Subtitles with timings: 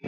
[0.00, 0.06] Tá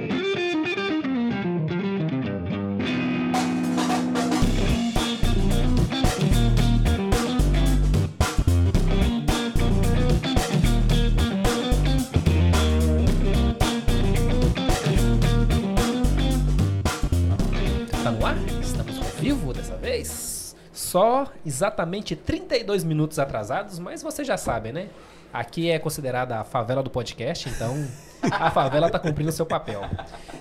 [18.13, 18.37] no ar?
[18.63, 20.55] Estamos ao vivo dessa vez?
[20.73, 24.89] Só exatamente 32 minutos atrasados, mas vocês já sabem, né?
[25.33, 27.87] Aqui é considerada a favela do podcast, então
[28.33, 29.83] a favela tá cumprindo seu papel.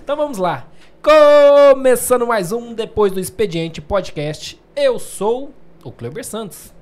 [0.02, 0.66] Então vamos lá.
[1.00, 4.60] Começando mais um Depois do Expediente Podcast.
[4.74, 6.74] Eu sou o Kleber Santos.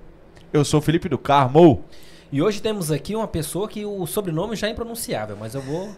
[0.52, 1.84] Eu sou o Felipe do Carmo.
[2.32, 5.90] E hoje temos aqui uma pessoa que o sobrenome já é impronunciável, mas eu vou.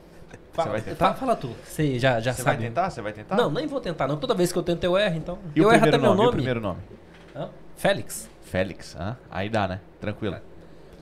[0.53, 1.05] Fala, vai tentar?
[1.07, 1.51] Fala, fala tu.
[1.65, 2.57] Você já, já Você sabe.
[2.57, 2.91] vai tentar?
[2.91, 3.37] Você vai tentar?
[3.37, 4.17] Não, nem vou tentar, não.
[4.17, 5.39] Toda vez que eu tento eu erro, então.
[5.55, 6.19] E eu erro até primeiro meu nome?
[6.19, 6.37] E o nome.
[6.37, 6.81] primeiro nome?
[7.37, 7.49] Hã?
[7.77, 8.29] Félix.
[8.43, 8.97] Félix.
[8.99, 9.17] Hã?
[9.31, 9.81] Aí dá, né?
[10.01, 10.37] Tranquilo.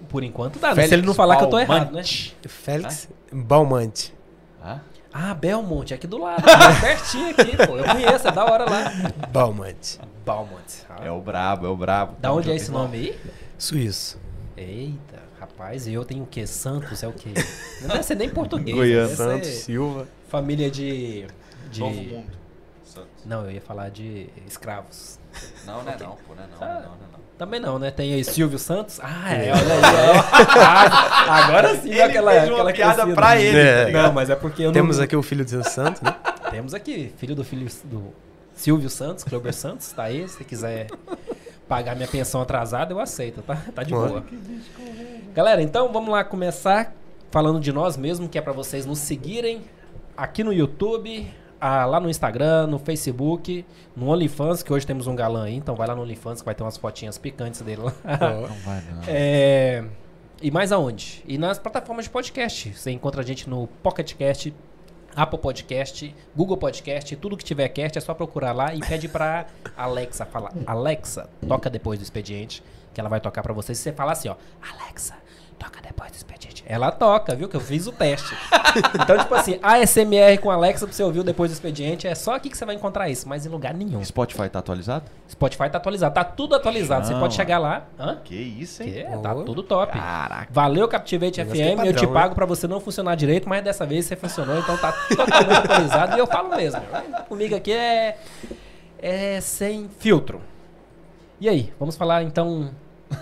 [0.09, 0.69] Por enquanto dá.
[0.69, 0.75] né?
[0.75, 1.84] Félix Se ele não falar que eu tô errado, né?
[1.87, 2.37] Balmante.
[2.47, 4.15] Félix Balmante.
[4.65, 4.80] Hã?
[5.12, 6.45] Ah, Belmonte, aqui do lado.
[6.48, 7.77] aqui, pertinho aqui, pô.
[7.79, 8.93] Eu conheço, é da hora lá.
[9.30, 9.99] Balmante.
[10.24, 10.85] Balmont.
[10.88, 11.05] Ah.
[11.05, 12.15] É o brabo, é o brabo.
[12.21, 13.18] Da onde é esse nome aí?
[13.57, 14.21] Suíço.
[14.57, 16.46] Eita, rapaz, e eu tenho o quê?
[16.46, 17.30] Santos é o quê?
[17.80, 18.77] Não deve ser nem português.
[18.77, 20.07] Deve Santos, Silva.
[20.29, 21.27] Família de.
[21.71, 21.80] de...
[21.80, 22.33] Novo Mundo.
[22.85, 23.24] Santos.
[23.24, 25.18] Não, eu ia falar de escravos.
[25.65, 26.35] Não, não é não, pô.
[26.35, 26.66] Não é não, Ah.
[26.66, 27.18] não, é não, não.
[27.38, 27.90] Também não, né?
[27.92, 28.98] Tem aí Silvio Santos.
[29.00, 29.80] Ah, é, olha aí.
[30.16, 30.60] ó.
[30.60, 33.14] Ah, agora sim, Ele aquela, fez uma aquela piada crescida.
[33.14, 33.92] pra ele, É.
[33.92, 34.02] tá?
[34.02, 35.04] Não, mas é porque eu Temos não...
[35.04, 36.16] aqui o filho de Santos, né?
[36.50, 38.12] Temos aqui, filho do filho do
[38.54, 40.26] Silvio Santos, Clober Santos, tá aí.
[40.28, 40.88] Se quiser
[41.68, 43.56] pagar minha pensão atrasada, eu aceito, tá?
[43.72, 44.24] Tá de boa.
[45.32, 46.92] Galera, então vamos lá começar
[47.30, 49.62] falando de nós mesmo, que é pra vocês nos seguirem
[50.16, 53.64] aqui no YouTube, ah, lá no Instagram, no Facebook,
[53.96, 56.54] no OnlyFans, que hoje temos um galã aí, então vai lá no OnlyFans que vai
[56.54, 57.92] ter umas fotinhas picantes dele lá.
[58.04, 59.02] Ó, Não vai não.
[59.06, 59.84] É,
[60.40, 61.23] E mais aonde?
[61.26, 62.73] E nas plataformas de podcast.
[62.73, 64.54] Você encontra a gente no Pocket Cast,
[65.16, 69.47] Apple Podcast, Google Podcast, tudo que tiver cast é só procurar lá e pede pra
[69.76, 70.53] Alexa falar.
[70.65, 72.62] Alexa, toca depois do expediente,
[72.94, 73.75] que ela vai tocar pra você.
[73.75, 75.16] Se você falar assim, ó, Alexa,
[75.59, 76.63] toca depois do expediente.
[76.67, 77.49] Ela toca, viu?
[77.49, 78.35] Que eu fiz o teste.
[78.95, 82.51] Então, tipo assim, ASMR com Alexa pra você ouvir depois do expediente, é só aqui
[82.51, 84.05] que você vai encontrar isso, mas em lugar nenhum.
[84.05, 85.07] Spotify tá atualizado?
[85.29, 87.07] Spotify tá atualizado, tá tudo atualizado.
[87.07, 87.87] Você Não, pode chegar lá.
[87.99, 88.19] Hã?
[88.23, 88.93] Que isso, hein?
[88.93, 89.93] Que é, tá tudo top.
[89.99, 90.49] Caraca.
[90.51, 91.79] Valeu, Captivate Negócio que é FM.
[91.81, 94.77] eu te padrão, pago pra você não funcionar direito, mas dessa vez você funcionou, então
[94.77, 96.17] tá totalmente atualizado.
[96.17, 96.81] E eu falo mesmo.
[97.29, 98.19] Comigo aqui é,
[98.99, 100.41] é sem filtro.
[101.41, 102.71] E aí, vamos falar então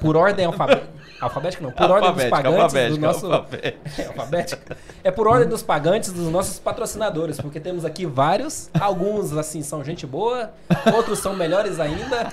[0.01, 0.89] por ordem alfabética.
[1.21, 3.33] Alfabética não, por ordem dos Alfabética, pagantes do alfabética, nosso.
[3.33, 3.77] alfabética.
[4.03, 4.77] É, alfabética.
[5.05, 8.69] É por ordem dos pagantes dos nossos patrocinadores, porque temos aqui vários.
[8.79, 10.51] Alguns, assim, são gente boa,
[10.95, 12.31] outros são melhores ainda.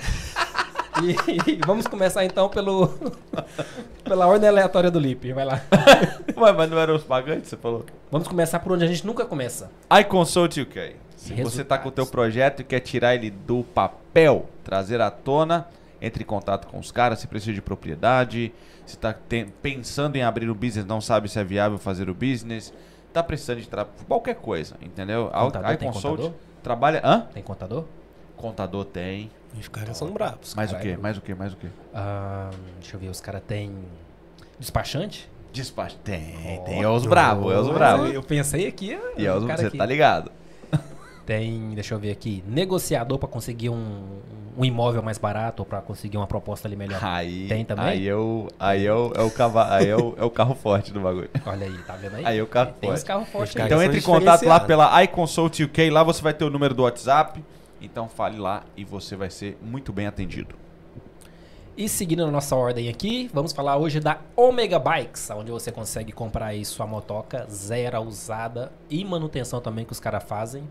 [1.02, 2.94] E, e vamos começar então pelo
[4.04, 5.32] pela ordem aleatória do Lip.
[5.34, 5.62] Vai lá.
[6.38, 7.86] Ué, mas não eram os pagantes, você falou?
[8.12, 9.72] Vamos começar por onde a gente nunca começa.
[10.02, 10.96] iConsult UK.
[11.18, 12.12] Se você tá com o teu Resultados.
[12.12, 15.66] projeto e quer tirar ele do papel, trazer à tona,
[16.06, 18.54] entre em contato com os caras, se precisa de propriedade,
[18.86, 22.14] se tá tem- pensando em abrir o business, não sabe se é viável fazer o
[22.14, 22.74] business,
[23.14, 23.68] tá precisando de
[24.08, 25.28] qualquer coisa, entendeu?
[25.34, 26.34] Contador, tem iConsult contador?
[26.62, 27.22] trabalha, hã?
[27.34, 27.86] Tem contador?
[28.36, 29.32] Contador tem.
[29.58, 30.54] Os caras são bravos.
[30.56, 30.96] Mais o caralho.
[30.96, 31.02] quê?
[31.02, 31.34] Mais o quê?
[31.36, 31.68] Mais o quê?
[31.94, 32.50] Ah,
[32.82, 33.72] deixa eu ver, os caras têm
[34.60, 35.30] despachante?
[35.52, 35.96] Despacho.
[36.04, 36.64] Tem, Oh.
[36.64, 36.82] tem.
[36.82, 38.12] É os bravos, é os bravos.
[38.12, 38.98] Eu pensei aqui.
[39.16, 39.78] E é os, o cara você aqui.
[39.78, 40.32] tá ligado.
[41.26, 44.20] Tem, deixa eu ver aqui, negociador pra conseguir um,
[44.58, 47.00] um imóvel mais barato ou pra conseguir uma proposta ali melhor.
[47.02, 47.86] Aí, Tem também?
[47.86, 51.00] Aí, eu, aí eu, é, o cava, aí é, o, é o carro forte do
[51.00, 51.30] bagulho.
[51.46, 52.26] Olha aí, tá vendo aí?
[52.26, 53.06] Aí o carro Tem forte.
[53.06, 53.70] carros fortes Os aí.
[53.70, 56.74] caras Então entre em contato lá pela iConsult UK, lá você vai ter o número
[56.74, 57.44] do WhatsApp.
[57.82, 60.56] Então fale lá e você vai ser muito bem atendido.
[61.76, 66.12] E seguindo a nossa ordem aqui, vamos falar hoje da Omega Bikes, onde você consegue
[66.12, 70.64] comprar aí sua motoca zero usada e manutenção também que os caras fazem.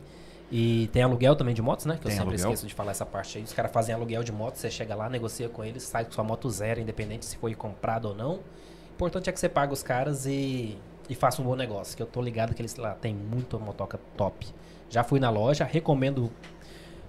[0.54, 1.94] E tem aluguel também de motos, né?
[1.94, 2.50] Que eu Tem sempre aluguel.
[2.52, 3.44] esqueço de falar essa parte aí.
[3.44, 6.22] Os caras fazem aluguel de motos, você chega lá, negocia com eles, sai com sua
[6.22, 8.32] moto zero, independente se foi comprado ou não.
[8.34, 8.40] O
[8.94, 10.76] importante é que você paga os caras e,
[11.08, 11.96] e faça um bom negócio.
[11.96, 14.46] Que eu tô ligado que eles lá tem muita motoca top.
[14.90, 16.30] Já fui na loja, recomendo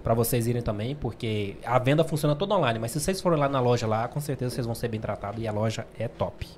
[0.02, 3.48] pra vocês irem também, porque a venda funciona toda online, mas se vocês forem lá
[3.48, 6.48] na loja lá, com certeza vocês vão ser bem tratados e a loja é top.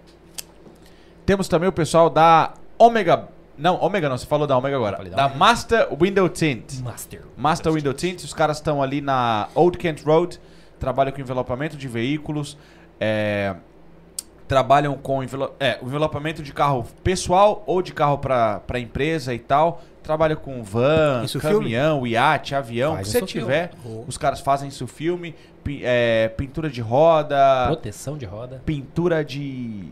[1.25, 3.29] Temos também o pessoal da Omega.
[3.59, 5.03] Não, Omega não, você falou da Omega agora.
[5.11, 5.35] Da Da.
[5.35, 6.81] Master Window Tint.
[6.83, 7.23] Master.
[7.37, 10.39] Master Window Tint, os caras estão ali na Old Kent Road,
[10.79, 12.57] trabalham com envelopamento de veículos,
[13.01, 13.55] é,
[14.47, 19.83] trabalham com envelo é, envelopamento de carro pessoal ou de carro para empresa e tal.
[20.03, 21.57] Trabalham com van, Isso filme?
[21.57, 23.33] caminhão, iate, avião, o que Faz você filme.
[23.33, 23.71] tiver.
[23.85, 24.05] Oh.
[24.07, 25.35] Os caras fazem isso filme,
[25.83, 28.63] é, pintura de roda, Proteção de roda.
[28.65, 29.89] pintura de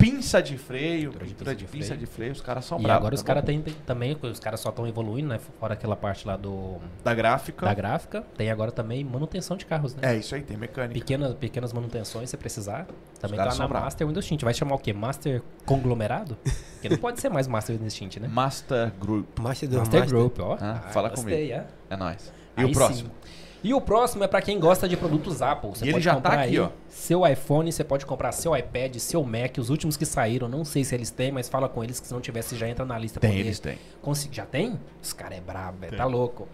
[0.00, 2.00] pinça de freio, Pintura de pintura de pinça de pinça freio.
[2.00, 2.98] de freio, os caras são E bravos.
[3.00, 5.38] agora os tá caras têm têm também, os caras só estão evoluindo, né?
[5.58, 7.66] Fora aquela parte lá do Da gráfica.
[7.66, 10.00] da gráfica, tem agora também manutenção de carros, né?
[10.14, 10.94] É, isso aí, tem mecânica.
[10.94, 12.86] Pequenas, pequenas manutenções, se precisar.
[13.20, 13.84] Também tá caras na bravos.
[13.86, 14.42] Master Windows Tint.
[14.42, 14.92] Vai chamar o quê?
[14.92, 16.36] Master Conglomerado?
[16.72, 18.28] Porque não pode ser mais Master Windows Tint, né?
[18.28, 19.38] Master Group.
[19.38, 20.06] Master Master Master.
[20.08, 20.56] Group, ó.
[20.60, 21.66] Ah, fala gostei, é.
[21.90, 22.32] É nóis.
[22.56, 23.10] E Aí o próximo?
[23.22, 23.30] sim.
[23.62, 25.70] E o próximo é pra quem gosta de produtos Apple.
[25.70, 26.70] Você E ele pode já tá comprar aqui, aí ó.
[26.88, 30.82] seu iPhone, você pode comprar seu iPad, seu Mac, os últimos que saíram, não sei
[30.84, 33.20] se eles têm, mas fala com eles que se não tivesse já entra na lista.
[33.20, 33.76] Tem, eles têm.
[34.00, 34.78] consi- Já tem?
[35.02, 36.48] Os caras é brabo, velho, tá louco.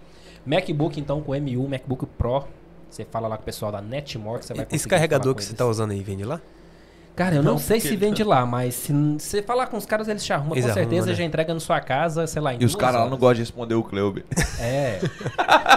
[0.44, 2.44] MacBook então com M1, MacBook Pro.
[2.90, 5.34] Você fala lá com o pessoal da Netmore que você vai conseguir Esse carregador falar
[5.34, 5.58] que com você eles.
[5.58, 6.40] tá usando aí, vende lá?
[7.16, 9.86] Cara, eu não, Não, sei porque se vende lá, mas se você falar com os
[9.86, 10.52] caras, eles te arrumam.
[10.54, 11.14] Eles com certeza arrumam, né?
[11.14, 13.40] já entrega na sua casa, sei lá, em E os caras lá não gostam de
[13.40, 14.22] responder o Cleube.
[14.60, 15.00] É.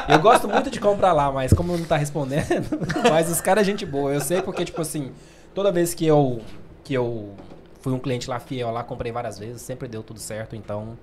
[0.10, 2.68] Eu gosto muito de comprar lá, mas como não tá respondendo,
[3.10, 4.14] mas os caras é gente boa.
[4.14, 5.12] Eu sei porque, tipo assim,
[5.54, 6.42] toda vez que eu
[6.84, 7.34] que eu
[7.82, 10.98] fui um cliente lá fiel lá, comprei várias vezes, sempre deu tudo certo, então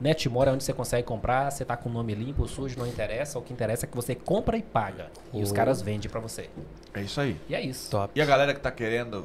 [0.00, 3.38] Netmore é onde você consegue comprar, você tá com o nome limpo, sujo, não interessa,
[3.38, 5.06] o que interessa é que você compra e paga.
[5.32, 5.54] E os Oh.
[5.54, 6.48] caras vendem pra você.
[6.94, 7.36] É isso aí.
[7.48, 7.90] E é isso.
[7.90, 8.12] Top.
[8.14, 9.24] E a galera que tá querendo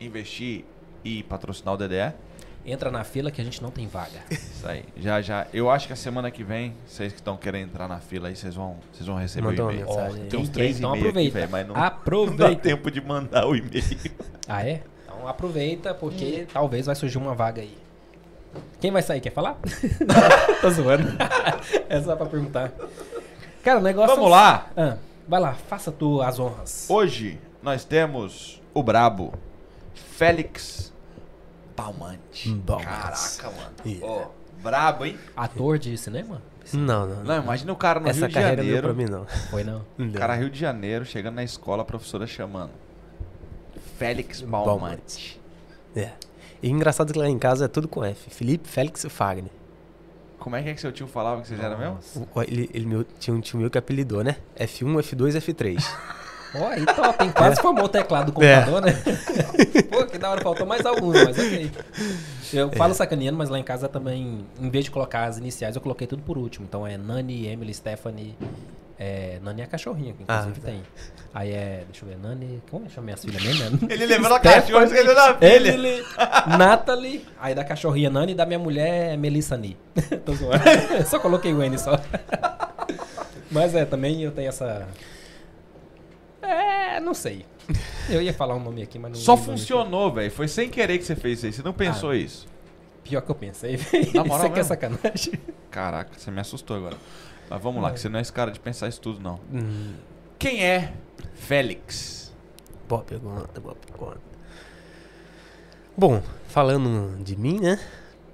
[0.00, 0.64] investir
[1.04, 2.12] e patrocinar o DDE?
[2.66, 4.20] Entra na fila que a gente não tem vaga.
[4.30, 4.84] Isso aí.
[4.96, 5.46] Já, já.
[5.52, 8.36] Eu acho que a semana que vem, vocês que estão querendo entrar na fila aí,
[8.36, 9.86] vocês vão, vocês vão receber Mandou o e-mail.
[9.86, 10.24] mensagem.
[10.26, 11.38] Tem uns três então e-mails aqui, aproveita.
[11.40, 12.62] velho, mas não, não dá Aproveita.
[12.62, 13.84] tempo de mandar o e-mail.
[14.48, 14.82] Ah, é?
[15.04, 17.76] Então aproveita, porque talvez vai surgir uma vaga aí.
[18.80, 19.20] Quem vai sair?
[19.20, 19.58] Quer falar?
[20.62, 21.08] Tô zoando.
[21.88, 22.72] é só pra perguntar.
[23.62, 24.14] Cara, o negócio.
[24.14, 24.70] Vamos lá.
[24.76, 24.96] Ah,
[25.28, 26.86] vai lá, faça tu as honras.
[26.88, 29.34] Hoje nós temos o brabo
[30.16, 30.92] Félix
[31.74, 32.50] Palmante.
[32.54, 32.86] Balmante.
[32.88, 33.74] Caraca, mano.
[33.84, 34.06] Yeah.
[34.06, 34.26] Ó,
[34.62, 35.18] brabo, hein?
[35.36, 36.40] Ator de cinema?
[36.72, 37.24] Não, não.
[37.24, 38.96] Não, imagina o cara no Essa Rio de carreira não é pra Janeiro.
[38.96, 39.26] mim, não.
[39.50, 39.84] Foi não.
[39.98, 42.70] Não cara Rio de Janeiro, chegando na escola, a professora chamando.
[43.98, 45.40] Félix Balmante.
[45.94, 46.12] É.
[46.62, 48.30] E engraçado que lá em casa é tudo com F.
[48.30, 49.50] Felipe Félix Fagner.
[50.38, 51.98] Como é que é que seu tio falava que vocês eram mesmo?
[52.46, 54.36] Ele, ele meu- tinha um tio meu que apelidou, né?
[54.58, 55.84] F1, F2, F3.
[56.56, 57.32] Ó, aí top, hein?
[57.36, 58.60] Quase formou o teclado do É.
[58.62, 58.92] computador, né?
[59.90, 61.70] Pô, que da hora, faltou mais alguns, mas ok.
[62.52, 62.76] Eu É.
[62.76, 66.06] falo sacaneando, mas lá em casa também, em vez de colocar as iniciais, eu coloquei
[66.06, 66.66] tudo por último.
[66.68, 68.36] Então é Nani, Emily, Stephanie.
[68.96, 70.66] É, Nani é a cachorrinha, que inclusive Ah, tá.
[70.70, 70.82] tem.
[71.34, 72.62] Aí é, deixa eu ver, Nani.
[72.70, 73.80] Como chama minhas filhas mesmo?
[73.90, 75.68] Ele lembrou a Stephanie, cachorra, esqueceu da filha.
[75.68, 76.04] Emily,
[76.56, 77.26] Natalie.
[77.40, 79.76] Aí da cachorrinha Nani e da minha mulher é Melissa Ni.
[80.24, 80.62] Tô zoando.
[81.06, 81.98] só coloquei o N só.
[83.50, 84.86] Mas é, também eu tenho essa.
[86.44, 87.44] É, não sei.
[88.08, 90.30] Eu ia falar um nome aqui, mas não Só funcionou, velho.
[90.30, 91.52] Foi sem querer que você fez isso aí.
[91.52, 92.16] Você não pensou Ah.
[92.16, 92.46] isso.
[93.02, 94.04] Pior que eu pensei, velho.
[94.04, 94.64] Isso aqui é mesmo?
[94.64, 95.32] sacanagem.
[95.70, 96.96] Caraca, você me assustou agora.
[97.50, 99.38] Mas vamos lá, que você não é esse cara de pensar isso tudo, não.
[99.52, 99.94] hum,
[100.38, 100.92] Quem é
[101.34, 102.32] Félix?
[102.88, 104.20] boa pergunta, boa pergunta.
[105.96, 107.78] Bom, falando de mim, né?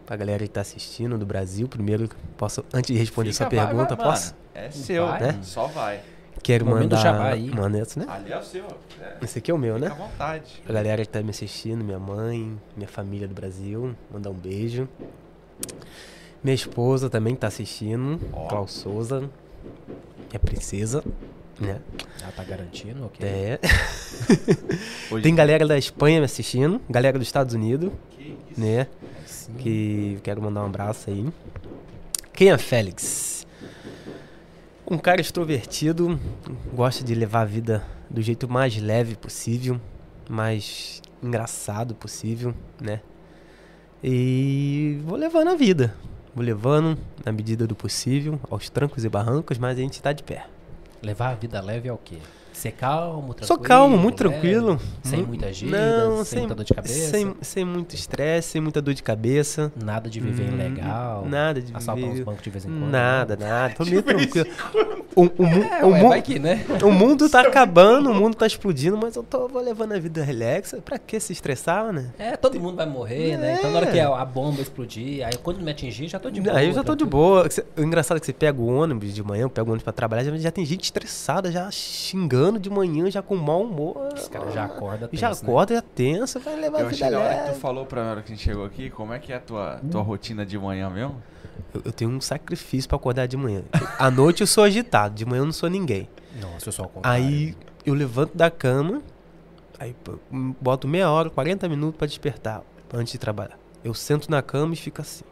[0.07, 3.67] Pra galera que tá assistindo do Brasil, primeiro, posso, antes de responder Fica, sua vai,
[3.67, 4.35] pergunta, vai, posso?
[4.55, 5.21] É seu, Vai.
[5.21, 5.39] né?
[5.43, 6.01] Só vai.
[6.43, 7.03] Quero Momento mandar.
[7.03, 7.51] jabá aí.
[7.51, 8.07] Mano, esse, né?
[8.09, 8.65] Ali é o seu.
[9.01, 9.95] É, Esse aqui é o meu, fica né?
[9.95, 10.61] à vontade.
[10.65, 14.89] Pra galera que tá me assistindo, minha mãe, minha família do Brasil, mandar um beijo.
[16.43, 18.47] Minha esposa também tá assistindo, Ó.
[18.49, 21.05] Klaus Souza, minha princesa,
[21.61, 21.79] né?
[22.27, 23.05] Ah, tá garantindo?
[23.05, 23.27] Ok.
[23.29, 23.59] É.
[25.13, 28.59] Hoje- Tem galera da Espanha me assistindo, galera dos Estados Unidos, Que isso?
[28.61, 28.81] né?
[29.03, 29.53] Aí sim.
[29.59, 31.29] Que quero mandar um abraço aí.
[32.33, 33.40] Quem é Félix?
[34.91, 36.19] Um cara extrovertido,
[36.75, 39.81] gosta de levar a vida do jeito mais leve possível,
[40.29, 43.01] mais engraçado possível, né?
[44.03, 45.95] E vou levando a vida.
[46.35, 50.25] Vou levando na medida do possível, aos trancos e barrancos, mas a gente tá de
[50.25, 50.49] pé.
[51.01, 52.19] Levar a vida leve é o quê?
[52.61, 53.47] Ser calmo, tranquilo?
[53.47, 54.79] Sou calmo, muito tranquilo.
[55.03, 55.79] Sem Mu- muita gíria,
[56.27, 57.11] sem, muita dor de cabeça.
[57.11, 59.73] Sem, sem muito estresse, sem muita dor de cabeça.
[59.83, 61.25] Nada de viver Hum, ilegal.
[61.27, 62.91] Nada de Assaltar viver- os bancos de vez em quando.
[62.91, 63.75] Nada, nada.
[63.75, 64.47] Tô meio tranquilo.
[65.17, 66.65] O, o, mu- É, o ué, mu- que, né?
[66.85, 70.23] o mundo tá acabando, o mundo tá explodindo, mas eu tô vou levando a vida
[70.23, 70.79] relaxa.
[70.85, 72.11] Pra que se estressar, né?
[72.19, 73.57] É, todo mundo vai morrer, né?
[73.59, 73.93] Então na hora É.
[73.93, 76.57] que a, a bomba explodir, aí quando me atingir, já tô de boa.
[76.57, 77.11] Aí eu já tô de tranquilo.
[77.11, 77.49] boa.
[77.77, 79.93] O engraçado é que você pega o ônibus de manhã, eu pego o ônibus pra
[79.93, 83.97] trabalhar, já, já tem gente estressada, já xingando de manhã, já com mau humor.
[84.15, 85.51] Os caras já acordam Já tenso, né?
[85.51, 88.01] acorda, já tensa, vai levar Eu a vida achei da hora que tu falou pra
[88.01, 90.03] mim na hora que a gente chegou aqui, como é que é a tua, tua
[90.03, 91.17] rotina de manhã mesmo?
[91.75, 93.63] Eu, eu tenho um sacrifício pra acordar de manhã.
[93.99, 96.09] À noite eu sou agitado, de manhã eu não sou ninguém.
[96.41, 97.25] Nossa, eu sou ao contrário.
[97.25, 99.03] Aí eu levanto da cama,
[99.79, 99.95] aí
[100.31, 102.63] boto meia hora, 40 minutos pra despertar,
[102.93, 103.59] antes de trabalhar.
[103.83, 105.25] Eu sento na cama e fico assim.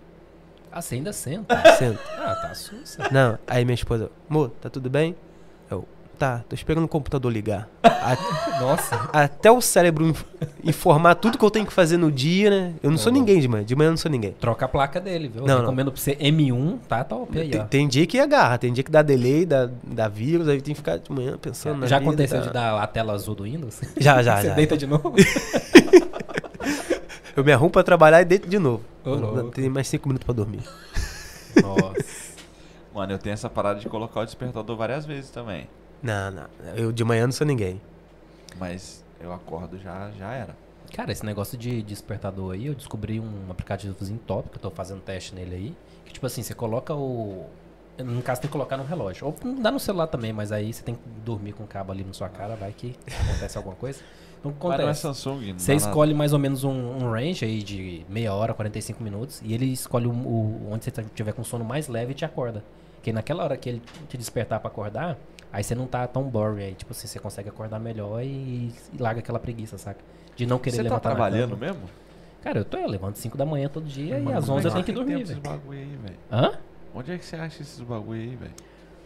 [0.70, 1.56] Ah, você ainda senta?
[1.76, 2.00] Sento.
[2.18, 3.08] ah, tá sussa.
[3.10, 5.16] Não, aí minha esposa, amor, tá tudo bem?
[5.70, 5.86] Eu,
[6.18, 7.68] Tá, tô esperando o computador ligar.
[7.84, 8.16] A-
[8.60, 9.08] Nossa.
[9.12, 10.24] até o cérebro inf-
[10.64, 12.74] informar tudo que eu tenho que fazer no dia, né?
[12.82, 13.20] Eu não sou Tá bom.
[13.20, 13.64] ninguém de manhã.
[13.64, 14.32] De manhã eu não sou ninguém.
[14.32, 15.42] Troca a placa dele, viu?
[15.42, 15.60] Não, não.
[15.60, 17.64] Recomendo pra você M1, tá top aí, Tem, ó.
[17.64, 20.80] tem dia que agarra, tem dia que dá delay, dá, dá vírus, aí tem que
[20.80, 22.46] ficar de manhã pensando na Já vida, aconteceu tá?
[22.48, 23.80] de dar a tela azul do Windows?
[23.96, 24.54] Já, já, Você já.
[24.54, 25.14] deita de novo?
[27.36, 28.82] Eu me arrumo pra trabalhar e deito de novo.
[29.04, 29.50] Louco.
[29.52, 30.60] Tem mais cinco minutos pra dormir.
[31.62, 31.94] Nossa.
[32.92, 35.68] Mano, eu tenho essa parada de colocar o despertador várias vezes também.
[36.02, 36.46] Não, não.
[36.76, 37.80] Eu de manhã não sou ninguém.
[38.58, 40.56] Mas eu acordo já, já era.
[40.92, 45.00] Cara, esse negócio de despertador aí, eu descobri um aplicativozinho top, que eu tô fazendo
[45.00, 45.76] teste nele aí.
[46.06, 47.46] Que tipo assim, você coloca o.
[47.98, 49.26] No caso, tem que colocar no relógio.
[49.26, 52.04] Ou dá no celular também, mas aí você tem que dormir com o cabo ali
[52.04, 52.94] na sua cara, vai que
[53.28, 54.00] acontece alguma coisa.
[54.38, 55.00] Então, o que Mas não é acontece?
[55.02, 55.52] Samsung.
[55.52, 55.90] não Você dá nada.
[55.90, 59.66] escolhe mais ou menos um, um range aí de meia hora, 45 minutos, e ele
[59.66, 62.62] escolhe o, o- onde você tiver com sono mais leve e te acorda.
[62.94, 65.18] Porque naquela hora que ele te despertar pra acordar,
[65.52, 66.74] aí você não tá tão boring aí.
[66.74, 70.00] Tipo assim, você consegue acordar melhor e, e larga aquela preguiça, saca?
[70.36, 71.66] De não querer Você tá levantar na trabalhando cama.
[71.66, 71.82] mesmo?
[72.42, 74.66] Cara, eu tô, eu levanto 5 da manhã todo dia e Mano, às como 11
[74.66, 76.18] é eu tenho que tem dormir, velho?
[76.30, 76.52] Hã?
[76.94, 78.52] Onde é que você acha esses bagulho aí, velho?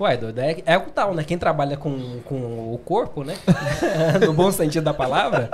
[0.00, 1.22] Ué, doido, é, é o tal, né?
[1.22, 2.34] Quem trabalha com, com
[2.74, 3.36] o corpo, né?
[4.26, 5.48] no bom sentido da palavra,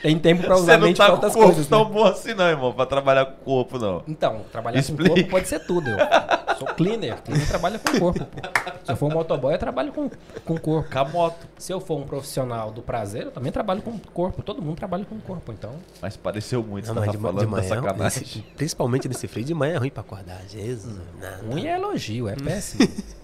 [0.00, 1.76] tem tempo pra usar a mente pra outras coisas, né?
[1.76, 4.02] tão bom assim não, irmão, pra trabalhar com o corpo, não.
[4.06, 5.10] Então, trabalhar Explica.
[5.10, 5.90] com corpo pode ser tudo.
[5.90, 8.24] Eu sou cleaner, cleaner trabalha com corpo.
[8.24, 8.40] Pô.
[8.84, 10.08] Se eu for um motoboy, eu trabalho com,
[10.44, 10.90] com corpo.
[10.90, 11.46] Com a moto.
[11.58, 14.42] Se eu for um profissional do prazer, eu também trabalho com corpo.
[14.42, 15.72] Todo mundo trabalha com corpo, então.
[16.00, 18.20] Mas pareceu muito, Não, você mas tá de, de falando da manhã, sacanagem.
[18.22, 20.40] nesse- principalmente nesse frio, de manhã é ruim pra acordar.
[20.48, 20.96] Jesus.
[21.20, 21.52] não, não.
[21.52, 22.88] Ruim é elogio, é péssimo.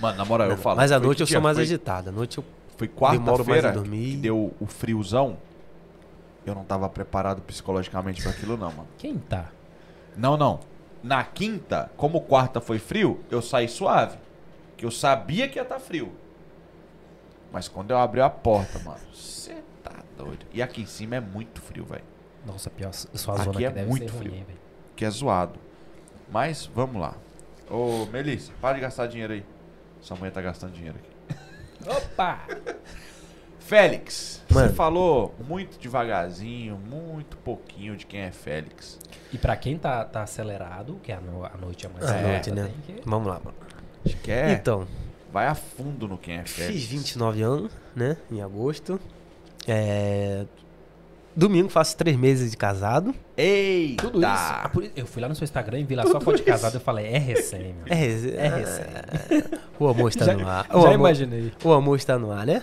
[0.00, 0.76] Mano, na moral, eu falo.
[0.76, 2.08] Mas à noite eu sou mais Foi- agitado.
[2.10, 2.44] À noite eu
[2.76, 5.38] Foi quarta-feira que deu o friozão.
[6.44, 8.88] Eu não tava preparado psicologicamente pra aquilo, não, mano.
[8.98, 9.46] Quem tá?
[10.16, 10.60] Não, não.
[11.02, 14.18] Na quinta, como quarta foi frio, eu saí suave.
[14.76, 16.12] Que eu sabia que ia estar frio.
[17.52, 20.44] Mas quando eu abri a porta, mano, você tá doido.
[20.52, 22.04] E aqui em cima é muito frio, velho.
[22.44, 24.34] Nossa, pior, sua Aqui zona é aqui deve muito ser ruim, frio.
[24.34, 24.58] hein, velho.
[24.94, 25.58] Que é zoado.
[26.30, 27.14] Mas vamos lá.
[27.70, 29.44] Ô, Melissa, para de gastar dinheiro aí.
[30.00, 31.38] Sua mãe tá gastando dinheiro aqui.
[31.88, 32.46] Opa!
[33.58, 34.68] Félix, Mano.
[34.68, 38.96] você falou muito devagarzinho, muito pouquinho de quem é Félix.
[39.32, 42.28] E pra quem tá, tá acelerado, que a, no- a noite é mais À certa,
[42.28, 42.70] noite, né?
[42.86, 43.56] que- Vamos lá, mano.
[44.04, 44.86] A gente quer, Então,
[45.32, 46.74] vai a fundo no quem é Félix.
[46.74, 48.16] fiz 29 anos, né?
[48.30, 49.00] Em agosto.
[49.66, 50.46] É...
[51.36, 53.14] Domingo faço três meses de casado.
[53.36, 54.04] Eita!
[54.04, 54.26] Tudo isso.
[54.26, 56.42] ah, por isso- Eu fui lá no seu Instagram e vi lá só foto de
[56.42, 56.76] casado.
[56.76, 57.84] Eu falei, é recém, meu.
[57.86, 59.44] É, rece- É recém.
[59.78, 60.66] O amor está Já- no ar.
[60.66, 61.52] Já O amor, imaginei.
[61.62, 62.62] o amor está no ar, né?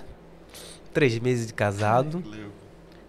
[0.92, 2.24] Três meses de casado.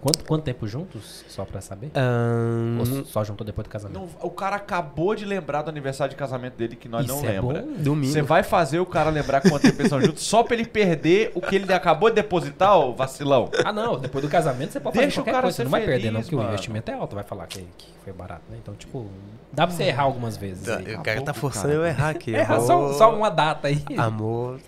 [0.04, 1.24] Quanto, quanto tempo juntos?
[1.28, 1.90] Só pra saber?
[1.94, 3.98] Ahn, Ou só juntou depois do casamento?
[3.98, 7.24] Não, o cara acabou de lembrar do aniversário de casamento dele que nós Isso não
[7.24, 7.62] é lembra.
[7.62, 7.72] bom.
[7.78, 8.12] domingo.
[8.12, 11.32] Você vai fazer o cara lembrar quanto tempo eles são juntos só pra ele perder
[11.34, 13.48] o que ele acabou de depositar, ô vacilão?
[13.64, 13.98] Ah, não.
[13.98, 15.56] Depois do casamento você pode Deixa fazer o qualquer cara coisa.
[15.56, 16.48] Você não vai perder, não, feliz, porque mano.
[16.48, 17.14] o investimento é alto.
[17.14, 18.58] Vai falar que, que foi barato, né?
[18.60, 19.06] Então, tipo,
[19.50, 20.66] dá pra você errar algumas vezes.
[20.66, 20.96] Tá, aí.
[20.96, 21.76] O cara tá com o forçando cara.
[21.76, 22.34] eu a errar aqui.
[22.36, 22.66] Erra amor.
[22.66, 23.82] só, só uma data aí.
[23.96, 24.60] Amor.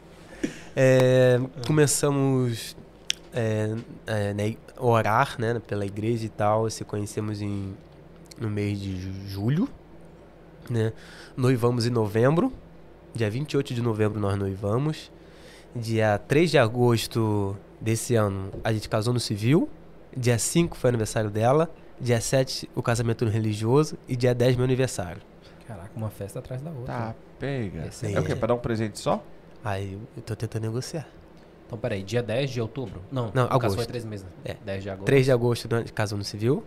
[0.74, 2.74] É, começamos
[3.34, 3.74] é,
[4.06, 6.68] é, né, orar né, pela igreja e tal.
[6.70, 7.74] Se conhecemos em,
[8.38, 9.68] no mês de ju- julho.
[10.68, 10.92] Né?
[11.36, 12.52] Noivamos em novembro.
[13.14, 15.10] Dia 28 de novembro nós noivamos.
[15.74, 19.68] Dia 3 de agosto desse ano a gente casou no civil.
[20.16, 21.70] Dia 5 foi aniversário dela.
[22.00, 23.96] Dia 7 o casamento no religioso.
[24.08, 25.22] E dia 10 meu aniversário.
[25.66, 26.86] Caraca, uma festa atrás da outra.
[26.94, 27.86] Tá, pega.
[27.86, 28.34] Esse É o quê?
[28.36, 29.22] Pra dar um presente só?
[29.64, 31.06] Aí eu tô tentando negociar.
[31.66, 33.02] Então, peraí, dia 10 de outubro?
[33.10, 33.76] Não, Não, no caso agosto.
[33.76, 34.24] foi três meses.
[34.24, 34.30] né?
[34.44, 34.56] É.
[34.64, 35.06] 10 de agosto.
[35.06, 36.64] 3 de agosto casamos no civil.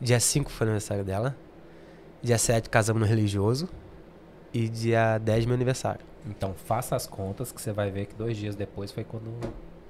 [0.00, 1.36] Dia 5 foi o aniversário dela.
[2.22, 3.68] Dia 7 casamos no religioso.
[4.52, 6.00] E dia 10 meu aniversário.
[6.26, 9.30] Então, faça as contas que você vai ver que dois dias depois foi quando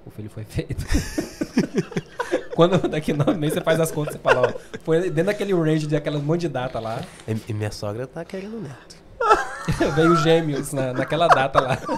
[0.04, 0.84] o filho foi feito.
[2.54, 5.86] quando daqui nove meses você faz as contas, você fala, ó, foi dentro daquele range
[5.86, 8.96] de aquelas monte de data lá, E, e minha sogra tá querendo neto.
[9.94, 11.78] veio gêmeos na, naquela data lá.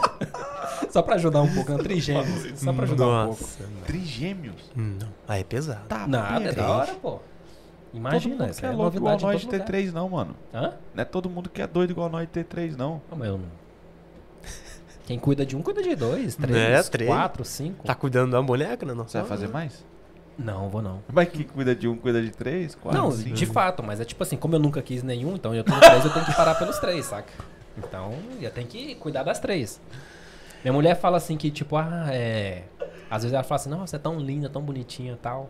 [0.90, 2.58] Só pra ajudar um pouco, não, trigêmeos.
[2.60, 3.42] Só pra ajudar um pouco.
[3.42, 3.86] Nossa, mano.
[3.86, 4.70] Trigêmeos?
[4.74, 5.08] Não.
[5.28, 5.86] Aí é pesado.
[5.88, 7.20] Tá, Nada, é da hora, pô.
[7.92, 9.66] Imagina, isso quer é louco igual nós de todo ter lugar.
[9.66, 10.36] três, não, mano.
[10.54, 10.74] Hã?
[10.94, 13.02] Não é todo mundo que é doido igual nós de ter três, não.
[13.10, 13.60] Não, mas eu não.
[15.06, 17.10] Quem cuida de um, cuida de dois, três, É, três.
[17.10, 17.84] quatro, cinco.
[17.84, 18.94] Tá cuidando da boneca, né?
[18.94, 19.84] Você vai fazer mais?
[20.38, 21.02] Não, vou não.
[21.12, 23.34] Mas quem cuida de um, cuida de três, quatro, não, cinco.
[23.34, 26.04] de fato, mas é tipo assim, como eu nunca quis nenhum, então eu tenho três,
[26.04, 27.32] eu tenho que parar pelos três, saca?
[27.76, 29.80] Então, eu tenho que cuidar das três.
[30.62, 32.64] Minha mulher fala assim que, tipo, ah, é.
[33.10, 35.48] Às vezes ela fala assim, não, você é tão linda, tão bonitinha e tal.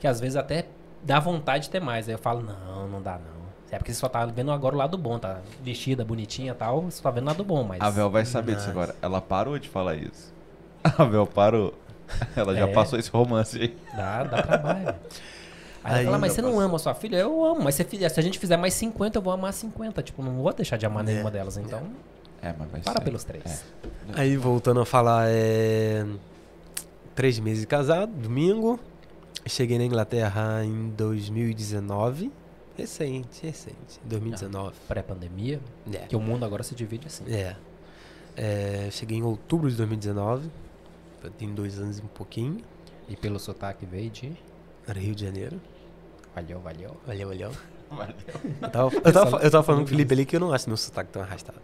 [0.00, 0.66] Que às vezes até
[1.02, 2.08] dá vontade de ter mais.
[2.08, 3.44] Aí eu falo, não, não dá não.
[3.70, 5.40] É porque você só tá vendo agora o lado bom, tá?
[5.62, 7.80] Vestida, bonitinha e tal, você tá vendo o lado bom, mas.
[7.80, 8.94] A Vel vai saber disso agora.
[9.02, 10.32] Ela parou de falar isso.
[10.98, 11.74] A Bel parou.
[12.36, 12.72] Ela já É.
[12.72, 13.76] passou esse romance aí.
[13.96, 14.94] Dá, dá trabalho.
[15.82, 17.16] Aí, Aí ela fala, mas já você não ama a sua filha?
[17.16, 20.02] Eu amo, mas se, se a gente fizer mais 50, eu vou amar 50.
[20.02, 21.06] Tipo, não vou deixar de amar É.
[21.12, 21.56] nenhuma delas.
[21.56, 22.13] Então, É,
[22.58, 23.00] mas vai para ser.
[23.00, 23.44] pelos três.
[24.14, 24.20] É.
[24.20, 26.04] Aí voltando a falar, é.
[27.14, 28.78] Três meses de casado, domingo.
[29.46, 32.32] Cheguei na Inglaterra em 2019.
[32.76, 34.00] Recente, recente.
[34.04, 34.74] 2019.
[34.88, 35.60] Pré-pandemia,
[35.92, 35.98] É.
[35.98, 37.24] que o mundo agora se divide assim.
[37.32, 37.54] É.
[38.36, 40.50] É, cheguei em outubro de 2019.
[41.38, 42.58] Tem dois anos e um pouquinho.
[43.08, 44.32] E pelo sotaque veio de.
[44.86, 45.60] Era Rio de Janeiro.
[46.34, 46.96] Valeu, valeu.
[47.06, 47.50] Valeu, valeu.
[47.94, 48.14] Valeu.
[48.60, 50.68] Eu tava, eu tava, eu tava falando com o Felipe ali que eu não acho
[50.68, 51.60] meu sotaque tão arrastado.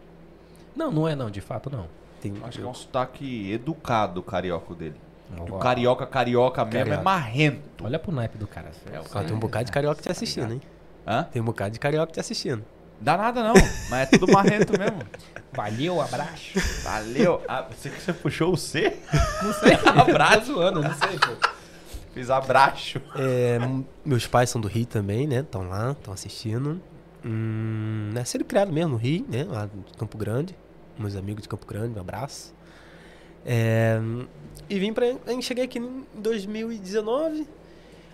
[0.80, 1.86] Não, não é não, de fato não.
[2.22, 4.96] Tem, Acho que é um sotaque educado o carioca dele.
[5.38, 7.02] O carioca, carioca mesmo é Carioca.
[7.02, 7.84] marrento.
[7.84, 8.70] Olha pro naipe do cara.
[8.90, 10.60] É, o Ó, tem um bocado de carioca te assistindo, hein?
[11.06, 11.24] Hã?
[11.24, 12.64] Tem um bocado de carioca te assistindo.
[12.98, 13.54] Dá nada não,
[13.90, 15.02] mas é tudo marrento mesmo.
[15.52, 16.58] Valeu, abraço.
[16.82, 17.42] Valeu.
[17.46, 18.96] Ah, você que você puxou o C?
[19.42, 19.74] Não sei.
[19.84, 21.48] abraço, zoando, não sei, pô.
[22.14, 23.00] Fiz abraço.
[23.16, 23.58] É,
[24.04, 25.40] meus pais são do Rio também, né?
[25.40, 26.80] Estão lá, estão assistindo.
[27.24, 29.44] Hum, e criado mesmo no Rio, né?
[29.44, 30.56] Lá de Campo Grande.
[31.00, 32.52] Meus amigos de Campo Grande, um abraço.
[33.46, 33.98] É,
[34.68, 35.06] e vim pra.
[35.26, 37.46] aí Cheguei aqui em 2019.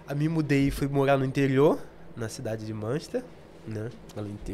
[0.06, 1.80] Aí me mudei e fui morar no interior,
[2.16, 3.24] na cidade de Manchester,
[3.66, 3.90] né?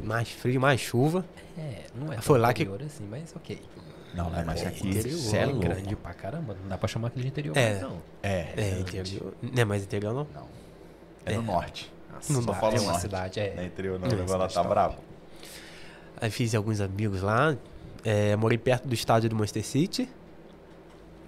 [0.03, 1.27] Mais frio, mais chuva.
[1.59, 3.61] É, não é Foi lá que- interior assim, mas ok.
[4.15, 4.31] Não?
[4.47, 5.61] Mas É, aqui interior, é louco.
[5.61, 6.57] grande pra caramba.
[6.63, 7.71] Não dá pra chamar aquele de interior, É.
[7.71, 8.03] mais, não.
[8.23, 9.35] É, É, interior.
[9.43, 10.27] Não é mais interior, não?
[10.35, 10.49] Não.
[11.27, 11.93] É no norte.
[12.13, 13.01] Nossa, Não cidade, fala é uma norte.
[13.03, 13.67] cidade, Não é é.
[13.67, 14.97] interior não, Não, ela tá bravo.
[16.21, 17.57] Aí fiz alguns amigos lá.
[18.05, 20.09] É, morei perto do estádio do Manchester City.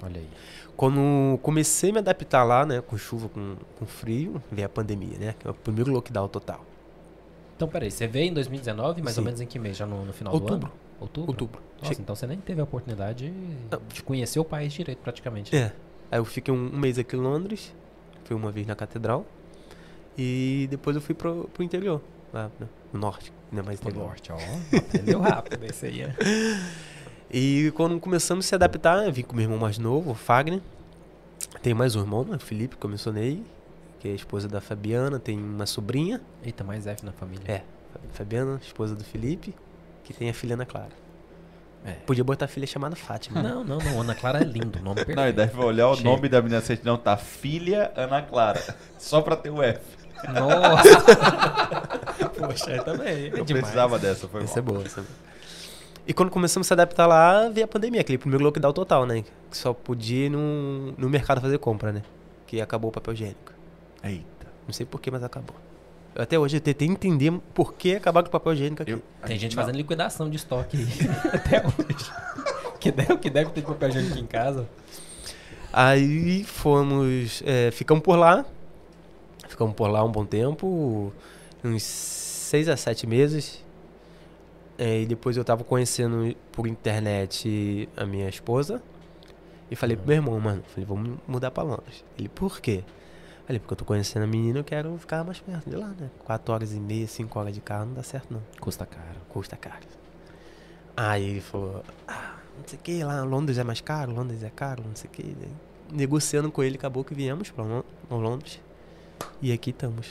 [0.03, 0.29] Olha aí.
[0.77, 5.19] Quando comecei a me adaptar lá, né, com chuva, com, com frio, veio a pandemia,
[5.19, 6.65] né, que é o primeiro lockdown total.
[7.57, 9.27] Então, peraí, você veio em 2019, mais ou Sim.
[9.27, 9.77] menos em que mês?
[9.77, 10.59] Já no, no final Outubro.
[10.59, 10.73] do ano?
[11.01, 11.31] Outubro.
[11.31, 11.63] Outubro.
[11.81, 13.33] Nossa, então você nem teve a oportunidade
[13.93, 15.55] de conhecer o país direito, praticamente.
[15.55, 15.73] É.
[16.11, 17.73] Aí eu fiquei um, um mês aqui em Londres,
[18.25, 19.25] fui uma vez na catedral,
[20.19, 22.01] e depois eu fui pro, pro interior,
[22.33, 23.33] lá né, no norte,
[23.63, 24.09] mais Pro interior.
[24.09, 24.39] norte, ó.
[24.77, 26.03] Aprendeu rápido esse aí.
[26.03, 26.15] é.
[27.37, 30.61] E quando começamos a se adaptar, eu vim com meu irmão mais novo, o Fagner.
[31.63, 33.43] Tem mais um irmão, né, o Felipe, que eu mencionei,
[33.99, 37.43] que é a esposa da Fabiana, tem uma sobrinha, Eita, mais F na família.
[37.51, 37.63] É.
[38.13, 39.53] Fabiana, esposa do Felipe,
[40.05, 40.93] que tem a filha Ana Clara.
[41.85, 41.93] É.
[42.07, 43.43] Podia botar a filha chamada Fátima.
[43.43, 43.49] né?
[43.49, 44.01] Não, não, não.
[44.01, 44.79] Ana Clara é lindo.
[44.81, 45.17] Nome perfeito.
[45.17, 46.09] Não, e deve olhar o Chega.
[46.09, 48.63] nome da menina certidão, tá filha Ana Clara.
[48.99, 49.81] Só pra ter o F.
[50.33, 51.05] Nossa!
[52.39, 53.09] Poxa, aí também.
[53.09, 53.65] É Eu demais.
[53.65, 55.15] precisava dessa, foi Essa é boa, essa é boa.
[56.07, 59.25] E quando começamos a se adaptar lá, veio a pandemia, aquele primeiro lockdown total, né?
[59.51, 62.03] Que só podia ir no, no mercado fazer compra, né?
[62.47, 63.53] Que acabou o papel higiênico.
[64.03, 64.25] Eita.
[64.67, 65.57] Não sei porquê, mas acabou.
[66.15, 68.93] Eu até hoje eu tentei entender por que acabaram com o papel higiênico aqui.
[68.93, 69.63] Eu- Tem gente Não.
[69.63, 70.87] fazendo liquidação de estoque aí.
[71.33, 72.13] Até hoje.
[72.79, 74.69] Que deve, que deve ter de papel higiênico em casa.
[75.73, 77.43] Aí fomos.
[77.47, 78.45] é, ficamos por lá.
[79.55, 81.13] Ficamos por lá um bom tempo.
[81.63, 83.65] Uns seis a sete meses.
[84.77, 88.83] É, e depois eu tava conhecendo por internet a minha esposa.
[89.71, 92.05] E falei pro meu irmão, mano, falei, vamos mudar pra Londres.
[92.19, 92.83] Ele, por quê?
[93.47, 96.11] Falei, porque eu tô conhecendo a menina, eu quero ficar mais perto de lá, né?
[96.25, 98.43] Quatro horas e meia, cinco horas de carro, não dá certo não.
[98.59, 99.21] Custa caro.
[99.29, 99.87] Custa caro.
[100.97, 104.51] Aí ele falou, ah, não sei o que, lá Londres é mais caro, Londres é
[104.51, 105.37] caro, não sei o que.
[105.93, 107.65] Negociando com ele, acabou que viemos pra
[108.11, 108.61] Londres.
[109.43, 110.09] E aqui estamos.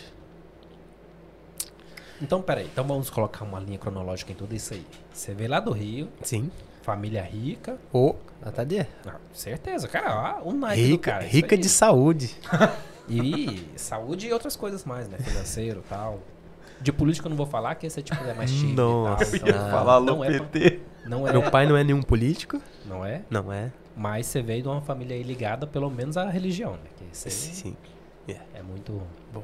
[2.22, 2.66] Então, peraí.
[2.72, 4.86] Então vamos colocar uma linha cronológica em tudo isso aí.
[5.12, 6.50] Você veio lá do Rio, Sim.
[6.82, 7.78] família rica.
[7.92, 8.86] Ô, Atadê.
[9.06, 10.42] Ah, certeza, cara.
[10.44, 11.24] Ó, o do Rica, cara.
[11.26, 12.36] rica de saúde.
[13.10, 15.18] E saúde e outras coisas mais, né?
[15.18, 16.22] Financeiro e tal.
[16.80, 18.72] De política eu não vou falar, que esse é tipo é mais chique.
[18.78, 19.36] tal, Nossa.
[19.36, 20.80] então Eu ia falar alô não é, pra- PT.
[21.06, 22.62] não é, Meu pai não é nenhum político.
[22.86, 23.74] não é, Não é.
[23.94, 26.89] mas você veio de uma família aí ligada pelo menos à religião, né?
[26.98, 27.28] Que isso
[28.28, 28.40] aí Sim.
[28.54, 29.02] é muito
[29.34, 29.44] Bom.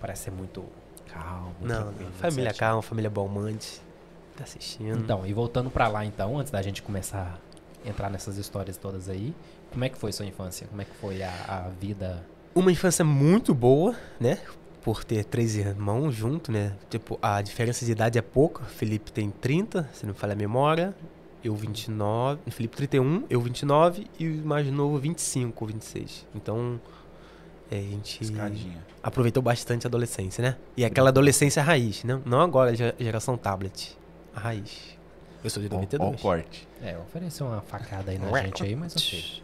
[0.00, 0.64] parece ser muito
[1.12, 2.12] calmo, Não, não.
[2.12, 3.80] Família calma, família balmante.
[4.36, 4.98] Tá assistindo.
[4.98, 7.38] Então, e voltando pra lá então, antes da gente começar
[7.84, 9.34] a entrar nessas histórias todas aí,
[9.70, 10.66] como é que foi sua infância?
[10.68, 12.24] Como é que foi a, a vida?
[12.54, 14.38] Uma infância muito boa, né?
[14.82, 16.74] Por ter três irmãos junto, né?
[16.88, 18.64] Tipo, a diferença de idade é pouca.
[18.64, 20.94] Felipe tem 30, se não me falha a memória.
[21.44, 22.40] Eu 29.
[22.50, 26.26] Felipe 31, eu 29 e o mais novo 25 ou 26.
[26.34, 26.99] Então, é,
[27.76, 28.78] a gente Escadinha.
[29.02, 30.56] aproveitou bastante a adolescência, né?
[30.76, 33.96] E aquela adolescência raiz, não, não agora, ge- geração tablet.
[34.34, 34.98] A raiz.
[35.42, 36.20] Eu sou de Ó, ó o 92.
[36.20, 36.68] corte.
[36.82, 39.42] É, ofereceu uma facada aí na gente aí, mas ok.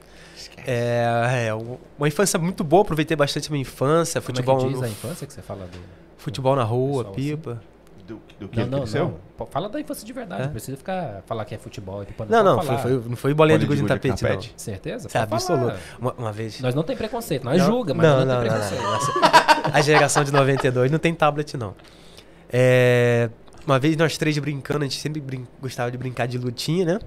[0.67, 4.21] É, é, uma infância muito boa, aproveitei bastante a minha infância.
[4.21, 5.79] Como Futebol, é que diz no- a infância que você fala do...
[6.19, 7.67] futebol na rua, pessoal assim?
[8.07, 9.19] Do, do que Não, não, cresceu?
[9.39, 9.47] não.
[9.47, 10.43] Fala da infância de verdade.
[10.43, 10.45] É?
[10.47, 12.03] Não precisa ficar, falar que é futebol.
[12.03, 14.41] e pode- Não, não, foi, foi- não foi bolinha de gude de no tapete, não.
[14.57, 15.09] Certeza?
[15.13, 15.77] É absoluto.
[15.99, 16.61] Uma, uma vez.
[16.61, 17.45] Nós não tem preconceito.
[17.45, 18.83] Nós Não, julga, mas não, não, não, tem não, preconceito.
[18.83, 19.71] não.
[19.75, 21.75] A geração de 92 não tem tablet, não.
[22.53, 23.29] É,
[23.67, 26.99] uma vez nós três brincando, a gente sempre brin- gostava de brincar de lutinha, né?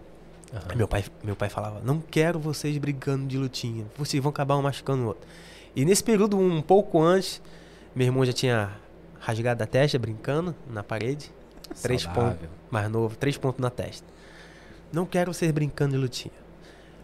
[0.53, 0.75] Aham.
[0.75, 3.85] Meu pai, meu pai falava, não quero vocês brincando de lutinha.
[3.97, 5.27] Vocês vão acabar um machucando o outro.
[5.75, 7.41] E nesse período, um pouco antes,
[7.95, 8.69] meu irmão já tinha
[9.19, 11.31] rasgado a testa brincando na parede.
[11.81, 12.31] Três Saudável.
[12.33, 12.49] pontos.
[12.71, 14.05] Mais novo, três pontos na testa.
[14.91, 16.33] Não quero vocês brincando de lutinha.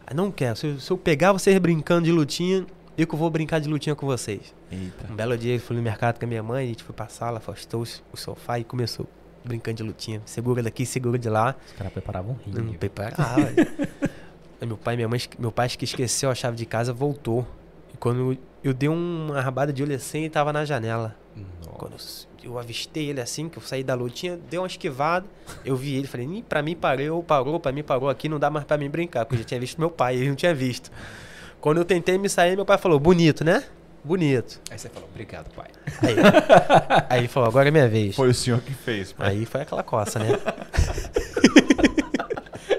[0.08, 0.56] "Ah, Não quero.
[0.56, 2.66] Se eu, se eu pegar vocês brincando de lutinha,
[2.98, 4.54] eu que vou brincar de lutinha com vocês.
[4.72, 5.12] Eita.
[5.12, 7.08] Um belo dia ele foi no mercado com a minha mãe, a gente foi pra
[7.08, 9.06] sala, afastou o sofá e começou
[9.44, 10.22] brincando de lutinha.
[10.26, 11.56] Segura daqui, segura de lá.
[11.68, 12.78] Os caras preparavam um Não ringue.
[12.80, 13.42] preparava.
[14.66, 17.46] Meu pai, minha mãe, meu pai acho que esqueceu a chave de casa, voltou.
[18.06, 21.16] Quando eu, dei uma rabada de olho assim, ele tava na janela.
[21.74, 25.26] Quando eu, eu avistei ele assim, que eu saí da lutinha, dei uma esquivada,
[25.66, 28.52] eu vi ele, falei, "Ih, pra mim parou, parou, pra mim parou aqui, não dá
[28.52, 30.92] mais pra mim brincar, porque eu já tinha visto meu pai, ele não tinha visto.
[31.60, 33.64] Quando eu tentei me sair, meu pai falou, bonito, né?
[34.04, 34.62] Bonito.
[34.70, 35.70] Aí você falou, obrigado, pai.
[36.04, 36.16] Aí,
[37.10, 38.16] aí ele falou, agora é minha vez.
[38.16, 39.30] Foi o senhor que fez, pai.
[39.30, 40.28] Aí foi aquela coça, né?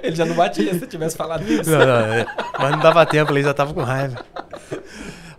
[0.06, 1.68] Ele já não batia se eu tivesse falado isso.
[1.68, 2.26] Não, não, é.
[2.58, 4.24] Mas não dava tempo, ele já tava com raiva.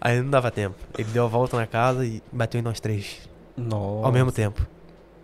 [0.07, 0.77] Aí não dava tempo.
[0.97, 3.27] Ele deu a volta na casa e bateu em nós três.
[3.57, 4.05] Nossa.
[4.05, 4.65] Ao mesmo tempo.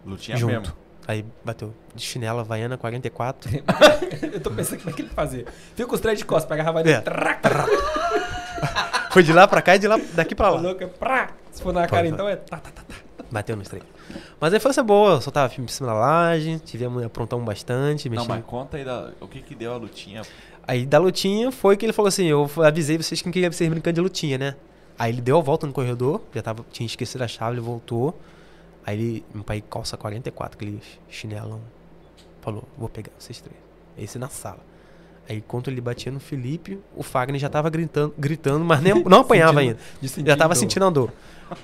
[0.05, 0.51] Lutinha junto.
[0.51, 0.73] mesmo.
[1.07, 3.49] Aí bateu de chinela, Havaiana 44.
[4.33, 5.45] Eu tô pensando como é que ele fazia.
[5.73, 7.01] Fica com os três de costas, pega a rava É.
[9.11, 10.59] Foi de lá pra cá e de lá daqui pra lá.
[10.59, 11.29] louca, prá.
[11.49, 13.23] Se for na cara, então é tá, tá, tá, tá.
[13.31, 13.85] Bateu nos três.
[14.37, 18.35] Mas a infância boa, soltava filme em cima da laje, tivemos, aprontamos bastante, Não, mexemos.
[18.35, 20.23] mas conta aí da, o que que deu a lutinha.
[20.67, 23.69] Aí da lutinha foi que ele falou assim: eu avisei vocês que não queria vocês
[23.69, 24.55] brincando de lutinha, né?
[24.97, 28.17] Aí ele deu a volta no corredor, já tava, tinha esquecido a chave, ele voltou.
[28.85, 30.79] Aí ele, meu pai calça 44, aquele
[31.09, 31.59] chinelão.
[32.41, 33.57] Falou: vou pegar vocês três.
[33.97, 34.59] Esse na sala.
[35.27, 39.19] Aí enquanto ele batia no Felipe, o Fagner já tava gritando, gritando mas nem, não
[39.21, 40.29] apanhava Sentindo- ainda.
[40.29, 40.59] Já tava dor.
[40.59, 41.11] sentindo a dor.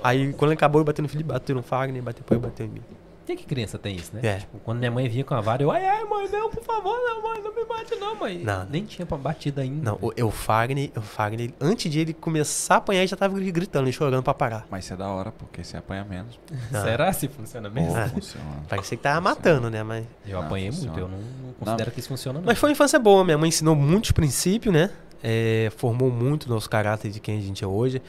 [0.03, 2.81] Aí quando ele acabou, ele bateu no Felipe, bateu no Fagner, bateu bateu em mim.
[3.29, 4.21] Tem que criança tem isso, né?
[4.23, 4.37] É.
[4.37, 6.97] Tipo, quando minha mãe vinha com a vara, eu, ai, ai, mãe, não, por favor,
[6.97, 8.39] não, mãe, não me bate, não, mãe.
[8.39, 8.65] Não.
[8.65, 9.91] Nem tinha pra batida ainda.
[9.91, 13.39] Não, o, o Fagner, o Fagner, antes de ele começar a apanhar, ele já tava
[13.39, 14.65] gritando e chorando pra parar.
[14.71, 16.39] Mas isso é da hora, porque você apanha menos.
[16.71, 16.81] Não.
[16.81, 17.93] Será se funciona mesmo?
[18.09, 18.63] Funciona.
[18.67, 19.83] Parecia que tava matando, né?
[19.83, 20.91] Mas, Eu Não, apanhei funciona.
[20.91, 22.47] muito, eu não, não considero que isso funciona, não.
[22.47, 23.23] mas foi uma infância boa.
[23.23, 24.89] Minha mãe ensinou muitos princípios, né?
[25.23, 28.01] É, formou muito o nosso caráter de quem a gente é hoje.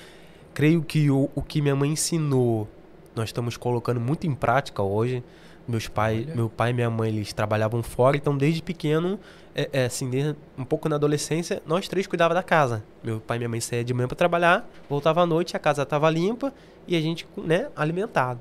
[0.55, 2.67] Creio que o, o que minha mãe ensinou,
[3.15, 5.23] nós estamos colocando muito em prática hoje.
[5.69, 6.35] Meus pais, Olha.
[6.35, 9.21] meu pai e minha mãe, eles trabalhavam fora, então desde pequeno,
[9.55, 12.83] é, é, assim, desde um pouco na adolescência, nós três cuidava da casa.
[13.05, 15.83] Meu pai e minha mãe saía de manhã para trabalhar, voltava à noite, a casa
[15.83, 16.53] estava limpa
[16.89, 18.41] e a gente, né, alimentado.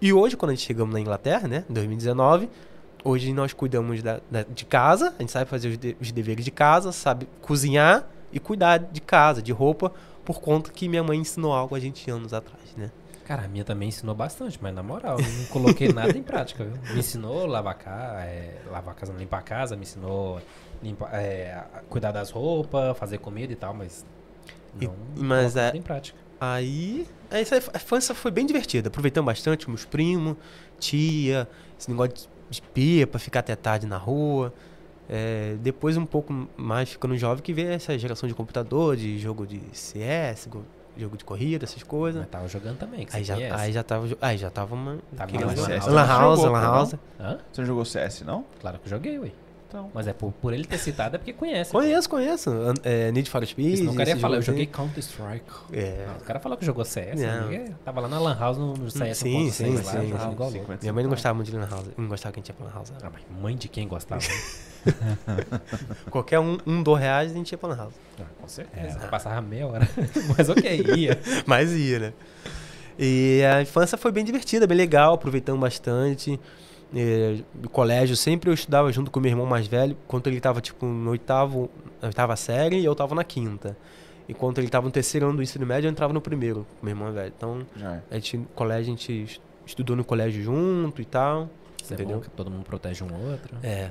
[0.00, 2.48] E hoje, quando a gente chegamos na Inglaterra, né, em 2019,
[3.04, 6.44] hoje nós cuidamos da, da- de casa, a gente sabe fazer os, de- os deveres
[6.44, 9.92] de casa, sabe cozinhar e cuidar de casa, de roupa,
[10.24, 12.90] por conta que minha mãe ensinou algo a gente anos atrás, né?
[13.32, 16.64] Cara, a minha também ensinou bastante, mas na moral, eu não coloquei nada em prática,
[16.64, 16.74] viu?
[16.92, 19.84] Me ensinou a lavar a casa, é, lavar a casa, não, limpar a casa, me
[19.84, 20.38] ensinou
[20.82, 24.04] limpar, é, a cuidar das roupas, fazer comida e tal, mas
[24.78, 26.18] E- não mas coloco é- nada em prática.
[26.38, 28.88] Aí, essa a infância foi bem divertida.
[28.88, 30.36] Aproveitamos bastante meus primos,
[30.78, 31.48] tia,
[31.80, 34.52] esse negócio de, de pipa, ficar até tarde na rua.
[35.08, 39.46] É, depois, um pouco mais ficando jovem, que veio essa geração de computador, de jogo
[39.46, 40.50] de CS,
[40.96, 42.20] jogo de corrida, essas coisas.
[42.20, 43.54] Mas tava jogando também, que Aí já, conhece.
[43.54, 44.08] aí já tava.
[44.20, 44.98] Aí já tava uma.
[45.16, 46.72] Tava Lan CS, Lan você House, jogou, Lan não?
[46.74, 46.94] House.
[47.20, 47.38] Hã?
[47.52, 48.44] Você não jogou CS, não?
[48.60, 49.32] Claro que eu joguei, ué.
[49.68, 49.90] Então.
[49.94, 51.72] Mas é por, por ele ter citado é porque conhece.
[51.72, 52.50] Conheço, conheço.
[52.82, 53.78] É, Need for Speed.
[53.78, 54.72] Senão o cara ia falar, eu jogo joguei assim.
[54.72, 55.44] Counter-Strike.
[55.72, 56.04] É.
[56.08, 57.44] Não, o cara falou que jogou CS, Não.
[57.44, 60.20] ninguém- tava lá na Lan House no, no CS Sim, 1.6 sim, lá, sim, jogando
[60.26, 60.32] sim.
[60.32, 60.72] igual louco.
[60.78, 61.86] Minha mãe não gostava muito de Lan House.
[61.96, 62.92] Não gostava que a gente ia pra Lan House.
[63.02, 64.20] Ah, mas mãe de quem gostava?
[66.10, 67.94] Qualquer um, um, dois reais a gente ia pra Lan House.
[68.20, 68.98] ah, com certeza.
[69.08, 69.88] Passava meia hora.
[70.36, 71.18] Mas ok, ia.
[71.46, 72.12] Mas ia, né?
[72.98, 76.38] E a infância foi bem divertida, bem legal, aproveitamos bastante.
[76.94, 80.60] É, no colégio, sempre eu estudava junto com meu irmão mais velho, enquanto ele estava
[80.60, 81.70] tipo no oitavo,
[82.02, 83.76] na oitava série e eu estava na quinta.
[84.28, 86.92] Enquanto ele estava no terceiro ano do ensino médio, eu entrava no primeiro, com meu
[86.92, 87.32] irmão mais velho.
[87.36, 88.00] Então, é.
[88.10, 91.48] a gente, colégio, a gente estudou no colégio junto e tal.
[91.82, 92.16] Isso é Entendeu?
[92.16, 93.56] bom que todo mundo protege um outro.
[93.62, 93.90] É.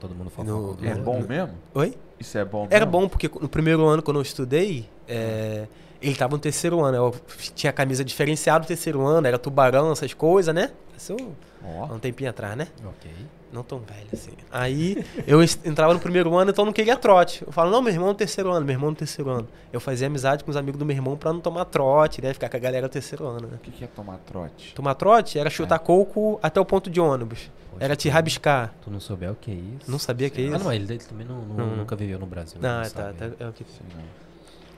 [0.00, 1.54] Todo mundo foca No- É bom mesmo?
[1.74, 1.94] Oi?
[2.18, 3.00] Isso é bom Era mesmo?
[3.00, 5.66] bom, porque no primeiro ano, quando eu estudei, é,
[6.00, 6.96] ele estava no terceiro ano.
[6.96, 7.14] Eu
[7.54, 10.70] tinha camisa diferenciada no terceiro ano, era tubarão, essas coisas, né?
[10.96, 11.16] Isso.
[11.64, 12.68] Há um tempinho atrás, né?
[12.84, 13.10] Ok.
[13.52, 14.30] Não tão velho assim.
[14.50, 17.44] Aí eu entrava no primeiro ano, então não queria trote.
[17.46, 19.46] Eu falo, não, meu irmão no terceiro ano, meu irmão no terceiro ano.
[19.70, 22.32] Eu fazia amizade com os amigos do meu irmão pra não tomar trote, né?
[22.32, 23.56] Ficar com a galera do terceiro ano, né?
[23.56, 24.74] O que, que é tomar trote?
[24.74, 27.50] Tomar trote era chutar coco até o ponto de ônibus.
[27.70, 28.72] Poxa, Era te rabiscar.
[28.82, 29.90] Tu não souber o que é isso?
[29.90, 30.56] Não sabia que é isso?
[30.56, 31.76] Ah, não, ele, ele também não, não- Não.
[31.76, 32.58] nunca viveu no Brasil.
[32.60, 33.64] Não, não tá, tá, é o que...
[33.94, 34.22] Não.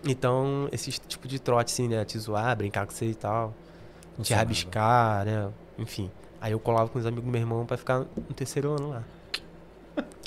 [0.06, 2.04] Então, esse tipo de trote, assim, né?
[2.04, 3.54] Te zoar, brincar com você e tal.
[4.18, 5.48] Não te rabiscar, né?
[5.78, 6.10] Enfim.
[6.44, 9.02] Aí eu colava com os amigos do meu irmão pra ficar no terceiro ano lá.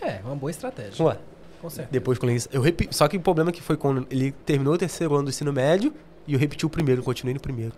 [0.02, 1.06] É, uma boa estratégia.
[1.06, 1.16] Ué,
[1.62, 1.92] Com certeza.
[1.92, 2.42] depois ele...
[2.52, 2.88] Eu repi...
[2.90, 5.54] Só que o problema é que foi quando ele terminou o terceiro ano do ensino
[5.54, 5.94] médio
[6.26, 7.74] e eu repeti o primeiro, continuei no primeiro.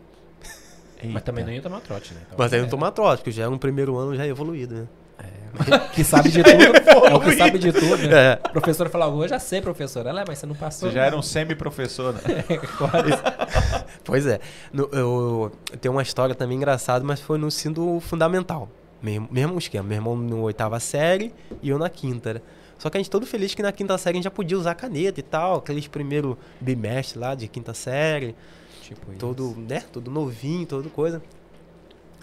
[1.04, 2.22] Mas também não ia tomar trote, né?
[2.28, 4.74] Então, Mas aí é, não tomar trote, porque já é um primeiro ano já evoluído,
[4.74, 4.88] né?
[5.20, 6.64] É, que sabe de tudo.
[7.08, 8.34] é o que sabe de tudo, né?
[8.34, 8.40] É.
[8.48, 10.06] O professor fala, eu já sei, professor.
[10.06, 10.90] Ela, "É, mas você não passou.
[10.90, 12.44] Você já era um semi-professor, né?
[12.78, 13.12] Quase.
[14.04, 14.40] Pois é.
[14.74, 15.52] No, eu,
[15.82, 18.70] tenho uma história também engraçada, mas foi no ensino fundamental.
[19.02, 19.88] Mesmo, mesmo esquema.
[19.88, 22.36] Meu irmão na oitava série e eu na quinta.
[22.36, 22.42] né?
[22.78, 24.74] Só que a gente todo feliz que na quinta série a gente já podia usar
[24.76, 25.58] caneta e tal.
[25.58, 28.36] Aqueles primeiro bimestre lá de quinta série.
[28.82, 29.84] Tipo Todo, né?
[29.92, 31.22] Todo novinho, toda coisa.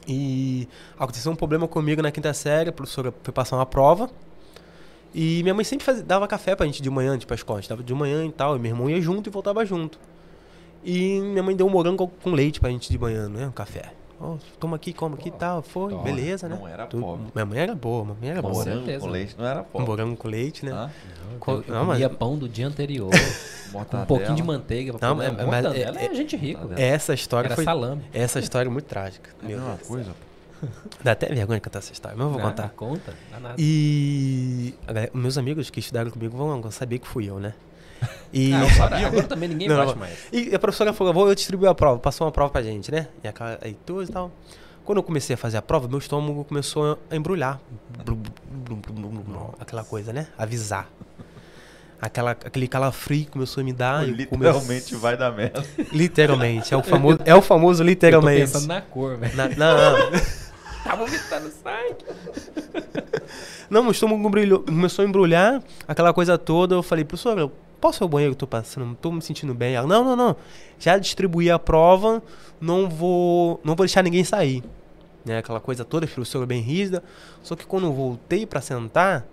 [0.07, 2.71] E aconteceu um problema comigo na quinta série.
[2.71, 4.11] A professora foi passar uma prova.
[5.15, 7.59] E minha mãe sempre dava café pra gente de manhã, antes pra escola.
[7.59, 8.57] A gente dava de manhã e tal.
[8.57, 9.99] E meu irmão ia junto e voltava junto.
[10.85, 13.49] E minha mãe deu um morango com leite pra gente de manhã, né?
[13.49, 13.93] Um café.
[14.21, 15.61] Ó, toma aqui, come aqui e tal.
[15.63, 16.57] Foi, beleza, né?
[16.59, 17.27] Não era Tudo- pobre.
[17.35, 18.65] Minha mãe era boa, minha mãe era Com boa.
[18.65, 18.85] certeza.
[18.87, 19.87] Morango com leite não era Um pobre.
[19.87, 20.91] morango com leite, né?
[21.47, 23.11] Eu não, mas- comia pão do dia anterior,
[23.75, 24.95] um pouquinho de manteiga.
[24.95, 25.47] Pra Não, comer.
[25.47, 26.63] mas- é- é, gente rica.
[26.63, 26.81] é- velho.
[26.81, 27.65] Essa história Era foi.
[27.65, 28.03] salame.
[28.15, 29.31] Essa história é muito trágica.
[29.43, 29.81] É Meu Deus.
[29.87, 30.13] coisa.
[31.05, 32.69] Dá até vergonha de contar essa história, mas eu vou Ah, contar.
[32.71, 33.55] Conta, dá nada.
[33.59, 34.75] E
[35.13, 37.53] meus amigos que estudaram comigo vão saber que fui eu, né?
[38.33, 39.99] E, Ah, agora, agora também ninguém Não, bate não.
[39.99, 40.19] mais.
[40.33, 43.09] e a professora falou, vou eu distribuir a prova, passou uma prova pra gente, né?
[43.25, 44.31] E aquela aí tudo e tal.
[44.85, 47.59] Quando eu comecei a fazer a prova, meu estômago começou a embrulhar.
[48.05, 50.29] Blum, blum, blum, blum, blum, Aquela coisa, né?
[50.39, 50.89] Avisar.
[52.01, 54.07] Aquela, aquele calafrio começou a me dar.
[54.07, 55.65] eu Literalmente comecei- vai dar merda.
[55.93, 56.73] Literalmente.
[56.73, 58.41] É o famoso, é o famoso Eu tô literalmente.
[58.53, 59.35] pensando na cor, velho.
[59.35, 59.57] Na- não,
[60.13, 60.21] não.
[60.85, 61.97] Tá vomitando sangue.
[63.69, 66.75] Não, meu estômago brilhou, começou a embrulhar, aquela coisa toda.
[66.77, 68.33] Eu falei, professora, eu posso ir ao banheiro?
[68.33, 69.75] Eu tô passando, não tô me sentindo bem.
[69.75, 70.37] Ela, não, não, não.
[70.79, 72.23] Já distribuí a prova,
[72.61, 74.63] não vou, não vou deixar ninguém sair.
[75.25, 77.03] Né, aquela coisa toda, professora bem rígida.
[77.43, 79.27] Só que quando eu voltei pra sentar,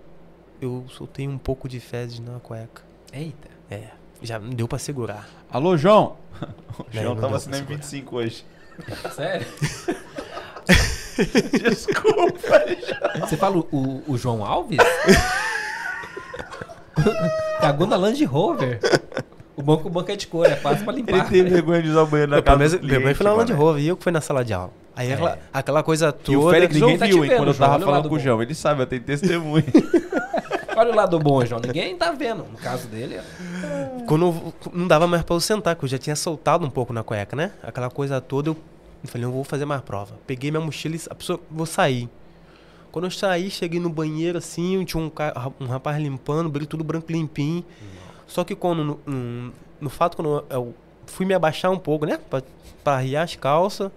[0.60, 2.82] eu soltei um pouco de fezes na cueca.
[3.12, 3.48] Eita.
[3.70, 3.88] É,
[4.20, 5.28] já não deu pra segurar.
[5.50, 6.16] Alô, João?
[6.76, 8.44] O João não deu vacinando em pra 25 hoje.
[9.14, 9.46] Sério?
[11.62, 12.32] Desculpa.
[13.20, 14.78] Você fala o- o João Alves?
[17.66, 18.80] Cagou na Land Rover.
[19.56, 21.28] O banco, o banco é de cor, é fácil pra Ele limpar.
[21.28, 23.62] tem vergonha de usar o banheiro na casa do minha mãe foi na cliente, Land.
[23.62, 24.70] Rover e eu que fui na sala de aula.
[24.96, 25.14] Aí É.
[25.14, 26.32] aquela, aquela coisa toda.
[26.32, 28.18] E o Félix ninguém ouviu tá vendo, eu João, tava falando com o.
[28.18, 28.42] João.
[28.42, 29.64] Ele sabe, eu tenho testemunho.
[30.76, 31.60] Olha o lado bom, João.
[31.64, 32.44] Ninguém tá vendo.
[32.50, 33.22] No caso dele, é-
[34.08, 36.92] Quando eu- não dava mais pra eu sentar, que eu já tinha soltado um pouco
[36.92, 37.52] na cueca, né?
[37.62, 38.56] Aquela coisa toda, eu
[39.04, 40.14] falei, não vou fazer mais prova.
[40.26, 42.08] Peguei minha mochila e a pessoa, vou sair.
[42.94, 45.10] Quando eu saí, cheguei no banheiro assim, tinha um,
[45.58, 47.64] um rapaz limpando, brilho tudo branco limpinho.
[48.24, 50.72] Só que quando, no, no, no fato, quando eu,
[51.04, 52.20] fui me abaixar um pouco, né?
[52.30, 52.40] Pra,
[52.84, 53.90] pra arriar as calças,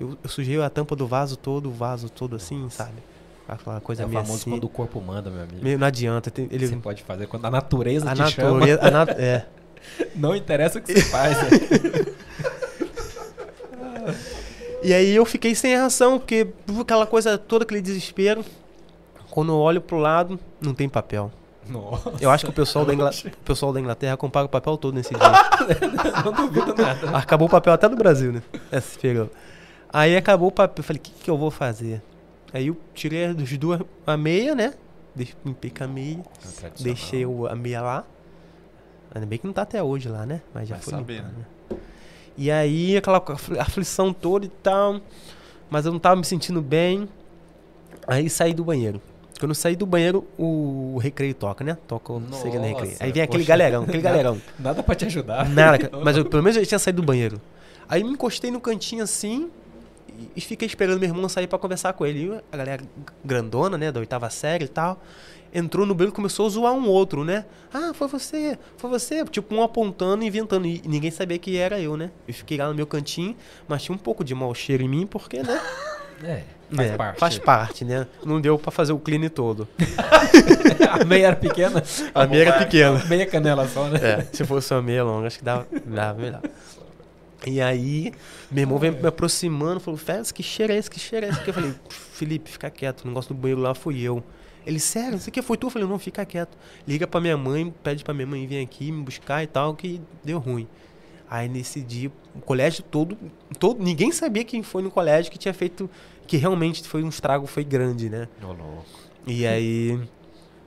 [0.00, 2.96] eu, eu sujei a tampa do vaso todo, o vaso todo assim, sabe?
[3.46, 4.50] Aquela coisa é meio famoso assim.
[4.50, 5.62] quando o corpo manda, meu amigo.
[5.62, 6.66] Meio, não adianta, tem- ele...
[6.66, 8.54] Você pode fazer quando a natureza A te chama.
[8.54, 8.82] natureza...
[8.82, 9.46] a nat- é.
[10.16, 11.36] Não interessa o que você faz.
[11.36, 11.48] né?
[14.82, 16.48] E aí eu fiquei sem reação, porque
[16.80, 18.44] aquela coisa toda, aquele desespero.
[19.30, 21.30] Quando eu olho pro lado, não tem papel.
[21.68, 22.12] Nossa.
[22.20, 25.10] Eu acho que o pessoal, da, o pessoal da Inglaterra compara o papel todo nesse
[25.14, 25.20] dia.
[26.24, 27.16] Não duvido nada.
[27.16, 28.42] acabou o papel até do Brasil, né?
[28.72, 29.30] Esse período.
[29.92, 30.80] Aí acabou o papel.
[30.82, 32.02] Eu falei, o que, que eu vou fazer?
[32.52, 34.74] Aí eu tirei dos duas a meia, né?
[35.44, 36.18] Limpei com a meia.
[36.80, 38.04] Deixei o- a meia lá.
[39.14, 40.42] Ainda bem que não tá até hoje lá, né?
[40.52, 41.38] Mas já Vai foi saber, limpado, né?
[41.38, 41.44] né?
[42.36, 45.00] E aí, aquela afli- aflição toda e tal.
[45.70, 47.08] Mas eu não tava me sentindo bem.
[48.06, 49.00] Aí saí do banheiro.
[49.38, 51.76] Quando eu saí do banheiro, o recreio toca, né?
[51.88, 52.96] Toca o Nossa, no recreio.
[53.00, 53.48] Aí vem aquele poxa.
[53.48, 54.40] galerão, aquele galerão.
[54.58, 55.48] Nada pra te ajudar.
[55.48, 55.90] Nada.
[56.02, 57.40] Mas eu, pelo menos eu tinha saído do banheiro.
[57.88, 59.50] Aí me encostei no cantinho assim
[60.36, 62.26] e- fiquei esperando meu irmão sair pra conversar com ele.
[62.28, 62.82] E a galera
[63.24, 65.00] grandona, né, da oitava série e tal,
[65.54, 67.44] entrou no banheiro e começou a zoar um outro, né?
[67.72, 69.24] Ah, foi você, foi você.
[69.26, 70.66] Tipo, um apontando e inventando.
[70.66, 72.10] E ninguém sabia que era eu, né?
[72.26, 73.36] Eu fiquei lá no meu cantinho,
[73.68, 75.60] mas tinha um pouco de mau cheiro em mim, porque, né?
[76.24, 77.18] É, faz É, parte.
[77.18, 78.06] Faz parte, né?
[78.24, 79.66] Não deu pra fazer o clean todo.
[80.88, 81.82] A meia era pequena?
[82.14, 83.04] A meia era pequena.
[83.06, 83.98] Meia canela só, né?
[84.00, 86.40] É, se fosse uma meia longa, acho que dava, dava melhor.
[87.44, 88.12] E aí,
[88.52, 90.88] meu irmão veio me aproximando, falou, Félix, que cheiro é esse?
[90.88, 91.40] Que cheiro é esse?
[91.44, 94.22] Eu falei, Felipe, fica quieto, o negócio do banheiro lá fui eu.
[94.66, 95.66] Ele, sério, isso aqui foi tu?
[95.66, 96.56] Eu falei, não, fica quieto.
[96.86, 100.00] Liga pra minha mãe, pede pra minha mãe vir aqui me buscar e tal, que
[100.24, 100.68] deu ruim.
[101.28, 103.16] Aí nesse dia, o colégio todo,
[103.58, 105.88] todo, ninguém sabia quem foi no colégio que tinha feito,
[106.26, 108.28] que realmente foi um estrago, foi grande, né?
[108.42, 108.84] Ô, louco.
[109.26, 109.98] E aí,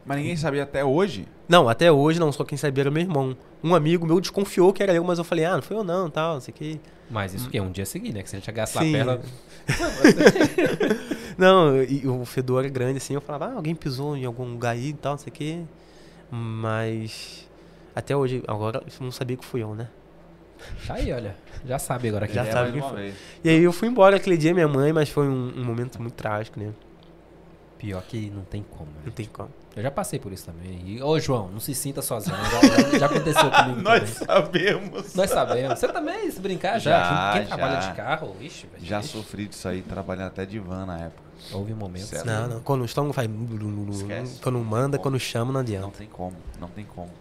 [0.05, 1.27] Mas ninguém sabia até hoje.
[1.49, 3.35] não, até hoje não, só quem sabia era meu irmão.
[3.63, 6.09] Um amigo meu desconfiou que era eu, mas eu falei, ah, não foi eu não,
[6.09, 6.81] tal, não sei o que.
[7.09, 8.21] Mas isso que é um dia seguir, né?
[8.23, 8.91] Que se a gente lá Sim.
[8.91, 9.27] perto.
[11.37, 14.71] Não, e o fedor era grande assim, eu falava, ah, alguém pisou em algum lugar
[14.71, 15.61] aí e tal, não sei o que.
[16.31, 17.47] Mas
[17.93, 19.89] até hoje, agora eu não sabia que fui eu, né?
[20.87, 21.35] Tá aí, olha.
[21.65, 22.93] Já sabe agora que Já É, sabe quem foi.
[23.01, 23.15] vez.
[23.43, 26.13] E aí eu fui embora aquele dia, minha mãe, mas foi um, um momento muito
[26.15, 26.71] trágico, né?
[27.77, 28.85] Pior que não tem como.
[28.91, 28.97] né?
[29.05, 29.49] Não tem como.
[29.75, 30.81] Eu já passei por isso também.
[30.85, 32.35] E, ô, João, não se sinta sozinho.
[32.37, 32.61] Já,
[32.91, 34.25] já- já aconteceu comigo Nós também.
[34.27, 35.13] sabemos.
[35.15, 35.79] Nós sabemos.
[35.79, 36.91] Você também, se brincar, já.
[37.03, 37.89] Já, Quem, quem trabalha já.
[37.89, 38.85] de carro, ixi, velho.
[38.85, 41.23] Já ixi, sofri disso aí, trabalhando até de van na época.
[41.51, 42.05] Houve um momento.
[42.05, 42.25] Certo.
[42.25, 42.59] Não, não.
[42.61, 43.29] Quando o estômago faz.
[43.91, 44.39] Esquece.
[44.41, 45.03] Quando manda, Não.
[45.03, 45.89] quando chama, não Não adianta.
[45.97, 47.11] tem como, não tem como.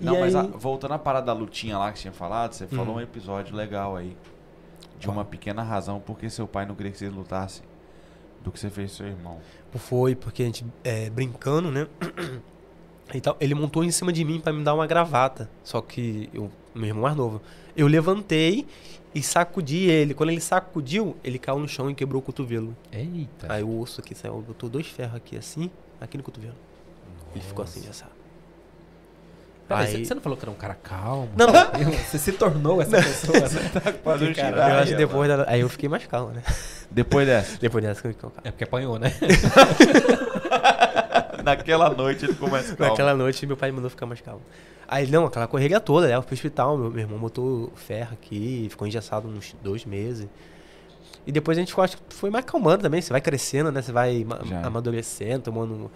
[0.00, 2.52] E Não, mas aí- a- voltando à parada da lutinha lá que você tinha falado,
[2.54, 2.98] você falou Hum.
[2.98, 4.16] um episódio legal aí.
[4.98, 5.16] De Qual?
[5.16, 7.62] uma pequena razão porque seu pai não queria que você lutasse
[8.42, 9.38] do que você fez com seu irmão.
[9.74, 11.86] Foi porque a gente, é, brincando, né?
[13.14, 15.48] E tal, ele montou em cima de mim pra me dar uma gravata.
[15.62, 17.40] Só que eu, meu irmão mais novo.
[17.76, 18.66] Eu levantei
[19.14, 20.14] e sacudi ele.
[20.14, 22.76] Quando ele sacudiu, ele caiu no chão e quebrou o cotovelo.
[22.92, 23.52] Eita.
[23.52, 26.56] Aí o osso aqui saiu, botou dois ferros aqui assim, aqui no cotovelo.
[27.34, 28.17] Ele ficou assim, já sabe.
[29.68, 31.28] Peraí, Aí- você, não falou que era um cara calmo?
[31.36, 31.46] Não.
[31.52, 31.92] tranquilo?
[31.92, 33.92] Você se tornou essa pessoa, né?
[34.02, 36.42] Quase um Cara, Eu acho que depois da, Aí eu fiquei mais calmo, né?
[36.90, 37.58] Depois dessa.
[37.60, 38.36] Depois dessa que eu fiquei calmo.
[38.44, 39.12] É porque apanhou, né?
[41.44, 42.92] Naquela noite ele começa calmo.
[42.92, 44.40] Naquela noite meu pai me mandou ficar mais calmo.
[44.86, 46.14] Aí não, aquela correria toda, né?
[46.14, 50.26] Eu fui pro hospital, meu, meu irmão botou ferro aqui, ficou engessado uns dois meses.
[51.26, 53.82] E depois a gente ficou, acho que foi mais calmando também, você vai crescendo, né?
[53.82, 54.66] Você vai Já.
[54.66, 55.90] amadurecendo, tomando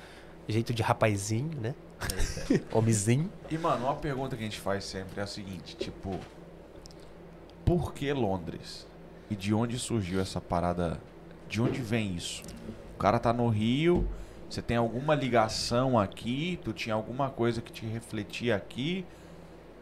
[0.46, 1.74] jeito de rapazinho, né?
[2.72, 3.30] Homenzinho.
[3.50, 6.18] E, mano, uma pergunta que a gente faz sempre é a seguinte, tipo...
[7.64, 8.86] Por que Londres?
[9.30, 11.00] E de onde surgiu essa parada?
[11.48, 12.42] De onde vem isso?
[12.94, 14.06] O cara tá no Rio,
[14.52, 16.60] você tem alguma ligação aqui?
[16.62, 19.06] Tu tinha alguma coisa que te refletia aqui?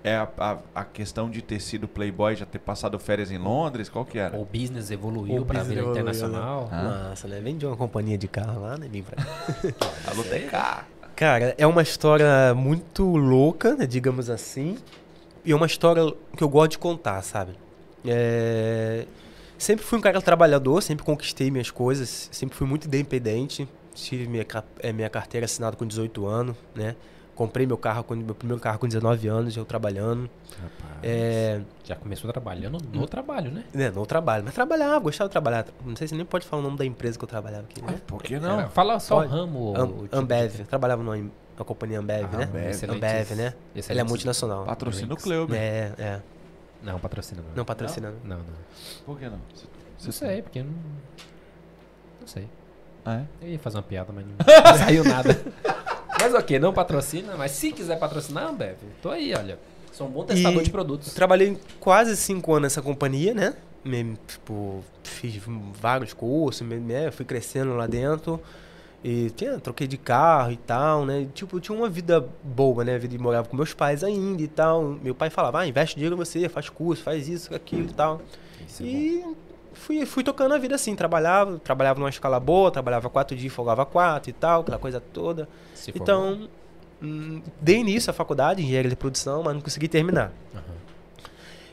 [0.04, 3.88] É a, a, a questão de ter sido playboy, já ter passado férias em Londres?
[3.88, 4.38] Qual que era?
[4.38, 5.90] O business evoluiu business vida né?
[5.90, 6.68] internacional.
[6.70, 7.09] Ah.
[7.09, 7.40] Nossa, né?
[7.40, 8.88] Vem de uma companhia de carro lá, né?
[8.88, 9.16] Vem pra...
[10.06, 10.99] Alô, TK.
[11.20, 14.78] Cara, é uma história muito louca, né, digamos assim.
[15.44, 16.02] E é uma história
[16.35, 17.52] que eu gosto de contar, sabe?
[18.06, 19.04] É,
[19.59, 23.68] Sempre fui um cara trabalhador, sempre conquistei minhas coisas, sempre fui muito independente.
[23.94, 24.46] Tive minha,
[24.78, 26.96] eh, minha carteira assinada com 18 anos, né?
[27.40, 30.29] Comprei meu carro, com- meu primeiro carro com 19 anos, eu trabalhando.
[30.61, 30.98] Rapaz.
[31.03, 33.64] É, Já começou trabalhando no trabalho, né?
[33.72, 35.64] né, não trabalho, mas trabalhava, gostava de trabalhar.
[35.83, 37.98] Não sei se nem pode falar o nome da empresa que eu trabalhava aqui, né?
[38.07, 38.59] Por que não?
[38.61, 39.33] Era- fala só Pode.
[39.33, 39.74] o ramo.
[39.74, 42.44] Am- o tipo de- Ambev, eu trabalhava numa, na companhia Ambev, Ah, né?
[42.44, 42.90] Ambev.
[42.90, 43.55] Ambev, né?
[43.88, 44.66] Ele é multinacional.
[44.66, 45.16] Patrocina o.
[45.16, 45.57] Clube.
[45.57, 46.20] É, é.
[46.83, 47.55] Não, patrocina não.
[47.57, 48.16] Não patrocinando.
[48.22, 48.44] Não, não.
[49.07, 49.38] Por que não?
[50.05, 50.74] Não sei, porque eu não.
[52.20, 52.46] Não sei.
[53.03, 53.24] Ah, é?
[53.46, 54.35] Eu ia fazer uma piada, mas não
[54.76, 55.31] saiu nada.
[56.20, 59.59] Mas ok, não patrocina, mas se quiser patrocinar, Ambev, tô aí, olha.
[59.92, 61.12] Sou um bom testador E- de produtos.
[61.14, 63.54] Trabalhei quase cinco anos nessa companhia, né?
[63.85, 65.40] Me- tipo, fiz
[65.80, 67.11] vários cursos, me- né?
[67.11, 68.40] fui crescendo lá dentro.
[69.02, 71.26] E tinha, troquei de carro e tal, né?
[71.35, 72.98] Tipo, eu tinha uma vida boa, né?
[72.98, 74.83] Vida de morava com meus pais ainda e tal.
[75.02, 78.20] Meu pai falava, ah, investe dinheiro em você, faz curso, faz isso, aquilo e tal.
[78.68, 78.87] Isso é.
[78.87, 79.24] E
[79.81, 83.85] fui, fui tocando a vida assim, trabalhava, trabalhava numa escala boa, trabalhava quatro dias, folgava
[83.87, 85.49] quatro e tal, aquela coisa toda.
[85.75, 86.49] Se Então,
[87.03, 90.33] hum, dei início à faculdade, engenharia de produção, mas não consegui terminar.
[90.55, 90.81] Aham.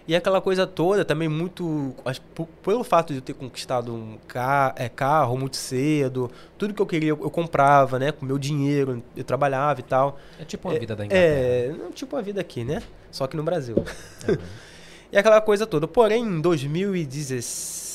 [0.08, 1.93] E aquela coisa toda também muito.
[2.06, 2.22] acho
[2.63, 6.86] Pelo fato de eu ter conquistado um ca- é, carro muito cedo, tudo que eu
[6.86, 8.13] queria eu, eu comprava, né?
[8.13, 10.17] Com meu dinheiro, eu trabalhava e tal.
[10.39, 11.30] É tipo uma vida da Inglaterra.
[11.30, 12.82] É, não, tipo a vida aqui, né?
[13.12, 13.76] Só que no Brasil.
[14.28, 14.38] Aham.
[15.10, 15.88] E aquela coisa toda.
[15.88, 17.87] Porém, em 2016,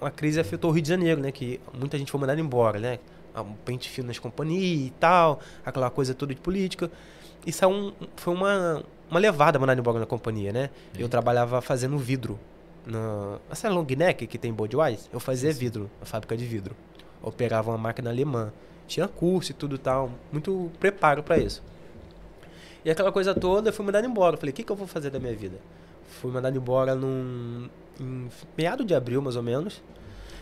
[0.00, 1.30] uma crise afetou o Rio de Janeiro, né?
[1.30, 2.98] Que muita gente foi mandada embora, né?
[3.36, 6.90] Um pente fino nas companhias e tal, aquela coisa toda de política.
[7.46, 10.70] Isso é um, foi uma, uma levada mandada embora na companhia, né?
[10.94, 11.08] Eu Eita.
[11.10, 12.38] trabalhava fazendo vidro.
[12.86, 16.74] Na, essa long neck que tem em Budweiser, eu fazia vidro, na fábrica de vidro.
[17.22, 18.52] Operava uma máquina alemã.
[18.86, 21.62] Tinha curso e tudo tal, muito preparo para isso.
[22.84, 24.34] E aquela coisa toda, eu fui mandado embora.
[24.34, 25.58] Eu falei, o que, que eu vou fazer da minha vida?
[26.20, 27.68] Fui mandado embora num,
[28.00, 29.82] em meado de abril, mais ou menos.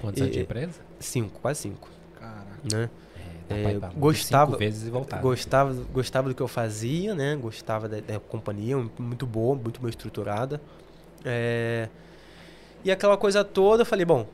[0.01, 0.81] Quantos anos de empresa?
[1.01, 1.89] Cinco, quase cinco.
[2.19, 2.47] Caraca.
[2.73, 2.89] Né?
[3.51, 5.21] É, É, gostava- cinco vezes e voltar.
[5.21, 7.35] Gostava, gostava do que eu fazia, né?
[7.37, 10.61] Gostava da, da companhia, muito boa, muito bem estruturada.
[11.25, 11.89] É,
[12.85, 14.27] e aquela coisa toda, eu falei, bom,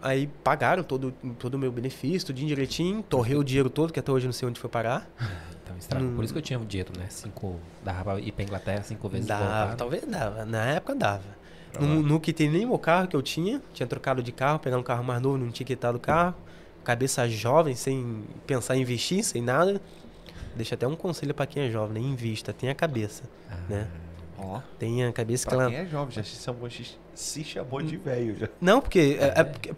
[0.00, 4.10] aí pagaram todo, todo o meu benefício, tudinho direitinho, torrei o dinheiro todo, que até
[4.10, 5.08] hoje eu não sei onde foi parar.
[5.64, 6.04] Então, estraga.
[6.04, 6.16] Hum.
[6.16, 7.06] Por isso que eu tinha dito, né?
[7.08, 10.44] Cinco, dava pra ir pra Inglaterra cinco vezes e Dava, talvez dava.
[10.44, 11.22] Na época dava.
[11.80, 14.80] No, no que tem nem o carro que eu tinha, tinha trocado de carro, pegando
[14.80, 16.34] um carro mais novo, não tinha quitado o carro.
[16.84, 19.80] Cabeça jovem, sem pensar em investir, sem nada.
[20.54, 22.08] Deixa até um conselho pra quem é jovem, né?
[22.08, 23.88] Invista, tenha cabeça, Ah, né?
[24.38, 25.70] Ó, Tenha a cabeça que pra ela...
[25.72, 26.68] quem é jovem, já se chamou,
[27.14, 28.48] se chamou de velho já.
[28.60, 29.72] Não, porque, é, é porque,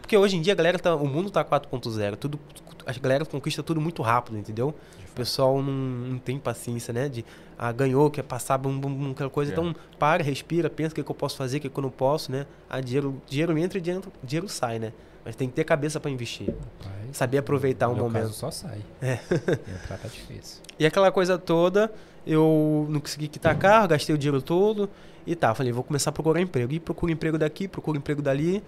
[0.00, 2.38] porque hoje em dia a galera tá, o mundo tá 4.0, tudo,
[2.84, 4.74] a galera conquista tudo muito rápido, entendeu?
[5.10, 7.08] O pessoal não, não tem paciência, né?
[7.08, 7.24] De,
[7.58, 9.50] ah, ganhou, quer passar, bum, bum, bum, aquela coisa.
[9.50, 9.52] É.
[9.52, 11.90] Então, para, respira, pensa o que, que eu posso fazer, o que, que eu não
[11.90, 12.46] posso, né?
[12.68, 14.92] Ah, dinheiro, dinheiro entra e dinheiro, dinheiro sai, né?
[15.24, 16.48] Mas tem que ter cabeça para investir.
[16.48, 18.22] Rapaz, Saber aproveitar um momento.
[18.22, 18.80] caso só sai.
[19.02, 19.18] É.
[19.84, 20.62] Entrar tá difícil.
[20.78, 21.92] E aquela coisa toda,
[22.26, 24.88] eu não consegui quitar carro, gastei o dinheiro todo
[25.26, 25.54] e tá.
[25.54, 26.72] Falei, vou começar a procurar emprego.
[26.72, 28.62] E procuro emprego daqui, procuro emprego dali.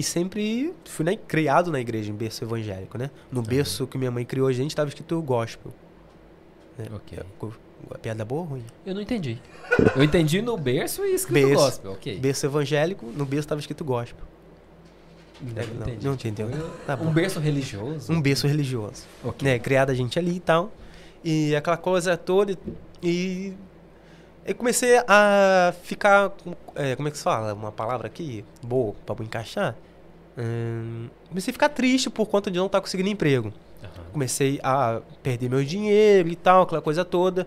[0.00, 3.10] E sempre fui na- criado na igreja, em berço evangélico, né?
[3.30, 5.70] No berço que minha mãe criou a gente, tava escrito gospel.
[6.78, 6.86] né?
[6.94, 7.18] Ok.
[7.38, 7.52] Co-
[8.00, 8.64] Piada boa ou ruim?
[8.86, 9.38] Eu não entendi.
[9.94, 11.62] Eu entendi no berço e escrito Berço.
[11.64, 12.18] gospel, ok.
[12.18, 14.24] Berço evangélico, no berço tava escrito gospel.
[15.40, 16.06] Não, É, não, entendi.
[16.06, 16.70] não te entendeu?
[16.86, 17.06] Tá bom.
[17.06, 18.10] Um berço religioso?
[18.12, 19.04] Um berço religioso.
[19.24, 19.46] Ok.
[19.46, 20.70] né, criada a gente ali e tal.
[21.22, 22.56] E aquela coisa toda.
[23.02, 23.52] E
[24.46, 26.32] eu comecei a ficar.
[26.74, 27.52] é, como é que se fala?
[27.54, 29.74] Uma palavra aqui boa pra encaixar.
[30.40, 33.52] Hum, comecei a ficar triste por conta de não estar conseguindo emprego.
[33.82, 33.90] Aham.
[34.12, 37.46] Comecei a perder meu dinheiro e tal, aquela coisa toda.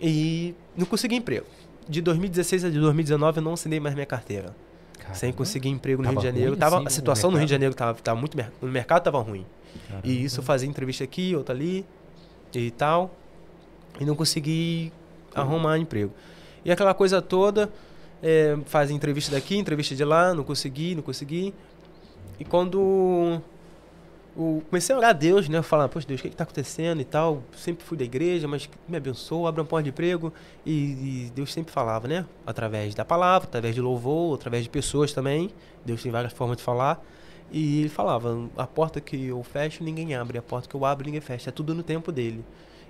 [0.00, 1.46] E não consegui emprego.
[1.88, 4.54] De 2016 a de 2019 eu não assinei mais minha carteira.
[5.12, 5.36] Sem Caramba.
[5.38, 6.56] conseguir emprego no Tava Rio de Janeiro.
[6.56, 7.50] Tava, assim, a no situação no Rio de?
[7.52, 8.36] Janeiro tava, tava muito.
[8.36, 9.44] mer- O mercado tava ruim.
[9.88, 10.06] Caramba.
[10.06, 11.84] E isso eu fazia entrevista aqui, outra ali
[12.54, 13.10] e tal.
[13.98, 14.92] E não consegui
[15.34, 16.12] arrumar emprego.
[16.64, 17.68] E aquela coisa toda,
[18.22, 21.52] é, fazia entrevista daqui, entrevista de lá, não consegui, não consegui.
[22.40, 23.40] E quando
[24.36, 25.60] o, comecei a orar a Deus, né?
[25.60, 27.42] Falar, poxa Deus, o que está acontecendo e tal.
[27.54, 30.32] Sempre fui da igreja, mas me abençoa, abre uma porta de emprego.
[30.64, 32.24] E, e Deus sempre falava, né?
[32.46, 35.50] Através da palavra, através de louvor, através de pessoas também.
[35.84, 37.04] Deus tem várias formas de falar.
[37.52, 40.38] E ele falava, a porta que eu fecho, ninguém abre.
[40.38, 41.50] A porta que eu abro, ninguém fecha.
[41.50, 42.44] É tudo no tempo dele.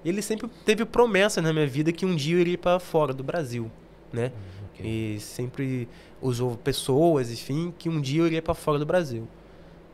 [0.04, 3.12] E ele sempre teve promessa na minha vida que um dia eu iria para fora
[3.12, 3.70] do Brasil,
[4.12, 4.30] né?
[4.72, 4.86] Ok.
[4.86, 5.88] E sempre
[6.22, 9.26] usou pessoas, enfim, que um dia eu iria para fora do Brasil.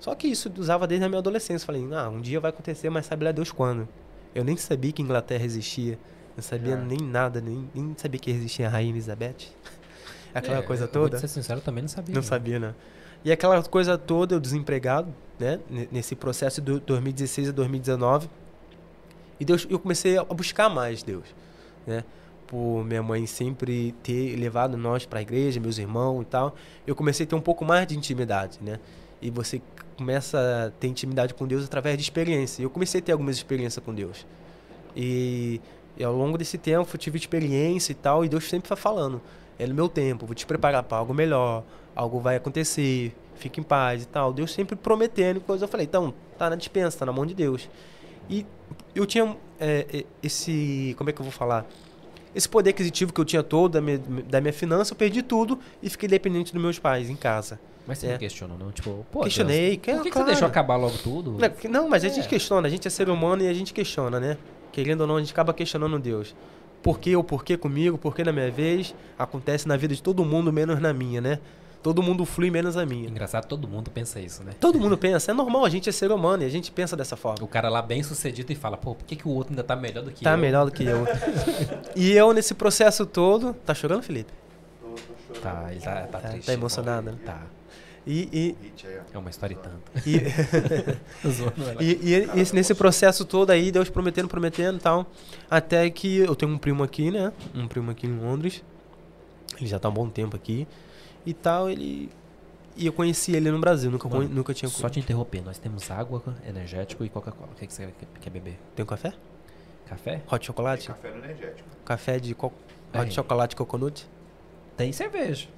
[0.06, 1.66] Só que isso usava desde a minha adolescência.
[1.66, 3.88] Falei, ah, um dia vai acontecer, mas sabe lá Deus quando.
[4.32, 5.98] Eu nem sabia que Inglaterra existia.
[6.36, 6.76] Não sabia É.
[6.76, 9.48] nem nada, nem, nem sabia que existia a Rainha Elizabeth.
[10.32, 11.16] Aquela É, coisa eu vou toda.
[11.16, 12.14] te ser sincero, também não sabia.
[12.14, 12.72] Não sabia, né?
[13.24, 15.58] E aquela coisa toda, eu desempregado, né?
[15.90, 18.30] Nesse processo de 2016 a 2019.
[19.40, 21.24] E Deus, eu comecei a buscar mais Deus,
[21.84, 22.04] né?
[22.46, 26.54] Por minha mãe sempre ter levado nós para a igreja, meus irmãos e tal.
[26.86, 28.78] Eu comecei a ter um pouco mais de intimidade, né?
[29.20, 29.60] E você
[29.96, 32.62] começa a ter intimidade com Deus através de experiência.
[32.62, 34.26] Eu comecei a ter algumas experiências com Deus.
[34.94, 35.60] E,
[35.96, 39.20] e ao longo desse tempo eu tive experiência e tal, e Deus sempre vai falando:
[39.58, 43.62] é no meu tempo, vou te preparar para algo melhor, algo vai acontecer, fique em
[43.62, 44.32] paz e tal.
[44.32, 45.64] Deus sempre prometendo coisa.
[45.64, 47.68] Eu falei: então, tá na dispensa, tá na mão de Deus.
[48.28, 48.44] E
[48.94, 50.94] eu tinha é, é, esse.
[50.98, 51.66] Como é que eu vou falar?
[52.34, 55.58] Esse poder aquisitivo que eu tinha todo da minha, da minha finança, eu perdi tudo
[55.82, 57.58] e fiquei dependente dos meus pais em casa.
[57.86, 58.10] Mas você É.
[58.12, 58.72] não questionou, não?
[58.72, 60.26] Tipo, pô, Questionei, Deus, que- por que, que claro.
[60.26, 61.32] você deixou acabar logo tudo?
[61.38, 62.28] Não, que- Não, mas a gente É.
[62.28, 64.36] questiona, a gente é ser humano e a gente questiona, né?
[64.72, 66.34] Querendo ou não, a gente acaba questionando Deus.
[66.82, 68.94] Por que ou por que comigo, por que na minha vez?
[69.18, 71.38] Acontece na vida de todo mundo, menos na minha, né?
[71.82, 73.08] Todo mundo flui, menos a minha.
[73.08, 74.52] Engraçado, todo mundo pensa isso, né?
[74.60, 77.16] Todo mundo pensa, é normal, a gente é ser humano e a gente pensa dessa
[77.16, 77.44] forma.
[77.44, 79.76] O cara lá bem sucedido e fala, pô, por que, que o outro ainda tá
[79.76, 80.38] melhor do que Tá eu?
[80.38, 81.06] melhor do que eu.
[81.94, 83.54] e eu, nesse processo todo.
[83.64, 84.32] Tá chorando, Felipe?
[85.40, 86.46] Tá, ele tá, tá, Tá, triste.
[86.46, 87.18] tá emocionado, né?
[87.24, 87.40] Tá.
[88.06, 88.54] E,
[89.12, 89.16] ó.
[89.16, 89.80] É uma história e tanto.
[90.06, 90.16] e,
[91.26, 91.82] e, ela.
[91.82, 95.06] E, e esse- nesse processo todo aí, Deus prometendo, prometendo e tal.
[95.50, 97.32] Até que eu tenho um primo aqui, né?
[97.54, 98.62] Um primo aqui em Londres.
[99.58, 100.68] Ele já tá há um bom tempo aqui.
[101.24, 102.10] E tal, ele.
[102.76, 105.90] E eu conheci ele no Brasil, nunca, Mano, nunca tinha Só te interromper, nós temos
[105.90, 107.50] água, energético e Coca-Cola.
[107.52, 108.58] O que, que você quer, quer beber?
[108.74, 109.14] Tem um café?
[109.86, 110.16] Café?
[110.26, 110.88] Hot Tem chocolate?
[110.88, 111.66] café no energético.
[111.86, 112.52] Café de co...
[112.94, 114.06] Hot chocolate coconut?
[114.76, 115.48] Tem cerveja.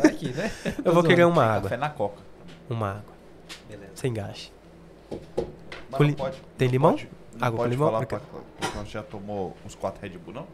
[0.00, 0.50] Vai aqui, né?
[0.84, 1.62] Eu vou querer uma água.
[1.62, 2.22] Café na coca.
[2.68, 3.14] Uma água.
[3.68, 3.92] Beleza.
[3.94, 4.50] Sem gás.
[5.10, 6.90] Mas Com li- pode, tem não limão?
[6.92, 7.88] Pode, não Água com pode limão?
[7.92, 10.46] falar pra- porque nós já tomou uns 4 Red Bull, não?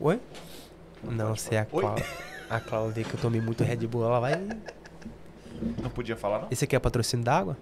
[0.00, 0.20] Oi?
[1.04, 1.64] Não Não, pode se a?
[1.64, 2.06] Cláudia.
[2.48, 4.34] A Cláudia vê que eu tomei muito Red Bull, ela vai.
[5.82, 6.48] Não podia falar, não?
[6.50, 7.56] Esse aqui é patrocínio d'água?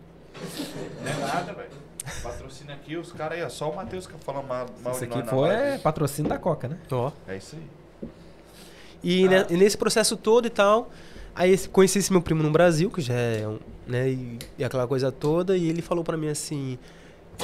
[1.03, 1.71] Não é nada, velho.
[2.23, 3.49] Patrocina aqui os caras aí, ó.
[3.49, 6.69] Só o Matheus que falando mal, mal Isso de aqui foi é, patrocínio da Coca,
[6.69, 6.79] né?
[6.93, 7.11] Ó.
[7.27, 7.67] É isso aí.
[9.03, 10.91] E, né, e nesse processo todo e tal,
[11.35, 14.87] aí conheci esse meu primo no Brasil, que já é um, né, e, e aquela
[14.87, 16.79] coisa toda, e ele falou pra mim assim,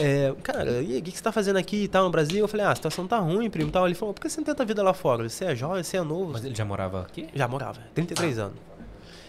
[0.01, 2.39] é, cara, e o que, que você tá fazendo aqui e tal no Brasil?
[2.39, 3.85] Eu falei, ah, a situação tá ruim, primo e tal.
[3.87, 5.29] Ele falou, por que você não tenta a vida lá fora?
[5.29, 6.33] Você é jovem, você é novo.
[6.33, 7.29] Mas ele já morava aqui?
[7.35, 8.57] Já morava, 33 anos.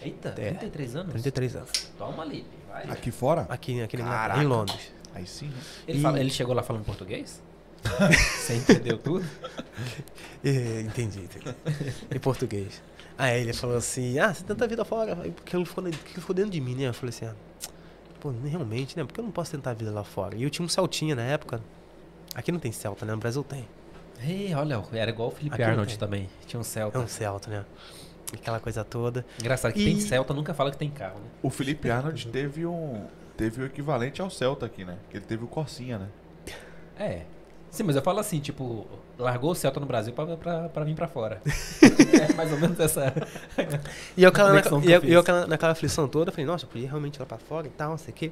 [0.02, 0.50] Eita, É.
[0.52, 1.10] 33 anos?
[1.12, 1.70] 33 anos.
[1.98, 2.84] Toma ali, vai.
[2.90, 3.46] Aqui fora?
[3.48, 4.92] Aqui, aqui em Londres.
[5.14, 5.52] Aí sim, né?
[5.86, 7.40] Ele, E- fala- ele chegou lá falando português?
[8.38, 9.24] Você entendeu tudo?
[10.46, 11.54] É, entendi, entendi.
[12.14, 12.82] em português.
[13.16, 15.18] Aí ele falou assim, ah, você tenta a vida fora.
[15.22, 16.88] Aí, porque ele ficou, dentro de mim, né?
[16.88, 17.34] Eu falei assim, ah,
[18.20, 19.04] pô, realmente, né?
[19.04, 20.36] Porque eu não posso tentar a vida lá fora.
[20.36, 21.62] E eu tinha um Celtinha na época.
[22.34, 23.12] Aqui não tem Celta, né?
[23.12, 23.66] No Brasil tem.
[24.22, 26.28] Ei, olha, era igual o Felipe Aqui Arnold também.
[26.46, 26.98] Tinha um Celta.
[26.98, 27.64] É um Celta, né?
[28.32, 29.24] Aquela coisa toda.
[29.40, 31.26] Engraçado que E- tem Celta, nunca fala que tem carro, né?
[31.42, 33.06] O Felipe Arnold teve um.
[33.34, 34.98] Teve o equivalente ao Celta aqui, né?
[35.08, 36.08] Que ele teve o Corsinha, né?
[36.98, 37.22] É.
[37.74, 38.86] Sim, mas eu falo assim, tipo,
[39.18, 41.42] largou o Celta no Brasil pra, pra, pra vir pra fora.
[42.30, 43.12] é mais ou menos essa.
[44.16, 46.46] E eu, aquela, Conexão que e eu eu, eu aquela- naquela aflição toda, eu falei,
[46.46, 48.30] nossa, eu podia realmente ir lá pra fora e tal, não sei o quê.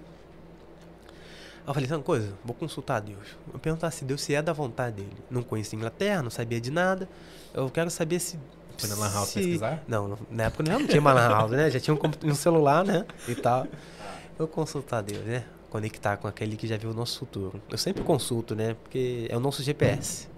[1.64, 2.32] Aí eu falei, sabe uma coisa?
[2.44, 3.18] Vou consultar Deus.
[3.50, 5.16] Vou perguntar se Deus se é da vontade dele.
[5.28, 7.08] Não conhecia Inglaterra, não sabia de nada.
[7.52, 8.38] Eu quero saber se.
[8.78, 9.82] Foi na Lan House se- pesquisar?
[9.88, 11.68] Não, na época não tinha mais Lan House, né?
[11.68, 13.04] Já tinha um, um celular, né?
[13.28, 13.66] E tal.
[14.38, 15.44] Eu consultar Deus, né?
[15.72, 17.62] Conectar com aquele que já viu o nosso futuro.
[17.70, 18.76] Eu sempre consulto, né?
[18.82, 20.28] Porque é o nosso GPS.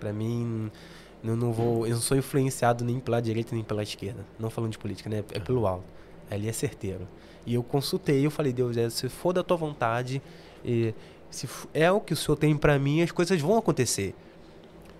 [0.00, 0.72] Pra mim,
[1.22, 1.86] eu não vou.
[1.86, 4.26] Eu não sou influenciado nem pela direita nem pela esquerda.
[4.40, 5.22] Não falando de política, né?
[5.30, 5.84] É pelo alto.
[6.28, 7.06] Ali é certeiro.
[7.46, 10.20] E eu consultei, eu falei, Deus, é, se for da tua vontade,
[11.30, 14.16] se é o que o Senhor tem pra mim, as coisas vão acontecer.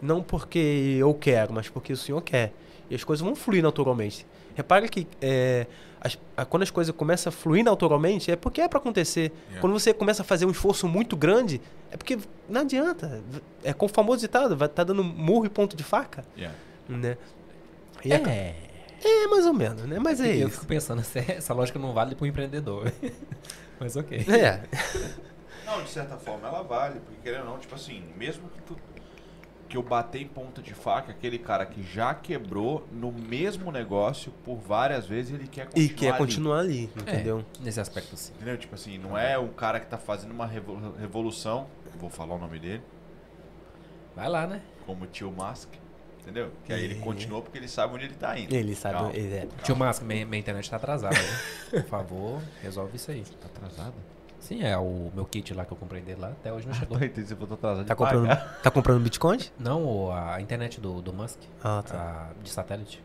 [0.01, 2.53] Não porque eu quero, mas porque o Senhor quer.
[2.89, 4.25] E as coisas vão fluir naturalmente.
[4.55, 5.67] Repare que é,
[6.05, 9.33] as- a- quando as coisas começam a fluir naturalmente, é porque é pra acontecer.
[9.45, 9.61] Yeah.
[9.61, 13.23] Quando você começa a fazer um esforço muito grande, é porque não adianta.
[13.63, 16.57] É com o famoso ditado, vai estar dando murro e ponto de faca, Yeah.
[16.89, 17.17] né?
[18.05, 18.57] E é, É.
[19.25, 19.99] é mais ou menos, né?
[20.01, 20.51] Mas é eu isso.
[20.57, 22.91] fico pensando, essa, essa lógica não vale pro empreendedor.
[23.79, 24.25] Mas ok.
[24.29, 24.63] É.
[25.65, 28.77] Não, de certa forma ela vale, porque querendo ou não, tipo assim, mesmo que tu
[29.73, 34.31] que eu bater em ponta de faca, aquele cara que já quebrou no mesmo negócio
[34.45, 37.43] por várias vezes, ele quer continuar E quer ali, continuar ali, É, entendeu?
[37.59, 38.35] nesse aspecto sim.
[38.35, 38.59] Entendeu?
[38.59, 41.67] Tipo assim, não é um cara que tá fazendo uma revo- revolução,
[41.99, 42.83] vou falar o nome dele,
[44.15, 44.61] Vai lá, né?
[44.85, 45.71] como o tio Musk,
[46.21, 46.51] entendeu?
[46.67, 47.01] Que aí ele É.
[47.01, 48.55] continua porque ele sabe onde ele tá indo.
[48.55, 48.95] Ele sabe.
[48.97, 49.13] Calma.
[49.17, 49.49] ele é.
[49.63, 51.39] Tio Márcio, minha, minha internet tá atrasada, né?
[51.71, 53.23] Por favor, resolve isso aí.
[53.41, 53.95] Tá atrasado?
[54.43, 56.99] Sim, é o meu kit lá que eu comprei dele lá, até hoje não chegou.
[56.99, 58.61] Tô entendendo, você botou atrasado Tá comprando, pagar.
[58.61, 59.39] tá comprando Bitcoin?
[59.57, 62.31] Não, a internet do, do Musk, Ah, tá.
[62.39, 63.01] a, de satélite.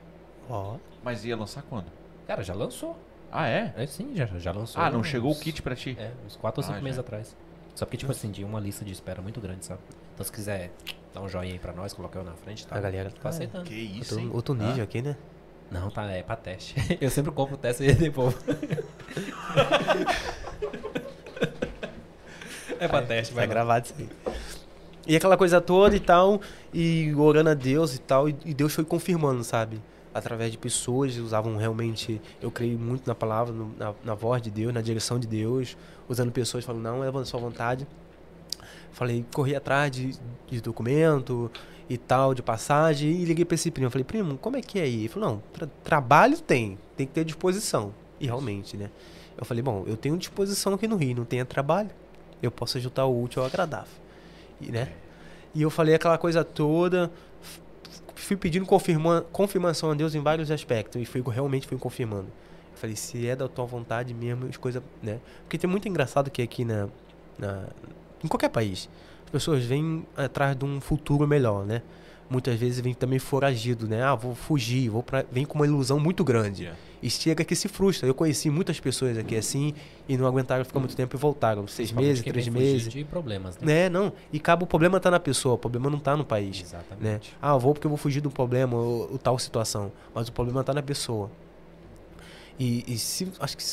[0.49, 0.77] Ó.
[1.03, 1.85] Mas ia lançar quando?
[2.25, 2.97] Cara, já lançou.
[3.31, 3.71] Ah, é?
[3.77, 4.81] É sim, já, já lançou.
[4.81, 5.95] Ah, não uns- chegou o kit pra ti?
[5.99, 6.83] É, uns 4 ou Ah, 5 já.
[6.83, 7.37] meses atrás.
[7.75, 9.81] Só porque, tipo assim, tinha uma lista de espera muito grande, sabe?
[10.15, 10.71] Então se quiser
[11.13, 12.75] dar um joinha aí pra nós, colocar eu na frente, tá?
[12.75, 13.65] A galera tá- aceitando.
[13.65, 14.31] Que isso, Outro, hein?
[14.33, 14.83] outro nível Ah.
[14.83, 15.15] aqui, né?
[15.69, 16.73] Não, tá, é pra teste.
[16.99, 18.37] Eu sempre compro o teste e devolvo.
[22.79, 24.09] É pra teste, vai gravado isso aí.
[25.07, 26.41] E aquela coisa toda e tal,
[26.73, 29.81] e orando a Deus e tal, e e Deus foi confirmando, sabe?
[30.13, 34.41] Através de pessoas que usavam realmente, eu creio muito na palavra, no- na, na voz
[34.41, 35.77] de Deus, na direção de Deus,
[36.09, 37.87] usando pessoas falando, não, é a sua vontade.
[38.91, 40.15] Falei, corri atrás de,
[40.49, 41.51] de documento
[41.89, 43.89] e tal, de passagem, e liguei pra esse primo.
[43.91, 44.99] Falei, primo, como é que é aí?
[45.01, 47.93] Ele falou, não, tra- trabalho tem, tem que ter disposição.
[48.19, 48.89] E realmente, né?
[49.37, 51.91] Eu falei, bom, eu tenho disposição aqui no Rio, não tenho trabalho.
[52.41, 53.93] Eu posso ajudar o útil ao agradável.
[54.61, 54.91] E, né?
[55.53, 57.11] E eu falei aquela coisa toda,
[58.15, 62.27] fui pedindo confirma, confirmação a Deus em vários aspectos, e fui, realmente fui confirmando.
[62.71, 65.19] Eu falei, se é da tua vontade mesmo, as coisas, né?
[65.43, 66.87] Porque tem muito engraçado que aqui na,
[67.37, 67.67] na
[68.23, 68.89] em qualquer país,
[69.25, 71.81] as pessoas vêm atrás de um futuro melhor, né?
[72.29, 74.03] Muitas vezes vem também foragido, né?
[74.03, 75.23] Ah, vou fugir, vou pra...
[75.31, 76.63] vem com uma ilusão muito grande.
[76.63, 76.79] Yeah.
[77.01, 78.05] E chega que se frustra.
[78.07, 79.73] Eu conheci muitas pessoas aqui assim
[80.09, 81.65] e não aguentaram ficar muito tempo e voltaram.
[81.67, 82.89] Seis meses, três meses.
[82.91, 83.65] de problemas, né?
[83.83, 84.11] Né, não.
[84.33, 86.57] E acaba o problema tá na pessoa, o problema não tá no país.
[86.57, 86.63] Né?
[86.63, 87.33] Exatamente.
[87.41, 89.89] Ah, eu vou porque eu vou fugir do problema ou, ou tal situação.
[90.13, 91.29] Mas o problema tá na pessoa.
[92.59, 93.31] E, e se.
[93.39, 93.63] Acho que.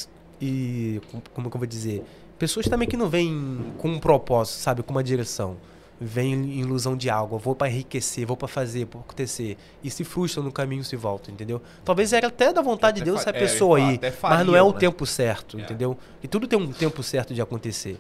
[0.41, 1.01] E.
[1.11, 2.05] com- Como que eu vou dizer?
[2.39, 4.83] Pessoas também que não vêm com um propósito, sabe?
[4.83, 5.57] Com uma direção.
[6.05, 7.37] Vêm em ilusão de algo.
[7.37, 9.57] Eu vou pra enriquecer, vou pra fazer, pra acontecer.
[9.83, 11.63] E se frustram no caminho e se voltam, entendeu?
[11.85, 14.01] Talvez era até da vontade de Deus essa é, pessoa falar, aí.
[14.23, 14.79] Mas não é o né?
[14.79, 15.63] tempo certo, É.
[15.63, 15.97] entendeu?
[16.23, 17.99] E tudo tem um tempo certo de acontecer.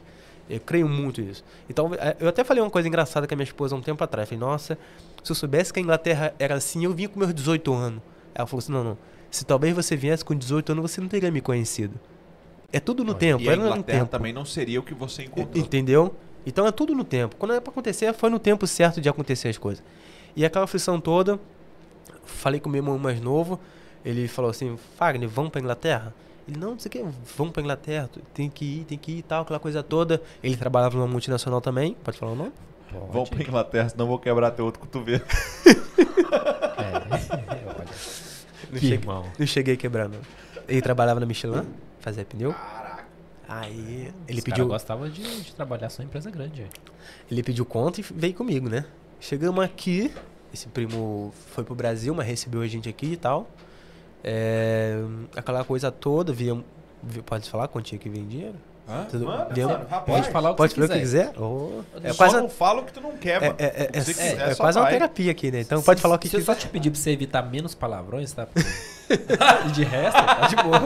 [0.48, 1.42] Eu creio muito nisso.
[1.70, 4.28] Então, eh, eu até falei uma coisa engraçada com a minha esposa um tempo atrás.
[4.28, 4.78] Falei, nossa,
[5.22, 8.02] se eu soubesse que a Inglaterra era assim, eu vinha com meus 18 anos.
[8.34, 8.98] Ela falou assim, não, não.
[9.30, 11.98] Se talvez você viesse com 18 anos, você não teria me conhecido.
[12.70, 14.10] É tudo no tempo, E a Inglaterra tempo.
[14.10, 15.64] também não seria o que você encontrou.
[15.64, 16.14] Entendeu?
[16.46, 17.36] Então é tudo no tempo.
[17.36, 19.82] Quando é pra acontecer, foi no tempo certo de acontecer as coisas.
[20.36, 21.38] E aquela aflição toda,
[22.24, 23.58] falei com o meu irmão mais novo,
[24.04, 26.12] ele falou assim, Fagner, vamos pra Inglaterra?
[26.46, 27.04] Ele, não, não sei o que,
[27.36, 30.20] vamos pra Inglaterra, tu- tem que ir, tem que ir e tal, aquela coisa toda.
[30.42, 32.52] Ele trabalhava numa multinacional também, pode falar o nome?
[33.10, 35.22] Vamos pra Inglaterra, senão vou quebrar teu outro cotovelo.
[36.76, 37.76] É, olha.
[38.70, 39.24] Não Que cheguei, irmão.
[39.38, 40.18] não cheguei quebrando.
[40.68, 41.64] Ele trabalhava na Michelin,
[42.00, 42.54] fazia pneu.
[43.48, 46.66] Aí ele Os pediu, caras gostavam de, de trabalhar só em empresa grande.
[47.30, 48.84] ele pediu conta e veio comigo, né?
[49.20, 50.10] Chegamos aqui,
[50.52, 53.48] esse primo foi pro Brasil, mas recebeu a gente aqui e tal.
[54.22, 54.96] É,
[55.36, 56.54] aquela coisa toda, via,
[57.02, 58.56] via- pode falar quantia que vem dinheiro?
[58.86, 59.06] Hã?
[59.10, 60.18] Tudo- Manda, deu- mano, rapaz.
[60.18, 61.26] Pode falar o que Pode você falar o que quiser.
[61.30, 61.40] quiser?
[61.42, 63.54] Oh, é Só quase, não fala o que tu não quer, é, mano.
[63.58, 64.92] é, é, O que você é- quiser, é só quase uma vai.
[64.92, 65.60] terapia aqui, né?
[65.60, 66.52] Então pode falar o que Se eu quiser.
[66.52, 68.46] só te pedir pra você evitar menos palavrões, tá?
[69.66, 70.80] E de resto, tá de boa.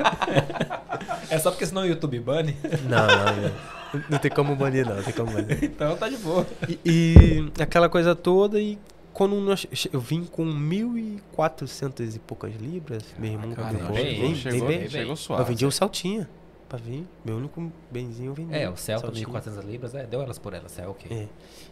[1.30, 2.56] É só porque senão o YouTube bane.
[2.88, 4.02] Não, não, não.
[4.10, 4.96] Não tem como banir, não.
[4.96, 5.58] Não tem como banir.
[5.64, 6.46] Então tá de boa.
[6.68, 8.76] E, e aquela coisa toda, e
[9.12, 14.34] quando nós, eu vim com 1.400 e poucas libras, meu irmão Caramba, comprou, bem, bem,
[14.34, 14.88] chegou, bem, bem.
[14.90, 15.44] chegou Eu suave.
[15.44, 16.28] vendi o Saltinha
[16.68, 18.54] pra vir, meu único benzinho eu vendi.
[18.54, 19.26] É, o Celta Saltinha.
[19.26, 21.10] 1.400 libras, é, deu elas por elas, é ok.
[21.10, 21.26] É.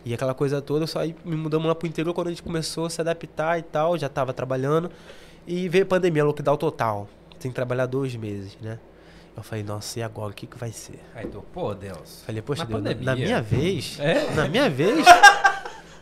[0.05, 2.87] E aquela coisa toda, eu saí, me mudamos lá pro interior quando a gente começou
[2.87, 4.91] a se adaptar e tal, já tava trabalhando.
[5.47, 7.09] E veio a pandemia, lockdown total.
[7.39, 8.79] Tem que trabalhar dois meses, né?
[9.37, 10.31] Eu falei, nossa, e agora?
[10.31, 10.99] O que, que vai ser?
[11.15, 12.23] Aí tu, pô, Deus.
[12.25, 13.05] Falei, poxa, Deus, pandemia.
[13.05, 14.31] na minha vez, É?
[14.35, 15.05] na minha vez.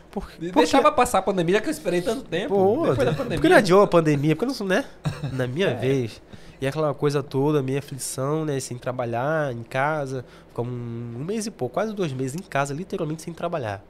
[0.09, 2.55] Por, por Deixava passar a pandemia que eu esperei tanto tempo.
[2.55, 3.41] Pô, Depois da por pandemia.
[3.41, 4.33] que não adiou a pandemia?
[4.33, 4.85] Porque eu não sou, né?
[5.33, 5.73] Na minha É.
[5.75, 6.21] vez.
[6.65, 8.59] E aquela coisa toda, minha aflição, né?
[8.59, 10.25] Sem trabalhar, em casa.
[10.47, 13.83] Ficamos um, um mês e pouco, quase dois meses em casa, literalmente sem trabalhar.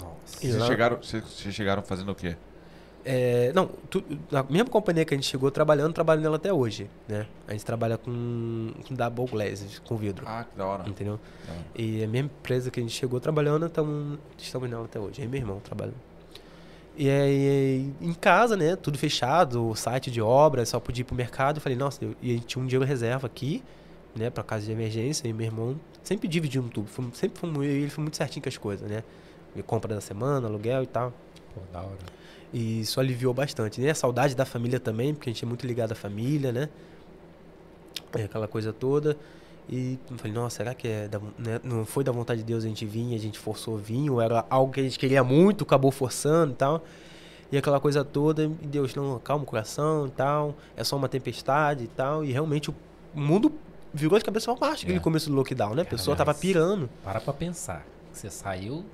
[0.00, 0.36] Nossa.
[0.36, 2.36] E Vocês lá- chegaram, vocês vocês chegaram fazendo o quê?
[3.04, 6.88] É, não, tu, a mesma companhia que a gente chegou trabalhando, trabalho nela até hoje,
[7.08, 7.26] né?
[7.48, 10.88] A gente trabalha com, com double glass, com vidro, Ah, que da hora.
[10.88, 11.18] entendeu?
[11.48, 11.62] Da hora.
[11.74, 15.20] E a mesma empresa que a gente chegou trabalhando, tamo, estamos nela até hoje.
[15.22, 15.96] Aí meu irmão trabalhando.
[17.02, 18.76] E aí, em casa, né?
[18.76, 21.56] Tudo fechado, site de obra, só podia ir pro mercado.
[21.56, 23.62] Eu falei, nossa, eu, e a gente tinha um dinheiro reserva aqui,
[24.14, 24.28] né?
[24.28, 25.26] Pra casa de emergência.
[25.26, 26.88] E meu irmão sempre dividiu tudo.
[26.88, 29.02] Fomos- sempre e ele foi muito certinho com as coisas, né?
[29.56, 31.10] E compra da semana, aluguel e tal.
[31.54, 31.96] Pô, da hora.
[32.52, 33.88] E isso aliviou bastante, né?
[33.92, 36.68] A saudade da família também, porque a gente é muito ligado à família, né?
[38.12, 39.16] É aquela coisa toda.
[39.68, 41.60] E falei, nossa, será que é da, né?
[41.62, 44.44] não foi da vontade de Deus a gente vir, a gente forçou vir, ou era
[44.50, 46.82] algo que a gente queria muito, acabou forçando e tal.
[47.52, 51.08] E aquela coisa toda, e Deus, não, calma o coração e tal, é só uma
[51.08, 52.24] tempestade e tal.
[52.24, 52.74] E realmente o
[53.14, 53.52] mundo
[53.92, 55.00] virou de cabeça para baixo aquele É.
[55.00, 55.82] começo do lockdown, né?
[55.82, 56.88] A pessoa tava pirando.
[57.04, 57.84] Para pra pensar.
[58.12, 58.84] Você saiu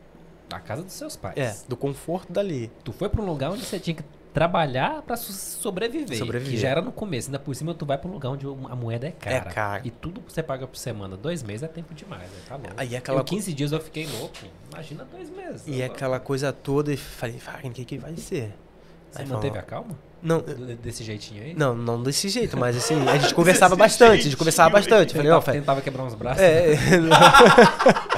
[0.49, 1.37] da casa dos seus pais.
[1.37, 2.71] É, do conforto dali.
[2.85, 4.03] Tu foi pra um lugar onde você tinha que
[4.37, 6.19] trabalhar pra su- sobreviver.
[6.19, 6.53] Sobreviver.
[6.55, 7.29] Que já era no começo.
[7.29, 9.37] Ainda por cima tu vai pra um lugar onde a moeda é cara.
[9.37, 9.81] É cara.
[9.83, 11.17] E tudo que você paga por semana.
[11.17, 12.37] Dois meses é tempo demais, né?
[12.47, 12.75] Tá louco.
[12.77, 14.35] Aí aquela Eu, 15 dias eu fiquei louco.
[14.71, 15.63] Imagina dois meses.
[15.67, 18.53] E Eu- aquela coisa toda, e falei, Fagner, o que, que vai ser?
[19.11, 19.99] Você Aí manteve falou, a calma?
[20.23, 20.45] Não,
[20.83, 21.55] Desse jeitinho aí?
[21.55, 25.15] não, não desse jeito, mas assim, a gente conversava bastante, a gente conversava bastante.
[25.15, 26.43] Falei, Tentava, não, Fagner, tentava quebrar uns braços.
[26.43, 26.77] é, é,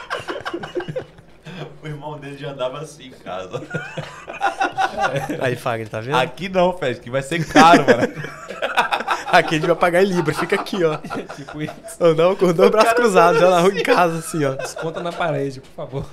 [1.80, 3.62] O irmão dele já andava assim em casa.
[5.40, 6.16] Aí, Fagner, tá vendo?
[6.16, 8.12] Aqui não, Fed, que vai ser caro, mano.
[9.30, 10.96] Aqui a gente vai pagar em Libra, fica aqui, ó.
[11.36, 11.74] tipo isso.
[12.00, 14.54] Ou não, com os dois braços cruzados, já na rua em casa, assim, ó.
[14.54, 16.06] Desconta na parede, por favor.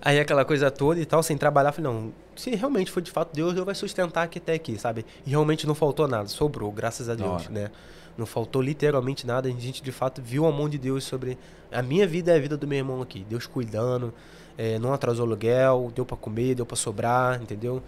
[0.00, 3.34] Aí aquela coisa toda e tal, sem trabalhar, falei, não, se realmente foi de fato
[3.34, 5.04] Deus, Deus vai sustentar aqui até aqui, sabe?
[5.26, 7.50] E realmente não faltou nada, sobrou, graças a Deus, hora.
[7.50, 7.70] né?
[8.16, 11.36] Não faltou literalmente nada, a gente de fato viu a mão de Deus sobre
[11.72, 13.26] a minha vida e a vida do meu irmão aqui.
[13.28, 14.14] Deus cuidando,
[14.58, 17.82] eh, não atrasou aluguel, deu pra comer, deu pra sobrar, entendeu?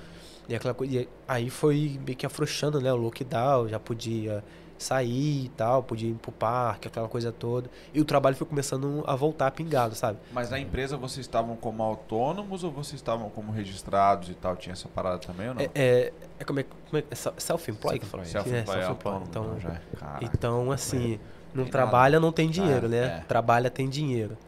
[0.49, 2.93] E aquela coisa, aí foi meio que afrouxando, né?
[2.93, 4.43] O lockdown, já podia
[4.79, 7.69] sair e tal, podia ir pro parque, aquela coisa toda.
[7.93, 10.19] E o trabalho foi começando a voltar pingado, sabe?
[10.33, 14.57] Mas na empresa vocês estavam como autônomos ou vocês estavam como registrados e tal?
[14.57, 15.63] Tinha essa parada também ou não?
[15.63, 18.25] É, é, é como é, como é é se- self-employed que fala?
[18.25, 19.81] Self-employed, É, é autônomo, Então, já é.
[19.99, 20.25] Caraca.
[20.25, 21.19] então assim,
[21.53, 22.99] não trabalha, não tem dinheiro, Ah, né?
[23.07, 23.25] é.
[23.27, 24.39] Trabalha, tem dinheiro.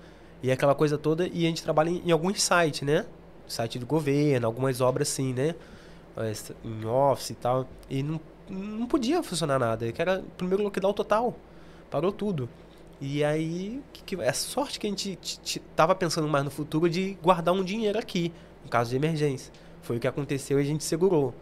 [0.42, 3.04] E aquela coisa toda, e a gente trabalha em, em alguns sites, né?
[3.46, 5.54] Site do governo, algumas obras assim, né?
[6.16, 6.32] É,
[6.64, 7.68] Em office e tal.
[7.88, 11.36] E não, não podia funcionar nada, que era primeiro lockdown total.
[11.90, 12.48] Parou tudo.
[13.00, 15.18] E aí, que, que, é sorte que a gente
[15.74, 18.32] tava pensando mais no futuro de guardar um dinheiro aqui,
[18.64, 19.52] em caso de emergência.
[19.82, 21.34] Foi o que aconteceu e a gente segurou.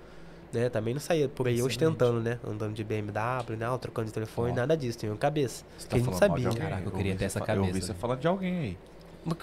[0.53, 0.69] Né?
[0.71, 1.73] Também não saía por aí Excelente.
[1.73, 2.39] ostentando, né?
[2.47, 3.67] Andando de BMW, né?
[3.81, 4.55] trocando de telefone, Ó.
[4.55, 4.99] nada disso.
[4.99, 5.65] Tinha uma cabeça.
[5.77, 6.61] Você que a gente falando mal de sabia.
[6.61, 7.99] Caraca, eu queria ouvi ter essa fa- Eu cabeça, ouvi você né?
[8.01, 8.79] falando de alguém aí.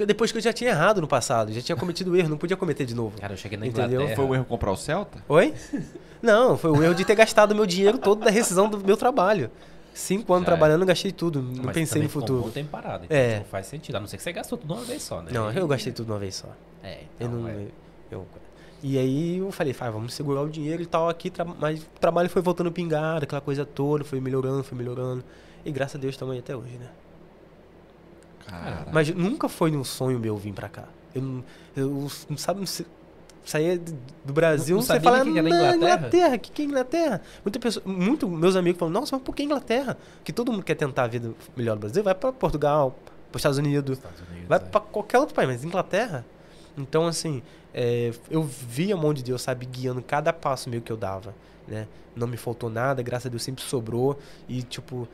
[0.07, 2.85] Depois que eu já tinha errado no passado, já tinha cometido erro, não podia cometer
[2.85, 3.19] de novo.
[3.21, 4.01] Cara, eu cheguei na Entendeu?
[4.01, 4.15] Inglaterra.
[4.15, 5.23] Foi o erro comprar o Celta?
[5.29, 5.53] Oi?
[6.21, 9.51] Não, foi o erro de ter gastado meu dinheiro todo da rescisão do meu trabalho.
[9.93, 10.55] Cinco anos Já é.
[10.55, 11.41] trabalhando, gastei tudo.
[11.41, 12.51] Não Mas pensei no ficou Um futuro.
[12.51, 13.37] tempo parado, então É.
[13.39, 13.95] não faz sentido.
[13.95, 15.29] A não ser que você gastou tudo de uma vez só, né?
[15.31, 16.47] Não, eu gastei tudo de uma vez só.
[16.83, 17.47] É, Eu então, não.
[17.47, 17.65] é.
[18.11, 18.25] Eu,
[18.83, 22.29] E aí eu falei, "Fai, vamos segurar o dinheiro e tal aqui, mas o trabalho
[22.29, 25.23] foi voltando pingado, aquela coisa toda, foi melhorando, foi melhorando.
[25.65, 26.87] E graças a Deus estamos aí até hoje, né?
[28.45, 30.85] Cara, Mas nunca foi um sonho meu vir pra cá.
[31.13, 31.43] Eu, não-
[31.75, 32.67] eu não sabe, não
[33.43, 33.79] saía
[34.23, 37.21] do Brasil, Não você sabia fala, que era "Não, Inglaterra?" Inglaterra, que que é Inglaterra?
[37.43, 39.97] Muita pessoa, muito meus amigos falam, nossa, mas por que Inglaterra?
[40.23, 42.95] Que todo mundo quer tentar a vida melhor do Brasil, vai pra Portugal,
[43.31, 44.61] pros Estados Unidos, Estados Unidos, vai é.
[44.61, 46.23] pra qualquer outro país, mas Inglaterra?
[46.77, 47.41] Então, assim,
[47.77, 51.35] é, eu vi a mão de Deus, sabe, guiando cada passo meu que eu dava,
[51.67, 51.87] né?
[52.15, 54.17] Não me faltou nada, graças a Deus sempre sobrou.
[54.47, 55.05] E, tipo,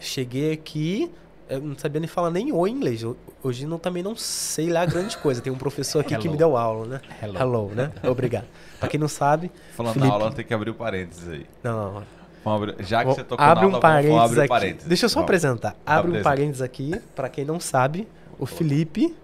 [0.00, 1.10] cheguei aqui,
[1.48, 3.02] eu não sabia nem falar nem oi em inglês.
[3.42, 5.40] Hoje não, também não sei lá grande coisa.
[5.40, 6.32] Tem um professor aqui que Hello.
[6.32, 7.00] me deu aula, né?
[7.22, 7.38] Hello.
[7.38, 7.92] Hello, né?
[8.04, 8.46] Obrigado.
[8.80, 11.46] pra quem não sabe, falando Felipe- aula, tem que abrir o parênteses aí.
[11.62, 12.02] não, não,
[12.42, 14.48] Vamos abrir- já que Vou- você tocou abre na um aula, parênteses o aqui.
[14.48, 14.88] parênteses.
[14.88, 15.26] Deixa eu só Vamos.
[15.26, 15.76] apresentar.
[15.84, 18.08] Abre um parênteses aqui, pra quem não sabe,
[18.38, 19.14] o Felipe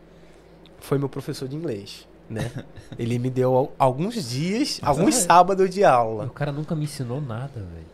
[0.79, 2.51] foi meu professor de inglês, né?
[2.99, 5.20] Ele me deu al- alguns dias, alguns é.
[5.20, 6.24] sábados de aula.
[6.27, 7.87] O cara nunca me ensinou nada, velho.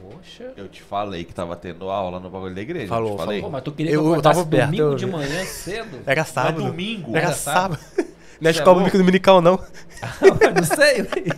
[0.00, 0.52] Poxa.
[0.56, 2.88] Eu te falei que tava tendo aula no bagulho da igreja.
[2.88, 3.40] Falou, falei.
[3.40, 6.00] Pô, mas tu queria Eu- que eu eu tava perto, domingo eu- de manhã cedo?
[6.06, 6.62] Era Mas sábado.
[6.62, 7.10] domingo.
[7.16, 7.78] Era Era sábado.
[7.80, 8.14] sábado.
[8.40, 9.56] Não é é escola bíblica dominical, não.
[10.54, 11.32] não sei, velho.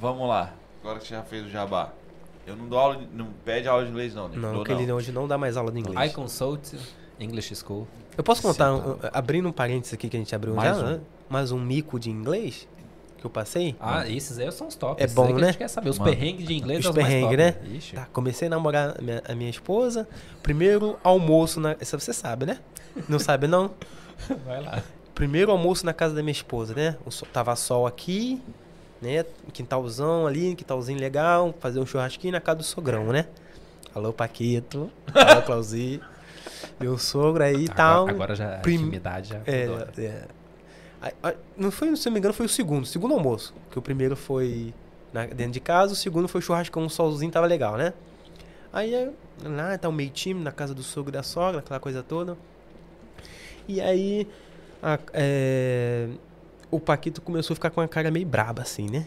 [0.00, 0.52] Vamos lá.
[0.82, 1.90] Agora que você já fez o jabá.
[2.46, 4.40] Eu não dou aula, de- não pede aula de inglês não, Nico.
[4.40, 6.12] Não, Dou porque ele hoje não dá mais aula de I inglês.
[6.12, 6.74] consult
[7.20, 7.86] English School.
[8.16, 8.88] Eu posso contar, Sim, tá.
[8.88, 10.86] um- abrindo um parênteses aqui que a gente abriu Mais já, um.
[10.86, 11.00] né?
[11.28, 12.66] mais um mico de inglês
[13.18, 13.74] que eu passei.
[13.80, 15.00] Ah, esses aí são os tops.
[15.02, 15.46] É esses bom, aí que A né?
[15.48, 15.90] gente quer saber.
[15.90, 16.10] Os Mano.
[16.10, 17.68] perrengues de inglês Os é os mais perrengues, top.
[17.68, 17.76] né?
[17.76, 17.94] Ixi.
[17.96, 20.06] Tá, comecei a namorar a minha, a minha esposa.
[20.42, 21.76] Primeiro almoço na.
[21.80, 22.58] Isso você sabe, né?
[23.08, 23.70] Não sabe, não?
[24.46, 24.82] Vai lá.
[25.14, 26.96] Primeiro almoço na casa da minha esposa, né?
[27.04, 28.40] O sol, tava sol aqui,
[29.00, 29.24] né?
[29.52, 31.54] Quintalzão ali, quintalzinho legal.
[31.58, 33.26] Fazer um churrasquinho na casa do sogrão, né?
[33.94, 34.90] Alô, Paquito.
[35.14, 36.00] Alô, Clauzi.
[36.80, 38.08] Meu sogro aí e tal.
[38.08, 39.86] Agora, já a Prim- intimidade já É, mudou.
[39.98, 40.22] é.
[41.56, 43.54] Não foi, se não me engano, foi o segundo, segundo almoço.
[43.70, 44.74] Que o primeiro foi
[45.12, 47.92] na- dentro de casa, o segundo foi churrascão, um solzinho, tava legal, né?
[48.72, 49.10] Aí é,
[49.44, 52.36] lá tá um meio time na casa do sogro e da sogra, aquela coisa toda.
[53.68, 54.26] E aí
[54.82, 56.08] a- é,
[56.70, 59.06] o Paquito começou a ficar com a cara meio braba, assim, né?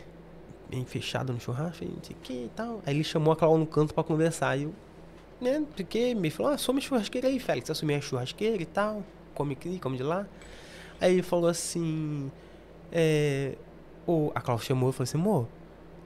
[0.70, 2.82] Bem fechado no churrasco, não sei o que e tal.
[2.86, 4.56] Aí ele chamou a Cláudia no canto pra conversar.
[4.58, 4.74] E eu,
[5.42, 7.70] né, fiquei, me falou, ah, some churrasqueira aí, Félix.
[7.70, 9.04] Assumi a churrasqueira e tal.
[9.34, 10.28] Come aqui, come de lá.
[11.00, 12.30] Aí ele falou assim,
[12.92, 13.56] é,
[14.06, 15.48] o, a Cláudia chamou e falou assim, amor,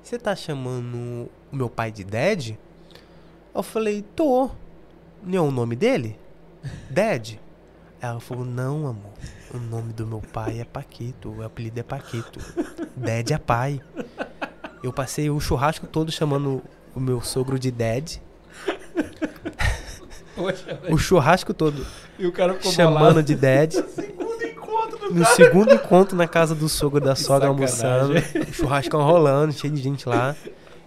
[0.04, 2.52] você tá chamando o meu pai de Dad?
[3.56, 4.50] Eu falei, tô.
[5.24, 6.20] Não é o nome dele?
[6.90, 7.36] Dad?
[8.02, 9.14] Ela falou, não, amor.
[9.54, 11.30] O nome do meu pai é Paquito.
[11.30, 12.40] O apelido é Paquito.
[12.98, 13.82] Dad é pai.
[14.84, 16.62] Eu passei o churrasco todo chamando
[16.94, 18.18] o meu sogro de Dad.
[20.36, 21.86] Poxa, O churrasco todo
[22.18, 23.24] E o cara ficou chamando bolado.
[23.24, 23.74] de Dad.
[25.12, 28.20] No segundo encontro na casa do sogro e da sogra almoçando.
[28.20, 28.50] sacanagem.
[28.50, 30.36] O churrascão rolando, cheio de gente lá.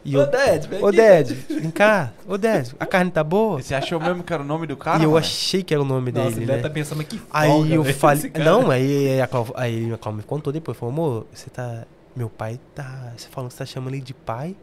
[0.05, 2.13] E Ô, eu, Dad, vem Ô, aqui, Dad, vem cá.
[2.29, 3.59] Ô, Dad, a carne tá boa?
[3.61, 4.99] E Você achou mesmo que era o nome do cara?
[5.01, 5.19] e eu mano?
[5.19, 6.59] achei que era o nome Nossa, dele, ele né?
[6.63, 8.33] tá pensando que folga, Aí eu falei.
[8.45, 10.77] Não, aí a Cláudia, aí a Cláudia me contou depois.
[10.79, 11.85] Falou, amor, você tá.
[12.15, 13.13] Meu pai tá.
[13.17, 14.55] Você falando que você tá chamando ele de pai?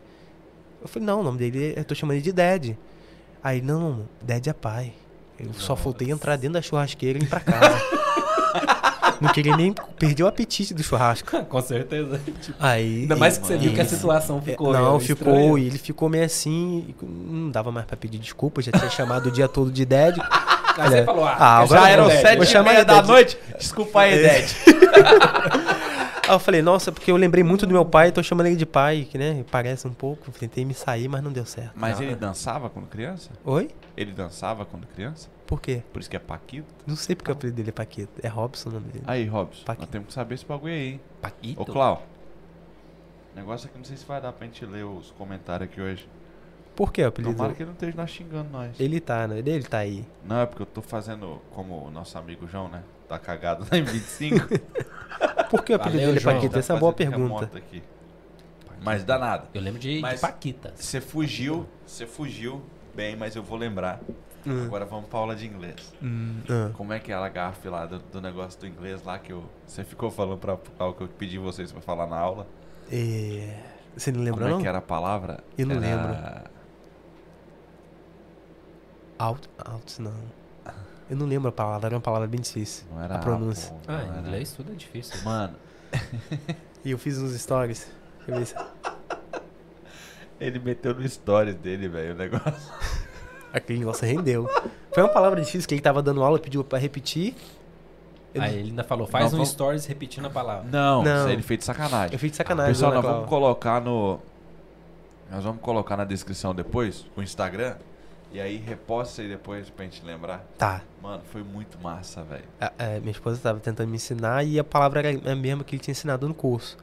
[0.82, 1.74] Eu falei, não, o nome dele.
[1.76, 2.72] é- Eu tô chamando ele de Dad.
[3.44, 4.94] Aí, não, Dad é pai.
[5.40, 7.82] Eu só faltei entrar dentro da churrasqueira e ir pra casa.
[9.20, 11.44] não queria nem perder o apetite do churrasco.
[11.46, 12.20] Com certeza.
[12.42, 13.02] Tipo, Aí.
[13.02, 14.72] Ainda mais que você viu que a situação É, ficou.
[14.72, 15.60] não, ficou, estranha.
[15.60, 19.32] e ele ficou meio assim, não dava mais pra pedir desculpa, já tinha chamado o
[19.32, 20.18] dia todo de Dad.
[20.78, 23.38] Aí você falou, ah, Ah, Já eram sete e meia da noite.
[23.60, 24.42] Desculpa aí, É.
[24.42, 25.73] Dad.
[26.26, 28.66] Aí eu falei, nossa, porque eu lembrei muito do meu pai, tô chamando ele de
[28.66, 30.32] pai, que né, parece um pouco.
[30.32, 31.74] Tentei me sair, mas não deu certo.
[31.76, 32.16] Mas Não, ele é.
[32.16, 33.32] dançava quando criança?
[33.44, 33.70] Oi?
[33.98, 35.30] Ele dançava quando criança?
[35.46, 35.84] Por quê?
[35.92, 36.74] Por isso que é Paquito?
[36.88, 38.12] Não sei porque o apelido dele é Paquito.
[38.24, 39.04] É Robson o nome dele.
[39.06, 39.82] Aí, Robson, Paquito.
[39.86, 41.02] nós temos que saber esse bagulho aí, hein?
[41.22, 41.62] Paquito.
[41.62, 42.04] Ô, Clau.
[43.36, 46.08] Negócio aqui, não sei se vai dar pra gente ler os comentários aqui hoje.
[46.76, 47.36] Por que o apelido?
[47.36, 48.80] Tomara que ele não esteja nós xingando nós.
[48.80, 49.40] Ele tá, né?
[49.40, 50.06] Ele tá aí.
[50.24, 52.82] Não, é porque eu tô fazendo como o nosso amigo João, né?
[53.14, 54.48] Tá cagado lá em 25.
[55.50, 56.50] Por que o apelido dele é?
[56.50, 57.50] Tá Essa é uma boa pergunta.
[58.82, 59.48] Mas danado.
[59.54, 60.74] Eu lembro de, de Mas- Paquita.
[60.76, 62.62] Você fugiu, você fugiu
[62.96, 64.02] bem, mas eu vou lembrar.
[64.46, 65.94] Hum, Agora vamos pra aula de inglês.
[66.02, 66.72] hum, ah.
[66.74, 69.46] Como é que é a gafe lá do, do negócio do inglês lá que eu,
[69.66, 72.46] você ficou falando pra, pra que eu pedi vocês pra falar na aula?
[72.92, 73.58] É,
[73.96, 74.62] Você não lembra, Como é não?
[74.62, 75.40] que era a palavra?
[75.58, 76.44] Eu não Era-
[79.20, 80.12] Out, out, não.
[81.14, 82.86] Eu não lembro a palavra, era uma palavra bem difícil.
[82.92, 83.72] Não era a pronúncia.
[83.72, 85.22] Apple, Ah, em inglês tudo é difícil.
[85.24, 85.54] Mano,
[86.84, 87.88] E eu fiz uns stories.
[90.40, 92.74] Ele meteu no stories dele, velho, o negócio.
[93.54, 94.50] Aquele negócio rendeu.
[94.92, 97.36] Foi uma palavra difícil que ele tava dando aula, pediu pra repetir.
[98.34, 100.64] Eu- Aí ele ainda falou, faz Não, um vamos- stories repetindo a palavra.
[100.70, 101.18] Não, Não.
[101.20, 102.14] isso aí ele fez de sacanagem.
[102.14, 102.74] Eu fiz de sacanagem.
[102.74, 104.20] Pessoal, Ana nós vamos colocar no.
[105.30, 107.76] Nós vamos colocar na descrição depois, o Instagram.
[108.34, 110.44] E aí reposta aí depois pra gente lembrar.
[110.58, 110.82] Tá.
[111.02, 112.44] Mano, foi muito massa, velho.
[112.60, 115.76] A- é, minha esposa estava tentando me ensinar e a palavra era a mesma que
[115.76, 116.78] ele tinha ensinado no curso.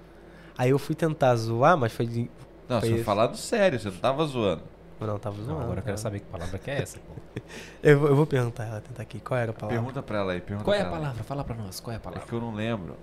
[0.57, 2.31] Aí eu fui tentar zoar, mas foi de...
[2.69, 3.05] Não, Foi você isso.
[3.05, 4.63] falando sério, você não tava zoando.
[5.01, 5.55] Não, tava zoando.
[5.55, 6.03] Não, agora eu quero tava.
[6.03, 7.15] saber que palavra que é essa, pô.
[7.83, 9.19] Eu, vou- eu vou perguntar ela, tentar aqui.
[9.19, 9.77] Qual era a palavra?
[9.81, 11.01] Pergunta pra ela aí, pergunta Qual é a pra ela.
[11.01, 11.25] palavra?
[11.25, 12.27] Fala pra nós, qual é a É palavra?
[12.27, 12.97] que eu não lembro.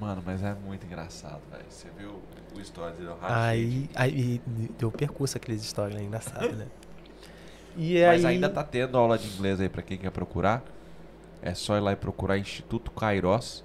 [0.00, 1.64] Mano, mas é muito engraçado, velho.
[1.68, 2.20] Você viu
[2.56, 3.36] o story do Rashid?
[3.38, 4.40] Aí, aí
[4.78, 6.04] deu percurso aqueles histórias, né?
[6.04, 6.66] Engraçado, né?
[7.76, 8.34] E Mas aí...
[8.34, 10.62] ainda tá tendo aula de inglês aí pra quem quer procurar.
[11.42, 13.64] É só ir lá e procurar Instituto Kairos.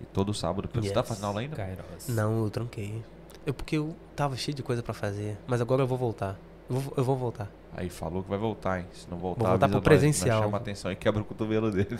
[0.00, 0.68] E todo sábado.
[0.72, 1.08] Você tá Yes.
[1.08, 1.56] fazendo aula ainda?
[1.56, 2.08] Kairos.
[2.08, 3.02] Não, eu tranquei.
[3.46, 5.36] Eu, porque eu tava cheio de coisa pra fazer.
[5.46, 6.36] Mas agora eu vou voltar.
[6.68, 7.50] Eu vou, eu vou voltar.
[7.76, 8.86] Aí falou que vai voltar, hein?
[8.92, 10.42] Se não voltar, Vou voltar pro nós, nós presencial.
[10.42, 11.98] Chama atenção e quebra o cotovelo dele.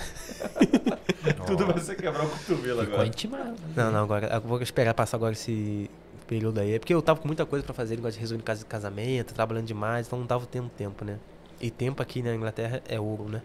[1.46, 3.06] Tudo vai ser quebrar o cotovelo Ficou agora.
[3.06, 3.54] intimado.
[3.76, 5.90] Não, não, agora eu vou esperar passar agora esse
[6.30, 6.74] período aí.
[6.74, 9.34] É porque eu tava com muita coisa pra fazer, negócio de resolver casa de casamento,
[9.34, 11.18] trabalhando demais, então não tava tendo tempo, né?
[11.60, 13.42] E tempo aqui na Inglaterra é ouro, né?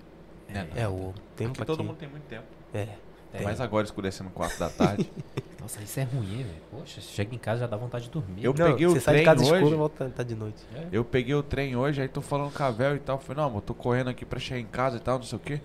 [0.47, 1.15] É, É ouro.
[1.35, 1.65] Tempo Aqui aqui.
[1.65, 2.43] todo mundo tem muito tempo.
[2.73, 2.87] É.
[3.33, 3.43] É.
[3.43, 5.09] Mas agora escurecendo 4 da tarde.
[5.59, 6.61] Nossa, isso é ruim, velho.
[6.71, 8.45] Poxa, chega em casa já dá vontade de dormir.
[8.45, 9.53] Eu Não, peguei o você sai de trem casa hoje.
[9.55, 10.63] escura e volta tá de noite.
[10.75, 10.87] É.
[10.91, 13.17] Eu peguei o trem hoje, aí tô falando com a Vel e tal.
[13.19, 15.41] Falei, não, eu tô correndo aqui pra chegar em casa e tal, não sei o
[15.41, 15.59] quê.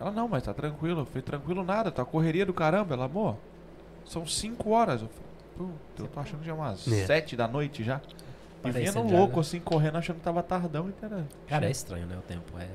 [0.00, 1.00] Ela, não, mas tá tranquilo.
[1.00, 2.94] Eu falei, tranquilo nada, tá correria do caramba.
[2.94, 3.36] Ela, amor,
[4.06, 5.02] são 5 horas.
[5.02, 5.72] Eu falei, puta,
[6.02, 7.06] eu tô achando que já é umas É.
[7.06, 8.00] 7 da noite já.
[8.64, 9.40] E Parecendo vindo já, louco né?
[9.40, 11.24] assim, correndo, achando que tava tardão, entendeu?
[11.48, 12.16] Cara, é estranho, né?
[12.16, 12.56] O tempo.
[12.58, 12.68] É.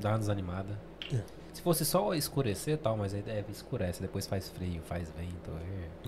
[0.00, 0.78] Dá uma desanimada.
[1.12, 1.18] É.
[1.52, 5.50] Se fosse só escurecer e tal, mas aí é, escurece, depois faz frio, faz vento.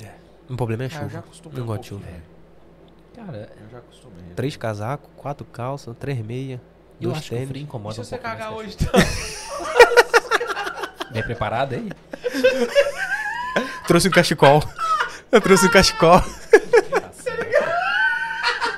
[0.02, 0.14] é.
[0.50, 1.10] O problema é a Ah, eu chuva.
[1.10, 2.22] já acostumei Não um gosto de pouquinho, chuva.
[2.22, 3.26] velho.
[3.32, 4.24] Cara, Eu já acostumei.
[4.36, 6.58] Três casacos, quatro calças, três meias,
[7.00, 7.48] eu dois acho que o tênis.
[7.50, 8.92] frio incomoda Se um você pouco mais cagar que a hoje, chuva.
[11.12, 11.90] Bem preparado aí?
[13.86, 14.62] Trouxe um cachecol.
[15.30, 16.20] Eu trouxe um cachecol.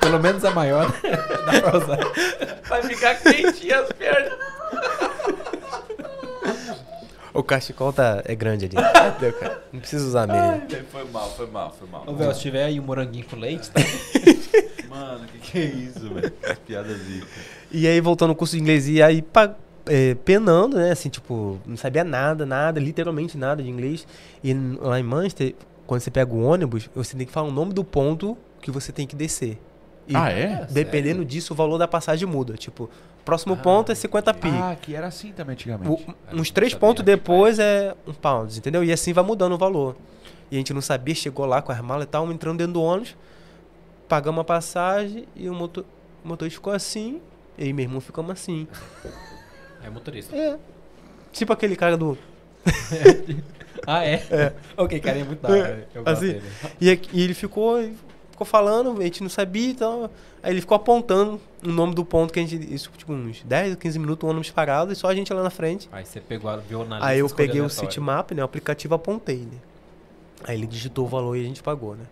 [0.01, 0.91] Pelo menos a maior
[1.45, 1.97] dá pra usar.
[2.67, 4.33] vai ficar quentinho as pernas.
[7.33, 8.75] O cachecol tá, é grande ali.
[8.75, 9.63] Entendeu, cara?
[9.71, 10.61] Não precisa usar meia.
[10.91, 12.03] Foi mal, foi mal, foi mal.
[12.05, 13.79] Ô, Vel, se tiver aí um moranguinho com leite, tá?
[14.89, 16.29] Mano, que que é isso, velho?
[16.31, 17.25] Que piada zica.
[17.71, 20.91] E aí, voltando ao curso de inglês, e aí pa- é, penando, né?
[20.91, 24.05] Assim, tipo, não sabia nada, nada, literalmente nada de inglês.
[24.43, 25.55] E n- lá em Manchester,
[25.91, 28.93] quando você pega o ônibus, você tem que falar o nome do ponto que você
[28.93, 29.59] tem que descer.
[30.07, 30.65] E Ah, é?
[30.71, 31.25] Dependendo Sério?
[31.25, 32.53] disso, o valor da passagem muda.
[32.53, 32.89] Tipo,
[33.25, 34.47] próximo ponto é 50 pi.
[34.47, 35.89] Ah, que era assim também antigamente.
[35.91, 38.85] O- uns três pontos que depois é um pound, entendeu?
[38.85, 39.97] E assim vai mudando o valor.
[40.49, 42.81] E a gente não sabia, chegou lá com as malas e tal, entrando dentro do
[42.81, 43.17] ônibus,
[44.07, 45.83] pagamos a passagem e o, motor,
[46.23, 47.19] o motorista ficou assim,
[47.57, 48.65] eu e meu irmão ficamos assim.
[49.83, 50.33] É motorista.
[50.33, 50.57] É.
[51.33, 52.17] Tipo aquele cara do.
[53.87, 54.53] Ah, é?
[54.77, 55.87] Ok, carinha muito da hora.
[55.93, 56.41] Eu gosto Assim.
[56.79, 57.77] E, aqui- e ele ficou,
[58.31, 60.09] ficou falando, a gente não sabia e tal.
[60.43, 62.73] Aí ele ficou apontando o nome do ponto que a gente.
[62.73, 65.43] Isso, tipo, uns 10 ou 15 minutos, o ônibus parado e só a gente lá
[65.43, 65.87] na frente.
[65.91, 67.05] Aí você pegou, a- viu na lista.
[67.07, 67.69] Aí eu peguei o.
[67.69, 68.41] Citymap, né?
[68.41, 69.57] O aplicativo apontei, né?
[70.43, 72.05] Aí ele digitou o valor e a gente pagou, né?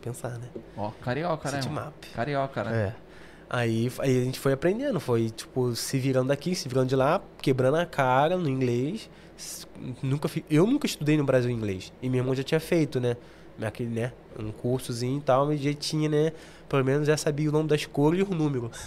[0.00, 0.48] Pensar, né?
[0.76, 1.60] Ó, carioca, né?
[1.60, 1.92] Citymap.
[2.14, 2.92] Carioca, né?
[2.94, 3.06] É.
[3.50, 7.20] Aí, aí a gente foi aprendendo, foi tipo se virando daqui, se virando de lá,
[7.42, 9.08] quebrando a cara no inglês.
[10.02, 11.92] Nunca eu nunca estudei no Brasil inglês.
[12.02, 13.16] E meu irmão já tinha feito, né?
[13.60, 14.12] Aquele, né?
[14.38, 16.32] Um cursozinho e tal, mas já tinha, né?
[16.68, 18.70] Pelo menos já sabia o nome das cores e o número.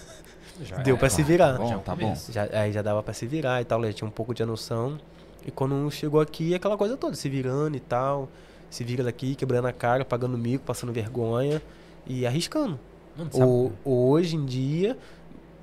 [0.61, 1.55] Já Deu é, pra se ó, virar.
[1.55, 2.13] é um Tá bom.
[2.29, 4.99] Já, aí já dava pra se virar e tal, já tinha um pouco de noção.
[5.45, 8.27] E quando chegou aqui, aquela coisa toda, se virando e tal.
[8.69, 11.61] Se vira daqui, quebrando a cara, pagando mico, passando vergonha
[12.05, 12.77] e arriscando.
[13.17, 13.31] Mano,
[13.85, 14.97] O, hoje em dia,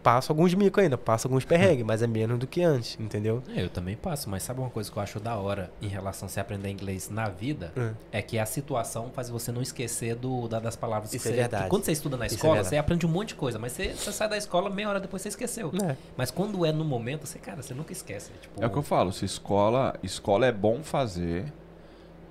[0.06, 3.42] passo alguns micos ainda, passo alguns perrengues, mas é menos do que antes, entendeu?
[3.54, 6.26] É, eu também passo, mas sabe uma coisa que eu acho da hora em relação
[6.26, 7.72] a você aprender inglês na vida?
[8.12, 11.32] É que a situação faz você não esquecer do, da- das palavras Isso que é
[11.32, 11.36] você.
[11.38, 11.64] verdade.
[11.64, 12.68] que quando você estuda na é escola, verdade.
[12.68, 15.22] você aprende um monte de coisa, mas você, você sai da escola meia hora depois
[15.22, 15.72] você esqueceu.
[15.82, 15.96] É.
[16.16, 18.30] Mas quando é no momento, você, cara, você nunca esquece.
[18.40, 21.52] Tipo, É o que eu falo, se escola, escola é bom fazer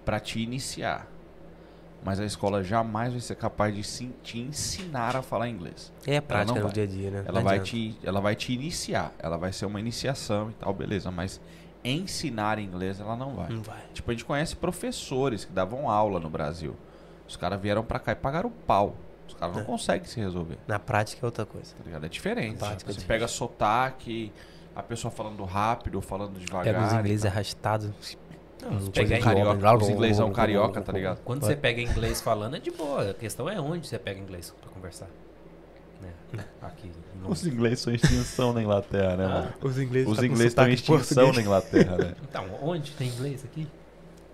[0.06, 1.08] pra te iniciar.
[2.06, 5.92] Mas a escola jamais vai ser capaz de se- te ensinar a falar inglês.
[6.06, 7.24] É a prática no dia a dia, né?
[7.28, 9.12] Ela vai, te, ela vai te iniciar.
[9.18, 11.10] Ela vai ser uma iniciação e tal, beleza.
[11.10, 11.42] Mas
[11.84, 13.50] ensinar inglês ela não vai.
[13.50, 13.82] Não vai.
[13.94, 16.76] Tipo, a gente conhece professores que davam aula no Brasil.
[17.28, 18.96] Os caras vieram pra cá e pagaram pau.
[19.28, 19.66] Os caras não É.
[19.66, 20.60] conseguem se resolver.
[20.68, 21.74] Na prática é outra coisa.
[21.84, 22.06] Tá?
[22.06, 22.54] É diferente.
[22.62, 23.08] Na prática é Você diferente.
[23.08, 24.32] pega sotaque,
[24.76, 26.66] a pessoa falando rápido ou falando devagar.
[26.66, 26.86] Pega
[27.16, 27.32] os tal.
[27.32, 28.18] arrastados.
[28.64, 31.20] Não, se pegar inglês- carioca, os inglesão carioca, tá ligado?
[31.24, 33.12] Quando você pega inglês falando, é de boa.
[33.12, 35.08] A questão é onde você pega inglês pra conversar.
[36.02, 36.10] né?
[36.62, 36.92] Aqui.
[37.22, 39.54] no- Os ingleses são extinção na Inglaterra, né, mano?
[39.62, 41.36] Os ingleses Os tá ingleses estão em extinção português.
[41.36, 42.16] na Inglaterra, né?
[42.30, 43.68] Então, onde tem inglês aqui?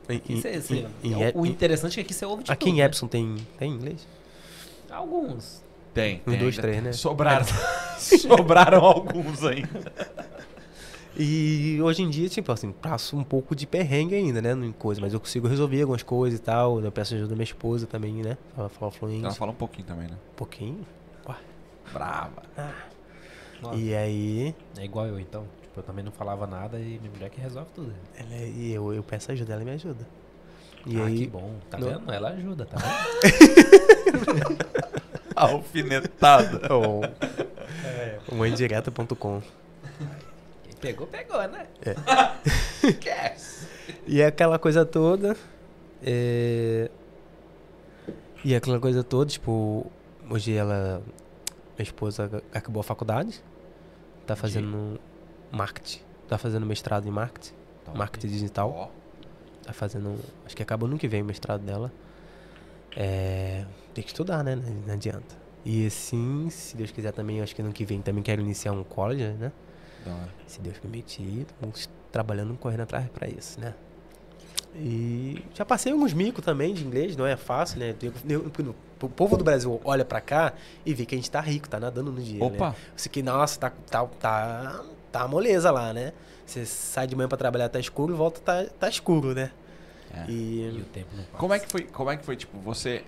[0.10, 2.52] Em- Aqui em- cê- cê- em- o- em- o interessante é que você ouve de
[2.52, 2.86] Aqui tudo, em né?
[2.86, 4.08] Epson tem, tem inglês?
[4.90, 5.62] Alguns.
[5.94, 6.62] Tem, Um, tem dois, ainda.
[6.62, 6.92] três, né?
[6.94, 7.46] Sobraram.
[8.00, 9.92] Sobraram alguns ainda.
[11.24, 14.54] E hoje em dia, tipo assim, passo um pouco de perrengue ainda, né?
[14.54, 16.82] Em coisa, mas eu consigo resolver algumas coisas e tal.
[16.82, 18.38] Eu peço ajuda da minha esposa também, né?
[18.58, 19.24] Ela fala fluente.
[19.26, 20.16] Ela fala um pouquinho também, né?
[20.34, 20.86] Um pouquinho.
[21.94, 22.44] Brava.
[23.62, 25.46] Nossa, E aí, É igual eu, então.
[25.62, 27.94] Tipo, eu também não falava nada e minha mulher que resolve tudo.
[28.18, 30.08] ela, e eu, eu peço ajuda, ela me ajuda.
[30.86, 31.54] E ah, aí, que bom.
[31.70, 31.88] Tá Não.
[31.88, 32.12] vendo?
[32.12, 34.58] Ela ajuda, tá vendo?
[35.36, 36.62] Alfinetada.
[38.30, 38.36] Oh.
[38.36, 39.52] Mãedireta.com Quem
[40.82, 41.68] pegou, pegou, né?
[44.08, 45.36] E é aquela coisa toda.
[46.04, 46.90] É...
[48.44, 49.86] E é aquela coisa toda, tipo,
[50.30, 51.02] hoje ela.
[51.78, 53.42] Minha esposa acabou a faculdade.
[54.26, 55.00] Tá fazendo
[55.52, 56.02] marketing.
[56.28, 57.54] Tá fazendo mestrado em marketing.
[57.94, 58.74] Marketing digital.
[58.76, 58.90] Ó,
[59.64, 60.18] Tá fazendo.
[60.46, 61.92] Acho que acaba no que vem o mestrado dela.
[62.96, 63.66] É.
[63.94, 64.56] Tem que estudar, né?
[64.56, 65.40] Não adianta.
[65.64, 68.84] E assim, se Deus quiser também, acho que ano que vem também quero iniciar um
[68.84, 69.52] college, né?
[70.10, 70.30] Hora.
[70.48, 73.74] Se Deus permitir, estamos trabalhando, correndo atrás pra isso, né?
[74.76, 77.94] E já passei alguns micos também de inglês, não é fácil, né?
[78.02, 80.54] Eu- eu- eu- O povo do Brasil olha pra cá
[80.86, 82.46] e vê que a gente tá rico, tá nadando no dinheiro.
[82.46, 82.70] Opa.
[82.70, 82.76] Né?
[82.96, 86.14] Você que, nossa, tá, tá, tá, tá moleza lá, né?
[86.46, 89.50] Você sai de manhã pra trabalhar, tá escuro, volta, tá, tá escuro, né?
[90.14, 90.30] É.
[90.30, 91.38] E E o tempo não passa.
[91.40, 93.04] Como é que foi, como é que foi, tipo, você...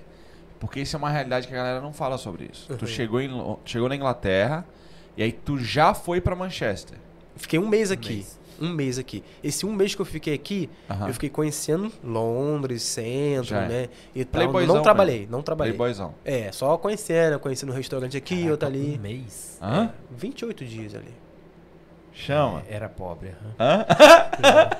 [0.59, 2.73] Porque isso é uma realidade que a galera não fala sobre isso.
[2.75, 2.87] Tu Uhum.
[2.87, 4.65] chegou, em, chegou na Inglaterra
[5.17, 6.97] e aí tu já foi pra Manchester.
[7.35, 8.13] fiquei um mês Um aqui.
[8.15, 8.39] mês.
[8.61, 9.23] Um mês aqui.
[9.43, 10.69] Esse um mês que eu fiquei aqui,
[11.07, 13.67] eu fiquei conhecendo Londres, centro, é.
[13.67, 13.89] né?
[14.15, 14.41] E tal.
[14.41, 15.73] Playboyzão Não trabalhei, não trabalhei.
[15.73, 16.13] Playboyzão.
[16.23, 18.95] É, só conhecendo, conhecendo um restaurante aqui, Caraca, outro ali.
[18.97, 19.57] Um mês.
[19.61, 19.91] Hã?
[20.11, 21.11] 28 dias ali.
[22.13, 22.63] Chama.
[22.67, 23.33] É, Era pobre.
[23.59, 23.85] Hã?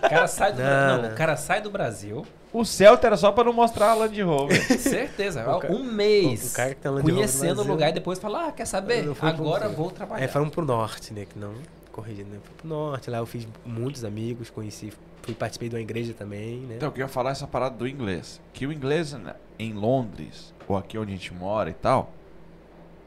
[0.06, 1.10] O cara sai do, Não, não, não.
[1.10, 2.26] o cara sai do Brasil.
[2.52, 4.62] O Celta era só pra não mostrar a Land Rover.
[4.80, 5.44] Certeza.
[5.48, 6.52] O um mês.
[6.52, 9.06] o cara Land Rover no conhecendo o lugar e depois fala, ah, quer saber?
[9.22, 10.22] Agora vou trabalhar.
[10.22, 11.26] Aí foram pro norte, né?
[11.26, 11.54] Que não,
[11.92, 12.38] corrigindo, né?
[12.44, 16.58] Fui pro norte, lá eu fiz muitos amigos, conheci, fui participei de uma igreja também,
[16.60, 16.76] né?
[16.76, 18.40] Então, eu queria falar essa parada do inglês.
[18.54, 22.12] Que o inglês né, em Londres, ou aqui onde a gente mora e tal,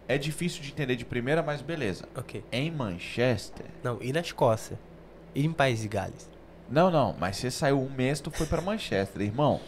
[0.09, 2.05] é difícil de entender de primeira, mas beleza.
[2.17, 2.45] Ok.
[2.53, 3.67] Em Manchester.
[3.83, 4.79] Não, e na Escócia?
[5.35, 6.29] E em País de Gales?
[6.71, 9.61] Não, não, mas você saiu um mês, tu foi pra Manchester, irmão.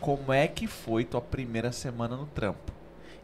[0.00, 2.72] Como é que foi tua primeira semana no trampo?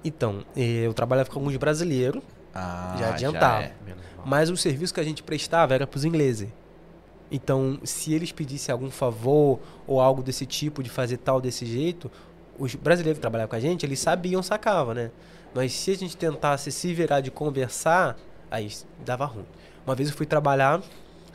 [0.03, 2.23] Então, eh, eu trabalhava com alguns brasileiros,
[2.55, 3.63] Ah, Já adiantava.
[3.65, 3.73] é.
[3.85, 4.27] Menos mal.
[4.27, 6.49] mas o serviço que a gente prestava era pros ingleses.
[7.31, 12.11] Então, se eles pedissem algum favor ou algo desse tipo, de fazer tal desse jeito,
[12.59, 15.11] os brasileiros que trabalhavam com a gente, eles sabiam, sacava, né?
[15.55, 18.17] Mas se a gente tentasse se virar de conversar,
[18.51, 18.71] aí
[19.05, 19.45] dava ruim.
[19.87, 20.81] Uma vez eu fui trabalhar,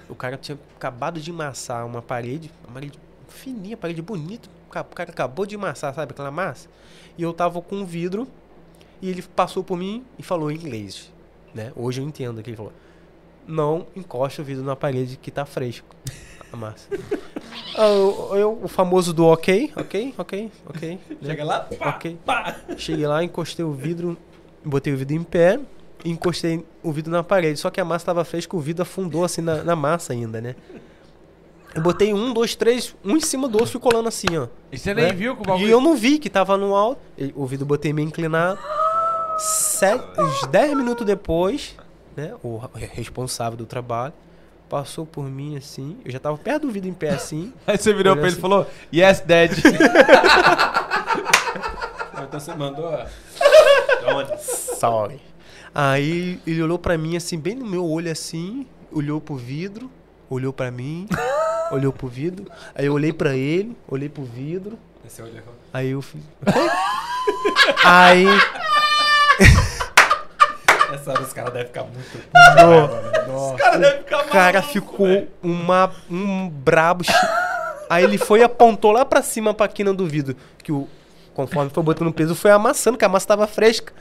[0.07, 4.47] o cara tinha acabado de amassar uma parede, uma parede fininha, parede bonita.
[4.67, 6.69] O ca- o cara acabou de amassar, sabe aquela massa?
[7.17, 8.27] E eu tava com um vidro
[9.01, 11.11] e ele passou por mim e falou em inglês,
[11.53, 11.71] né?
[11.75, 12.73] Hoje eu entendo que ele falou:
[13.47, 15.87] "Não encosta o vidro na parede que tá fresco".
[16.53, 16.87] A massa.
[17.77, 20.99] Ah, eu, eu- o famoso do OK, OK, OK, OK.
[21.23, 22.17] Chega lá, pá, Ok.
[22.25, 22.55] pá.
[22.77, 24.17] Cheguei lá, encostei o vidro,
[24.63, 25.59] botei o vidro em pé
[26.03, 27.59] e encostei o vidro na parede.
[27.59, 30.55] Só que a massa estava fresca, o vidro afundou assim na, na massa ainda, né?
[31.73, 34.47] Eu botei um, dois, três, um em cima do outro, fui colando assim, ó.
[34.71, 35.11] E você nem né?
[35.13, 35.67] viu que o E bagulho...
[35.69, 37.01] eu não vi que tava no alto.
[37.17, 38.57] E O vidro botei meio inclinado.
[39.37, 41.75] Sete, uns 10 minutos depois,
[42.15, 42.33] né?
[42.41, 44.13] O re- responsável do trabalho
[44.75, 45.97] passou por mim assim.
[46.03, 47.53] Eu já tava perto do vidro em pé assim.
[47.65, 48.41] Aí você virou pra ele e assim.
[48.41, 49.51] falou, yes, dad.
[52.27, 52.91] Então você mandou.
[54.77, 55.21] Sorry.
[55.73, 59.89] Aí ele olhou pra mim assim, bem no meu olho assim, olhou pro vidro,
[60.29, 61.07] olhou pra mim,
[61.71, 62.45] olhou pro vidro.
[62.73, 64.77] Aí eu olhei pra ele, olhei pro vidro.
[65.05, 65.53] Esse olho errou.
[65.71, 66.21] Aí eu fiz.
[67.85, 68.25] aí.
[71.07, 73.27] Hora os caras devem ficar muito.
[73.27, 73.55] Nossa.
[73.55, 77.03] cara deve ficar O cara ficou uma, um brabo.
[77.89, 80.35] Aí ele foi e apontou lá pra cima pra quina do vidro.
[80.63, 80.87] Que o,
[81.33, 83.93] conforme foi botando peso, foi amassando, que a massa tava fresca.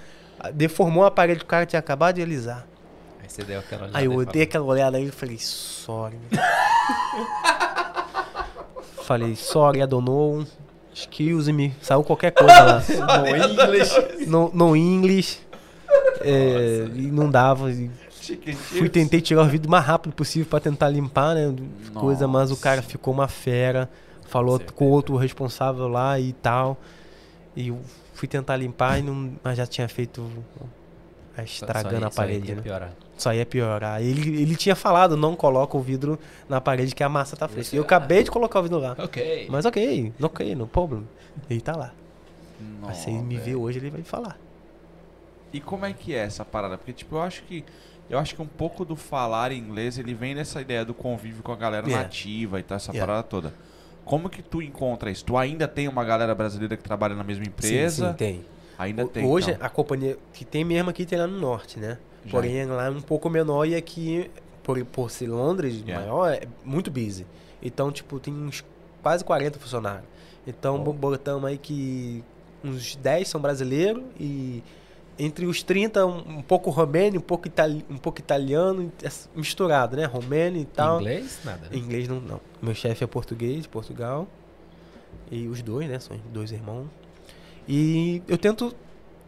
[0.53, 2.67] Deformou a parede que o cara tinha acabado de alisar.
[3.23, 6.19] Aí você deu aquela olhada Aí eu dei aquela olhada aí e falei, sorry.
[9.03, 10.47] falei, sorry, I don't know.
[10.95, 11.75] Excuse me.
[11.83, 12.83] Saiu qualquer coisa lá.
[13.19, 14.27] No English.
[14.27, 15.41] no, no English.
[16.21, 17.71] É, e não dava.
[17.71, 17.91] e
[18.55, 21.55] Fui tentei tirar o vidro o mais rápido possível pra tentar limpar, né?
[21.93, 23.89] Coisa, mas o cara ficou uma fera.
[24.27, 26.79] Falou com outro responsável lá e tal.
[27.55, 27.79] E eu
[28.15, 30.27] fui tentar limpar e não, mas já tinha feito.
[31.45, 32.63] estragando Só- a só ia parede, né?
[32.63, 32.93] piorar.
[33.17, 34.03] Só ia piorar.
[34.03, 36.19] Ele, ele tinha falado, não coloca o vidro
[36.49, 37.77] na parede que a massa tá fresca.
[37.77, 38.97] E eu acabei de colocar o vidro lá.
[38.99, 39.47] Ok.
[39.51, 41.07] Mas ok, ok, no problem.
[41.49, 41.93] Ele tá lá.
[42.81, 44.39] Nossa, Mas se ele me ver hoje, ele vai falar.
[45.55, 46.77] E como é que é essa parada?
[46.77, 47.65] Porque, tipo, eu acho que.
[48.11, 51.53] Eu acho que um pouco do falar inglês, ele vem dessa ideia do convívio com
[51.53, 52.03] a galera Yeah.
[52.05, 53.07] nativa e tal, essa Yeah.
[53.07, 53.55] parada toda.
[54.05, 55.25] Como que tu encontra isso?
[55.25, 58.05] Tu ainda tem uma galera brasileira que trabalha na mesma empresa?
[58.07, 58.45] Sim, sim, tem.
[58.77, 59.25] Ainda O- tem.
[59.25, 59.65] Hoje, então.
[59.67, 61.97] a companhia que tem mesmo aqui tem lá no norte, né?
[62.27, 62.31] Já.
[62.33, 64.31] Porém, lá é um pouco menor e aqui,
[64.63, 66.05] por, por ser Londres Yeah.
[66.05, 67.25] maior, é muito busy.
[67.63, 68.63] Então, tipo, tem uns
[69.03, 70.05] quase 40 funcionários.
[70.47, 70.93] Então, Oh.
[70.93, 72.23] botamos aí que
[72.63, 74.63] uns 10 são brasileiros e
[75.19, 79.97] entre os 30, um, um pouco romeno, um pouco, itali um pouco italiano, é misturado,
[79.97, 80.05] né?
[80.05, 81.01] Romeno e tal.
[81.01, 81.41] Inglês?
[81.45, 81.69] Nada.
[81.69, 81.77] né?
[81.77, 82.41] Inglês não, não.
[82.61, 84.29] Meu chefe é português, de Portugal.
[85.31, 85.99] E os dois, né?
[85.99, 86.89] São dois irmãos.
[87.69, 88.75] E eu tento.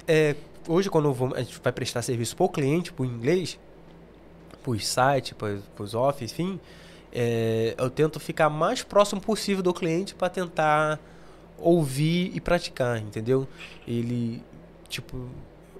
[0.07, 0.35] é,
[0.69, 3.59] hoje, quando vou, a gente vai prestar serviço pro cliente, pro inglês,
[4.63, 6.61] pros sites, pros, pros office, enfim,
[7.13, 11.01] é, eu tento ficar mais próximo possível do cliente para tentar
[11.59, 13.49] ouvir e praticar, entendeu?
[13.87, 14.43] Ele,
[14.89, 15.29] tipo,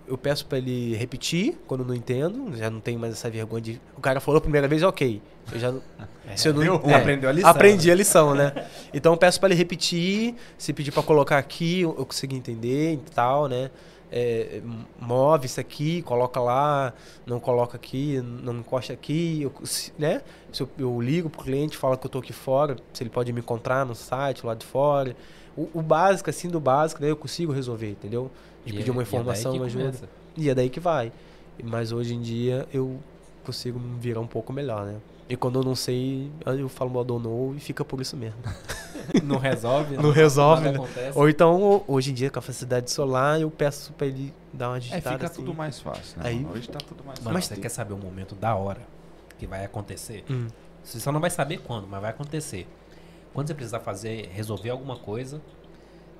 [0.09, 3.81] eu peço para ele repetir quando não entendo, já não tenho mais essa vergonha de.
[3.97, 5.21] O cara falou a primeira vez, ok.
[5.53, 5.83] Eu já não-
[6.37, 7.51] se eu não, é, Aprendeu a lição.
[7.51, 8.53] Aprendi a lição, né?
[8.93, 13.11] Então eu peço para ele repetir, se pedir para colocar aqui, eu consigo entender e
[13.15, 13.71] tal, né?
[14.11, 14.61] É,
[15.01, 16.93] move isso aqui, coloca lá,
[17.27, 20.23] não coloca aqui, não encosta aqui, eu, se- né?
[20.53, 23.33] Se eu, eu ligo pro cliente, falo que eu tô aqui fora, se ele pode
[23.33, 25.17] me encontrar no site lá de fora.
[25.57, 28.31] O, o básico, assim, do básico, daí eu consigo resolver, entendeu?
[28.67, 29.85] De E pedir é- uma e é daí informação, que uma ajuda.
[29.85, 30.09] começa.
[30.37, 31.11] E é daí que vai.
[31.65, 32.99] Mas hoje em dia eu
[33.45, 34.97] consigo me virar um pouco melhor, né?
[35.29, 38.39] E quando eu não sei, aí eu falo modo no e fica por isso mesmo.
[39.23, 39.97] Não resolve.
[39.97, 40.85] Não resolve, nada né?
[40.85, 41.17] acontece.
[41.19, 44.71] Ou então, ho- hoje em dia, com a facilidade solar, eu peço pra ele dar
[44.71, 45.37] uma É, digitada fica assim.
[45.45, 46.29] tudo mais fácil, né?
[46.29, 46.55] Aí- mano?
[46.55, 47.41] Hoje tá tudo mais fácil.
[47.43, 48.81] você quer saber o momento da hora
[49.39, 50.25] que vai acontecer?
[50.29, 50.49] Hum.
[50.83, 52.67] Você só não vai saber quando, mas vai acontecer.
[53.33, 55.41] Quando você precisar fazer, resolver alguma coisa,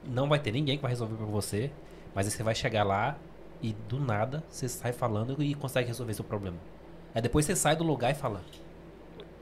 [0.05, 1.71] não vai ter ninguém que vai resolver pra você,
[2.17, 3.17] mas aí você vai chegar lá
[3.63, 6.57] e do nada você sai falando e consegue resolver seu problema.
[7.15, 8.43] Aí depois você sai do lugar e fala: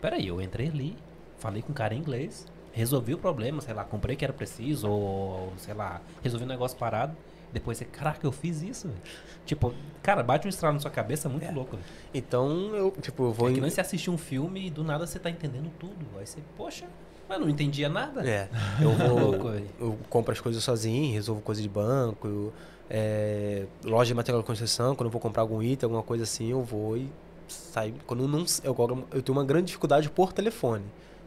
[0.00, 0.96] Peraí, eu entrei ali,
[1.38, 4.88] falei com um cara em inglês, resolvi o problema, sei lá, comprei que era preciso,
[4.90, 7.16] ou sei lá, resolvi um negócio parado.
[7.52, 8.88] Depois você, caraca, eu fiz isso.
[8.88, 9.00] velho."
[9.46, 9.72] Tipo,
[10.02, 11.76] cara, bate um estralo na sua cabeça muito louco.
[11.76, 11.88] velho.
[12.12, 13.48] Então, eu, tipo, eu vou...
[13.48, 16.04] É que em- nem você assistir um filme e do nada você tá entendendo tudo.
[16.18, 16.86] Aí você, poxa,
[17.28, 18.28] mas não entendia nada.
[18.28, 18.48] É,
[18.80, 19.54] eu vou...
[19.80, 22.52] Eu compro as coisas sozinho, resolvo coisa de banco, eu,
[22.88, 26.50] é, loja de material de construção, quando eu vou comprar algum item, alguma coisa assim,
[26.50, 27.08] eu vou e
[27.48, 27.94] saio.
[28.06, 30.84] Quando eu não, eu, eu tenho uma grande dificuldade por telefone.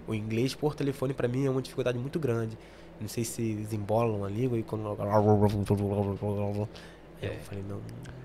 [0.07, 2.57] O inglês por telefone pra mim é uma dificuldade muito grande.
[2.99, 4.83] Não sei se eles embolam a língua e quando
[7.21, 7.79] Aí eu falei, não.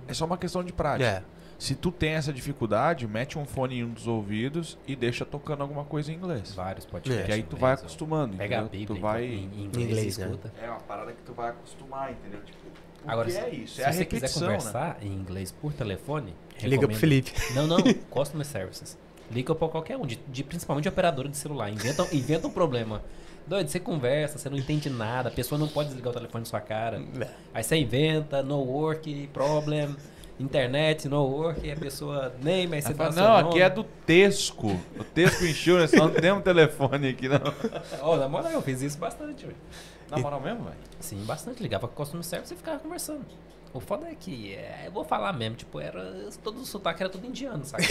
[0.07, 1.09] É só uma questão de prática.
[1.09, 1.23] É,
[1.63, 5.61] Se tu tem essa dificuldade, mete um fone em um dos ouvidos e deixa tocando
[5.61, 6.53] alguma coisa em inglês.
[6.57, 7.25] Vários podcasts.
[7.25, 8.37] Que aí tu vai acostumando.
[8.37, 8.81] Pega a entendeu?
[8.81, 9.25] Bíblia tu vai...
[9.25, 10.25] em, inglês, inglês, né?
[10.27, 10.53] escuta.
[10.61, 12.41] É uma parada que tu vai acostumar, entendeu?
[12.45, 12.59] Tipo,
[13.05, 13.75] o Agora, que se, é isso?
[13.77, 14.33] se é a você quiser né?
[14.35, 16.35] conversar em inglês por telefone,
[16.65, 17.33] liga pro Felipe.
[17.55, 17.79] Não, não,
[18.11, 18.99] Customer Services.
[19.31, 21.71] Liga pra qualquer um, de, de- principalmente de operadora de celular.
[21.71, 23.05] Inventa, inventa um problema.
[23.47, 26.47] Doido, você conversa, você não entende nada, a pessoa não pode desligar o telefone na
[26.47, 27.01] sua cara.
[27.55, 29.95] Aí você inventa, no work, problem,
[30.43, 34.79] internet, no work, e a pessoa nem, mas você fala, não, aqui é do Tesco.
[34.99, 37.41] O Tesco Insurance, nós não temos telefone aqui, não.
[38.03, 39.57] Ó, na moral, eu fiz isso bastante, velho.
[40.11, 40.77] Na moral mesmo, velho?
[41.01, 41.63] Sim, bastante.
[41.63, 43.25] Ligava com o customer service e ficava conversando.
[43.73, 47.11] O foda é que, é, eu vou falar mesmo, tipo, era, todo o sotaque era
[47.11, 47.85] tudo indiano, sabe?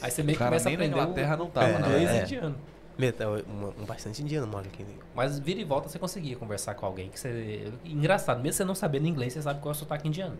[0.00, 1.78] Aí você meio que começa a nem na aprender Inglaterra o não tava, né?
[1.78, 2.22] inglês É.
[2.22, 2.56] indiano.
[2.96, 4.86] Meta, um, um bastante indiano mora aqui.
[5.12, 7.72] Mas vira e volta você conseguia conversar com alguém que você.
[7.84, 10.38] Engraçado, mesmo você não sabendo inglês, você sabe qual é o sotaque indiano.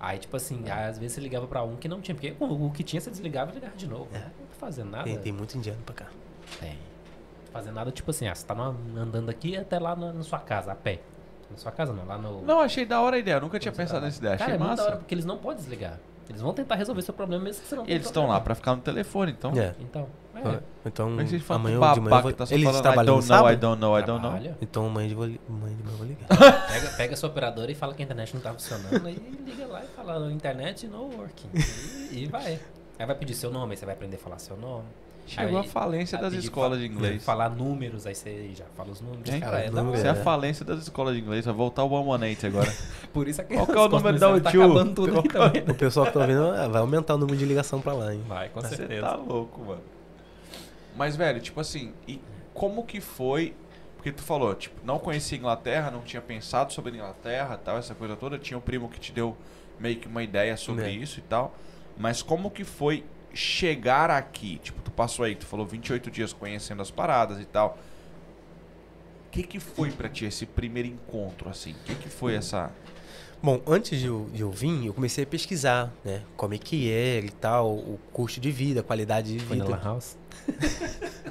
[0.00, 2.70] Aí, tipo assim, às vezes você ligava pra um que não tinha, porque o, o
[2.70, 4.08] que tinha você desligava e ligava de novo.
[4.12, 4.18] É.
[4.18, 5.04] Não tá fazendo nada.
[5.04, 6.06] Tem, tem muito indiano pra cá.
[6.60, 6.78] Tem.
[7.52, 8.54] Fazendo nada, tipo assim, ah, você tá
[8.96, 11.00] andando aqui até lá na, na sua casa, a pé.
[11.50, 12.42] Na sua casa não, lá no.
[12.42, 13.40] Não, achei da hora a ideia.
[13.40, 14.36] Nunca tinha pensado tá nessa ideia.
[14.36, 15.00] Cara, Achei é muito da hora, massa.
[15.00, 15.98] porque eles não podem desligar.
[16.28, 18.40] Eles vão tentar resolver seu problema mesmo que você não E tem eles estão lá
[18.40, 19.52] pra ficar no telefone, então.
[19.52, 19.74] É.
[19.78, 20.08] Então,
[20.44, 20.60] é.
[20.86, 22.32] Então, é vocês falam amanhã ou de manhã eu babaca vou...
[22.32, 24.30] que tá só Eles falando, trabalham no don't know, I don't know, I don't know.
[24.30, 24.58] Trabalha.
[24.60, 26.28] Então amanhã de, manhã eu vou ligar.
[26.68, 29.08] Pega, pega a sua operadora e fala que a internet não tá funcionando.
[29.08, 29.14] e
[29.44, 31.48] liga lá e fala internet no working.
[32.10, 32.60] E, e vai.
[32.98, 34.86] Aí vai pedir seu nome, aí você vai aprender a falar seu nome.
[35.26, 37.24] Chegou Aí- a falência aí das escolas de inglês.
[37.24, 39.28] Falar números, aí você já fala os números.
[39.28, 39.40] Hein?
[39.40, 40.12] Cara, é Número, é a.
[40.12, 40.14] É.
[40.14, 41.44] falência das escolas de inglês.
[41.44, 42.72] Vai voltar o 118 agora.
[43.12, 44.64] Por isso é que Qual que é o número da tá U2?
[44.64, 45.62] acabando tudo aqui também.
[45.68, 48.22] O pessoal que tá ouvindo ah, vai aumentar o número de ligação pra lá, hein?
[48.28, 49.02] Vai, com Você certeza.
[49.02, 49.80] tá louco, mano.
[50.96, 52.20] Mas, velho, tipo assim, e
[52.54, 53.54] como que foi...
[53.96, 58.14] Porque tu falou, tipo, não conhecia Inglaterra, não tinha pensado sobre Inglaterra tal, essa coisa
[58.14, 58.38] toda.
[58.38, 59.36] Tinha um primo que te deu
[59.80, 60.90] meio que uma ideia sobre É.
[60.90, 61.54] isso e tal.
[61.98, 63.04] Mas como que foi
[63.34, 64.58] chegar aqui?
[64.62, 67.78] Tipo, tu passou aí, tu falou 28 dias conhecendo as paradas e tal.
[69.26, 71.72] O que que foi pra ti esse primeiro encontro, assim?
[71.72, 72.70] O que que foi essa...
[73.42, 76.22] Bom, antes de eu, de eu vir, eu comecei a pesquisar, né?
[76.36, 79.64] Como é que era e tal, o custo de vida, a qualidade de Foi na
[79.64, 79.76] vida.
[79.76, 80.16] Lan House?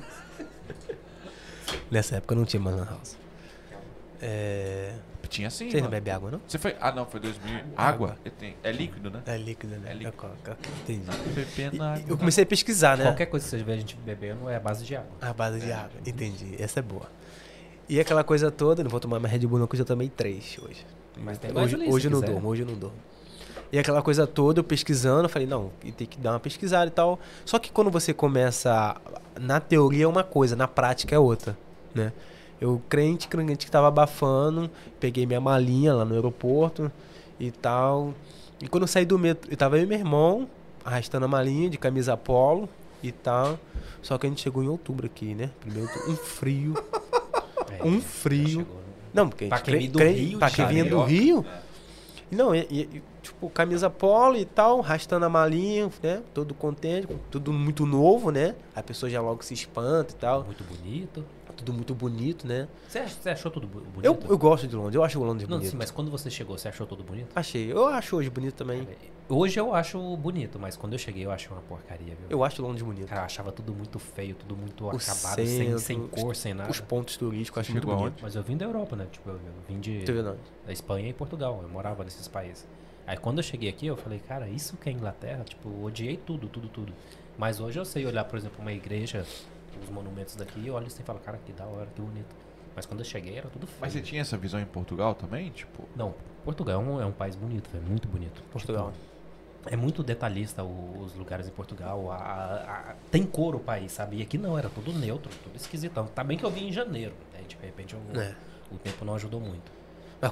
[1.90, 3.18] Nessa época não tinha mais Lan House.
[4.22, 4.94] É...
[5.28, 6.40] Tinha sim, Vocês não bebem água, não?
[6.48, 6.76] Você foi...
[6.80, 7.56] Ah, não, foi 2000...
[7.76, 7.78] Água.
[7.78, 8.18] Água?
[8.24, 9.22] É, tem- É líquido, né?
[9.26, 9.92] É líquido, né?
[9.92, 10.14] É líquido.
[10.14, 10.58] coca.
[10.84, 11.06] Entendi.
[11.34, 12.04] Bebendo água.
[12.08, 13.04] eu comecei a pesquisar, né?
[13.06, 15.12] Qualquer coisa que você vê a gente bebendo é a base de água.
[15.22, 16.00] A base de água.
[16.06, 16.56] Entendi.
[16.62, 17.10] Essa é boa.
[17.90, 20.10] E aquela coisa toda, não vou tomar mais Red Bull não, que eu já tomei
[20.10, 20.86] três hoje.
[21.18, 22.34] Mas tem mais hoje, hoje eu não quiser.
[22.34, 22.96] durmo, hoje eu não durmo.
[23.76, 26.88] E aquela coisa toda, eu pesquisando, eu falei, não, e tem que dar uma pesquisada
[26.88, 27.20] e tal.
[27.44, 28.96] Só que quando você começa,
[29.38, 31.58] na teoria é uma coisa, na prática é outra,
[31.94, 32.14] né?
[32.62, 36.90] Eu crente, crente que tava abafando, peguei minha malinha lá no aeroporto
[37.38, 38.14] e tal.
[38.62, 40.48] E quando eu saí do metrô, eu tava eu e meu irmão,
[40.86, 42.70] arrastando a malinha de camisa polo
[43.04, 43.60] e tal.
[44.02, 45.50] Só que a gente chegou em outubro aqui, né?
[45.60, 46.76] Primeiro, um frio.
[47.78, 48.48] É, Um frio.
[48.48, 48.82] chegou, né?
[49.14, 51.46] Não, porque a Pra gente quem cre- vem do Rio pra quem vinha do Rio.
[52.32, 56.24] E Não, e- e, tipo, camisa polo e tal, arrastando a malinha, né?
[56.34, 58.56] Todo contente, tudo muito novo, né?
[58.74, 60.44] A pessoa já logo se espanta e tal.
[60.44, 61.26] Muito bonito.
[61.56, 62.68] Tudo muito bonito, né?
[62.86, 64.04] Você, ach- você achou tudo bonito?
[64.04, 65.72] Eu, eu gosto de Londres, eu acho o Londres Não, bonito.
[65.72, 67.30] sim, mas quando você chegou, você achou tudo bonito?
[67.34, 68.86] Achei, eu acho hoje bonito também.
[69.30, 72.28] Hoje eu acho bonito, mas quando eu cheguei eu achei uma porcaria, viu?
[72.30, 73.08] Eu acho Londres bonito.
[73.08, 76.54] Cara, eu achava tudo muito feio, tudo muito O acabado, sem, centro, sem cor, sem
[76.54, 76.70] nada.
[76.70, 78.16] Os pontos turísticos eu acho muito bonito.
[78.22, 79.08] Mas eu vim da Europa, né?
[79.10, 79.40] Tipo, eu
[79.70, 80.04] vim de
[80.66, 81.62] da Espanha e Portugal.
[81.64, 82.68] Eu morava nesses países.
[83.08, 85.44] Aí quando eu cheguei aqui, eu falei, cara, isso que é Inglaterra?
[85.44, 86.94] Tipo, eu odiei tudo, tudo, tudo.
[87.38, 89.26] Mas hoje eu sei olhar, por exemplo, uma igreja,
[89.84, 92.36] os monumentos daqui, e olho assim e falo, cara, que da hora, que bonito.
[92.76, 93.78] Mas quando eu cheguei era tudo feio.
[93.82, 95.50] Mas você tinha essa visão em Portugal também?
[95.52, 96.14] Tipo, Não,
[96.44, 98.42] Portugal é um, é um país bonito, é muito bonito.
[98.52, 98.92] Portugal.
[98.92, 102.12] Tipo, é muito detalhista o- os lugares em Portugal.
[102.12, 104.18] a- a- a- tem cor o país, sabe?
[104.18, 106.06] E aqui não, era tudo neutro, tudo esquisitão.
[106.08, 107.40] Tá bem que eu vim em janeiro, né?
[107.48, 108.36] De repente eu- É.
[108.72, 109.72] o tempo não ajudou muito.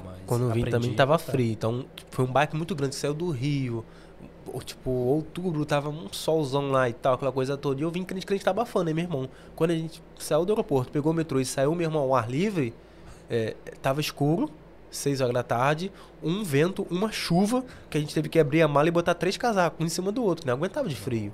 [0.02, 1.32] Mas Mas quando eu vim também a tava gostar.
[1.32, 2.94] frio, então tipo, foi um baque muito grande.
[2.94, 3.84] Saiu do Rio,
[4.64, 7.80] tipo, outubro tava um solzão lá e tal, aquela coisa toda.
[7.80, 9.28] E eu vim crente, crente tá abafando, hein, meu irmão?
[9.54, 12.30] Quando a gente saiu do aeroporto, pegou o metrô e saiu, meu irmão, ao ar
[12.30, 12.74] livre,
[13.28, 14.50] é, tava escuro,
[14.90, 15.90] 6 horas da tarde,
[16.22, 19.36] um vento, uma chuva, que a gente teve que abrir a mala e botar três
[19.36, 21.32] casacos, um em cima do outro, não aguentava de frio.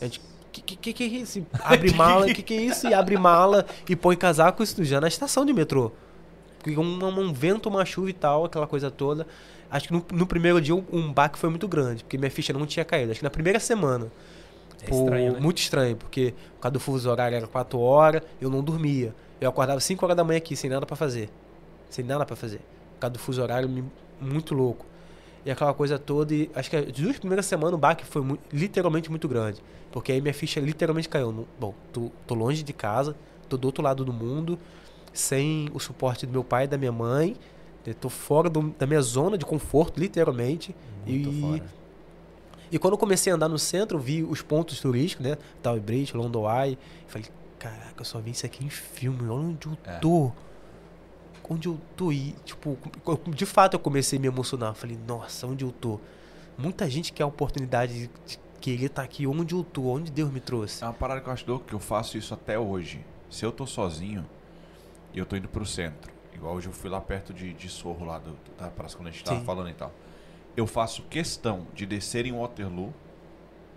[0.00, 0.20] A gente,
[0.52, 1.44] que, que, que, é isso?
[1.64, 2.86] Abre mala, que que é isso?
[2.86, 5.92] E abre mala e põe casaco isso já na estação de metrô.
[6.70, 9.26] Um, um vento, uma chuva e tal, aquela coisa toda.
[9.70, 12.66] Acho que no, no primeiro dia um, baque foi muito grande, porque minha ficha não
[12.66, 13.10] tinha caído.
[13.10, 14.08] Acho que na primeira semana.
[14.82, 15.40] É estranho, né?
[15.40, 19.14] Muito estranho, porque por causa do fuso horário era 4 horas, eu não dormia.
[19.40, 21.30] Eu acordava 5 horas da manhã aqui, sem nada pra fazer.
[21.88, 22.58] Sem nada pra fazer.
[22.94, 23.68] Por causa do fuso horário,
[24.20, 24.84] muito louco.
[25.44, 28.22] E aquela coisa toda, e acho que as duas primeiras semanas o baque foi
[28.52, 29.60] literalmente muito grande.
[29.90, 31.32] Porque aí minha ficha literalmente caiu.
[31.32, 33.16] No- Bom, tô, tô longe de casa,
[33.48, 34.58] tô do outro lado do mundo,
[35.12, 37.36] sem o suporte do meu pai e da minha mãe.
[37.86, 40.74] Eu tô fora do- da minha zona de conforto, literalmente.
[41.06, 41.64] Muito e, fora.
[42.70, 45.36] e quando eu comecei a andar no centro, vi os pontos turísticos, né?
[45.62, 46.78] Tower Bridge, London Eye.
[47.08, 47.26] Falei,
[47.58, 49.22] caraca, eu só vi isso aqui em filme.
[49.28, 49.98] Olha onde eu É.
[49.98, 50.30] tô.
[51.50, 52.10] Onde eu tô?
[52.12, 52.78] E, tipo,
[53.28, 54.74] de fato eu comecei a me emocionar.
[54.74, 56.00] Falei, nossa, onde eu tô?
[56.56, 59.26] Muita gente quer a oportunidade de querer estar aqui.
[59.26, 59.82] Onde eu tô?
[59.82, 60.82] Onde Deus me trouxe?
[60.82, 63.04] É uma parada que eu acho louco, que eu faço isso até hoje.
[63.28, 64.24] Se eu tô sozinho
[65.12, 68.04] e eu tô indo pro centro, igual hoje eu fui lá perto de, de Sorro,
[68.04, 69.46] lá do, da praça quando a gente tava Sim.
[69.46, 69.92] falando e tal.
[70.56, 72.92] Eu faço questão de descer em Waterloo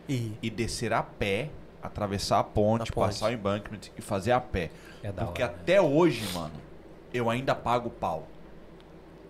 [0.09, 1.49] E e descer a pé,
[1.81, 3.07] atravessar a ponte, ponte.
[3.07, 4.71] passar o embankment e fazer a pé.
[5.01, 5.59] É Porque hora, né?
[5.61, 6.55] até hoje, mano,
[7.13, 8.27] eu ainda pago pau.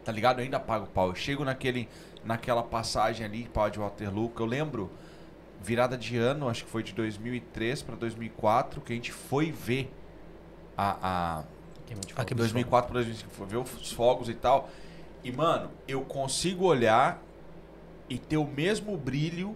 [0.04, 0.40] Tá ligado?
[0.40, 1.10] Eu ainda pago pau.
[1.10, 1.88] Eu chego naquele,
[2.24, 4.90] naquela passagem ali, pau de Waterloo, que eu lembro,
[5.62, 9.92] virada de ano, acho que foi de 2003 pra 2004, que a gente foi ver
[10.78, 11.44] a, a
[11.86, 12.28] Queima de Ah, fogo.
[12.28, 14.70] que 2004 pra 2005, foi ver os fogos e tal.
[15.24, 17.22] E, mano, eu consigo olhar
[18.10, 19.56] e ter o mesmo brilho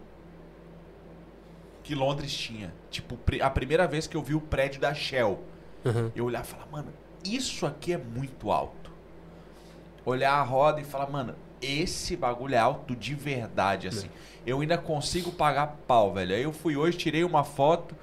[1.84, 2.74] que Londres tinha.
[2.90, 5.40] Tipo, a primeira vez que eu vi o prédio da Shell.
[5.86, 6.12] Uhum.
[6.16, 6.92] Eu olhar e falar, mano,
[7.24, 8.92] isso aqui é muito alto.
[10.06, 14.10] Olhar a roda e falar, mano, esse bagulho é alto de verdade, assim.
[14.46, 16.36] Eu ainda consigo pagar pau, velho.
[16.36, 17.96] Aí eu fui hoje, tirei uma foto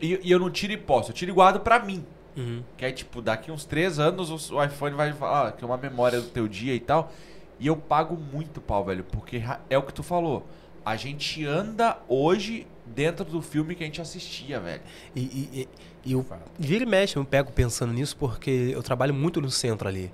[0.00, 2.04] e, e eu não tiro e posto, eu tiro e guardo pra mim.
[2.36, 2.62] Uhum.
[2.76, 5.76] Que aí, tipo, daqui uns três anos o, iPhone vai falar ah, que é uma
[5.76, 7.12] memória do teu dia e tal.
[7.60, 10.46] E eu pago muito pau, velho, porque é o que tu falou.
[10.84, 14.82] a gente anda hoje dentro do filme que a gente assistia, velho.
[15.14, 15.68] E, e,
[16.04, 16.26] e, eu
[16.58, 20.10] vira e mexe, eu me pego pensando nisso porque eu trabalho muito no centro ali.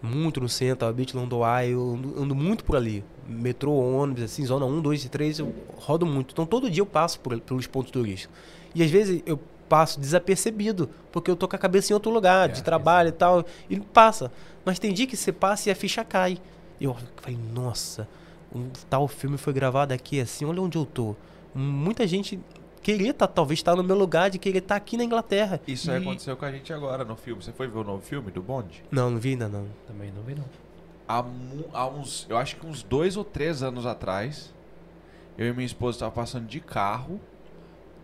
[0.00, 3.02] Muito no centro, Beach Londoai, eu ando, ando muito por ali.
[3.26, 6.32] Metrô, ônibus, assim, zona 1, 2 e 3, eu rodo muito.
[6.32, 8.36] Então todo dia eu passo por, pelos pontos turísticos.
[8.74, 12.48] E às vezes eu passo desapercebido, porque eu tô com a cabeça em outro lugar,
[12.48, 14.30] É, de trabalho e tal, e passa.
[14.64, 16.38] Mas tem dia que você passa e a ficha cai.
[16.80, 18.08] E eu falei, nossa,
[18.54, 21.14] um tal filme foi gravado aqui assim, olha onde eu tô.
[21.54, 22.38] Muita gente
[22.82, 25.60] queria tá, talvez estar no meu lugar de querer estar aqui na Inglaterra.
[25.66, 27.42] Isso aí E- aconteceu com a gente agora no filme.
[27.42, 28.82] Você foi ver o novo filme do Bond?
[28.90, 29.66] Não, não vi ainda não.
[29.86, 30.44] Também não vi, não.
[31.08, 31.24] Há,
[31.72, 34.52] há uns, eu acho que uns dois ou três anos atrás,
[35.38, 37.20] eu e minha esposa estavam passando de carro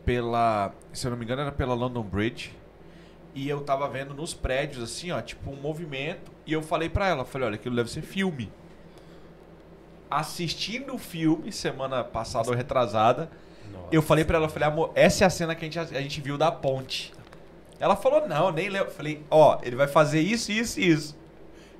[0.04, 2.56] pela, se eu não me engano, era pela London Bridge.
[3.34, 6.32] E eu tava vendo nos prédios, assim, ó, tipo um movimento.
[6.44, 8.50] E eu falei pra ela, falei, olha, aquilo deve ser filme.
[10.10, 13.30] Assistindo o filme, semana passada ou retrasada,
[13.72, 13.88] Nossa.
[13.92, 16.20] eu falei pra ela, falei, amor, essa é a cena que a gente, a gente
[16.20, 17.12] viu da ponte.
[17.78, 18.88] Ela falou, não, nem lembro.
[18.88, 21.16] Eu Falei, ó, ele vai fazer isso, isso e isso.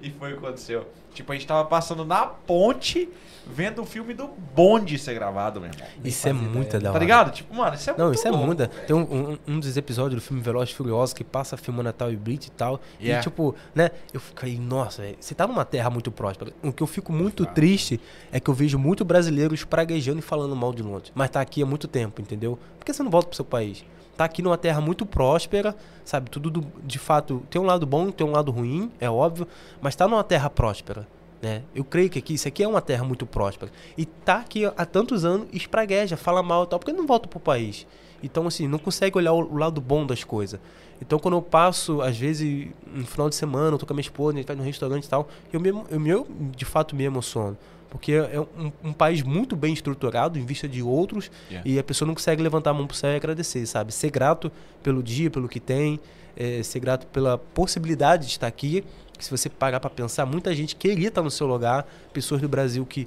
[0.00, 0.86] E foi o que aconteceu.
[1.14, 3.08] Tipo, a gente tava passando na ponte,
[3.46, 5.86] vendo o filme do bonde ser gravado, meu irmão.
[6.04, 6.40] Isso é ideia.
[6.80, 6.98] da Tá hora.
[7.00, 7.32] ligado?
[7.32, 8.70] Tipo, mano, isso é Não, muito isso é louco, velho.
[8.86, 12.12] Tem um, um, um dos episódios do filme Veloz e Furioso que passa filmando Natal
[12.12, 12.80] e Brit e tal.
[13.00, 13.20] Yeah.
[13.20, 13.90] E tipo, né?
[14.12, 16.52] Eu fiquei, nossa, velho, você tá numa terra muito próspera.
[16.62, 18.00] O que eu fico muito triste
[18.30, 21.10] é que eu vejo muito brasileiros praguejando e falando mal de Londres.
[21.14, 22.58] Mas tá aqui há muito tempo, entendeu?
[22.78, 23.84] Por que você não volta pro seu país?
[24.20, 25.74] Tá aqui numa terra muito próspera,
[26.04, 26.28] sabe?
[26.28, 29.48] Tudo do- de fato tem um lado bom, tem um lado ruim, é óbvio,
[29.80, 31.08] mas tá numa terra próspera.
[31.40, 31.62] Né?
[31.74, 33.72] Eu creio que aqui, isso aqui é uma terra muito próspera.
[33.96, 37.40] E tá aqui há tantos anos, espragueja, fala mal e tal, porque não volta pro
[37.40, 37.86] país.
[38.22, 40.60] Então, assim, não consegue olhar o, lado bom das coisas.
[41.00, 44.02] Então, quando eu passo, às vezes, no final de semana, eu tô com a minha
[44.02, 46.94] esposa, a gente vai no restaurante e tal, eu, me, emo- eu, eu de fato
[46.94, 47.56] me emociono.
[47.90, 51.68] Porque é um, um país muito bem estruturado em vista de outros Yeah.
[51.68, 53.92] e a pessoa não consegue levantar a mão pro céu e agradecer, sabe?
[53.92, 54.50] Ser grato
[54.82, 55.98] pelo dia, pelo que tem,
[56.36, 58.84] é, ser grato pela possibilidade de estar aqui.
[59.18, 62.86] Se você parar para pensar, muita gente queria estar no seu lugar, pessoas do Brasil
[62.86, 63.06] que,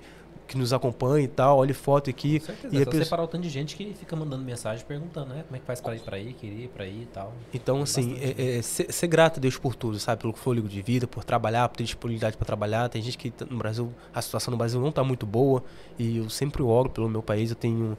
[0.53, 2.39] que nos acompanham e tal, olha foto aqui.
[2.39, 2.73] Com certeza.
[2.75, 5.43] E é só pessoa- separar o tanto de gente que fica mandando mensagem perguntando, né?
[5.43, 7.33] Como é que faz pra ir pra aí, queria ir pra aí e tal.
[7.53, 10.21] Então, Tem assim, bastante é, é, ser, ser grato a Deus por tudo, sabe?
[10.21, 12.87] Pelo fôlego de vida, por trabalhar, por ter disponibilidade para trabalhar.
[12.89, 15.63] Tem gente que tá no Brasil, a situação no Brasil não está muito boa
[15.99, 17.49] e eu sempre oro pelo meu país.
[17.49, 17.97] Eu tenho,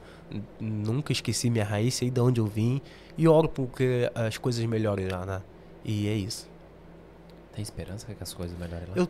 [0.60, 2.80] nunca esqueci minha raiz, sei de onde eu vim
[3.18, 5.42] e oro porque as coisas melhorem lá, né?
[5.84, 6.48] E é isso.
[7.52, 8.94] Tem esperança que as coisas melhorem lá?
[8.96, 9.08] Eu-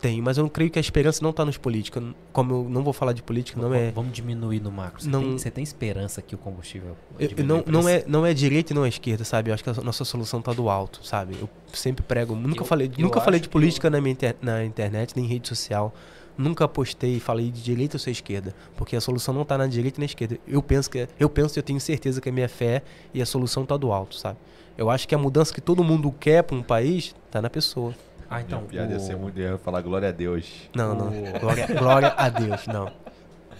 [0.00, 2.02] Tenho, mas eu não creio que a esperança não está nos políticos.
[2.32, 3.90] Como eu não vou falar de política, não é.
[3.90, 5.02] Vamos diminuir no macro.
[5.02, 6.96] Você, Não- tem, você tem esperança que o combustível.
[7.18, 9.50] Eu- eu não, não, é, não é direita e não é esquerda, sabe?
[9.50, 11.36] Eu acho que a nossa solução tá do alto, sabe?
[11.38, 14.64] Eu sempre prego, nunca Eu- falei, eu nunca falei de política na, minha inter- na
[14.64, 15.92] internet, nem em rede social.
[16.38, 19.66] Nunca postei e falei de direita ou ser esquerda, porque a solução não tá na
[19.66, 20.38] direita e na esquerda.
[20.48, 22.82] Eu penso que eu penso e eu tenho certeza que a minha fé
[23.12, 24.38] e a solução tá do alto, sabe?
[24.78, 27.94] Eu acho que a mudança que todo mundo quer para um país tá na pessoa.
[28.30, 28.60] Ah, então.
[28.60, 30.70] Minha piada ia o- ser muito ia falar glória a Deus.
[30.74, 31.08] Não, não.
[31.08, 32.90] O- Glória, glória a Deus, não.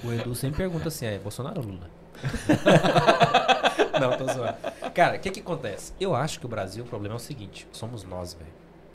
[0.04, 1.90] O Edu sempre pergunta assim: é Bolsonaro ou Lula?
[4.00, 4.56] Não, tô zoando.
[4.94, 5.92] Cara, o que que acontece?
[6.00, 8.50] Eu acho que o Brasil, o problema é o seguinte: somos nós, velho.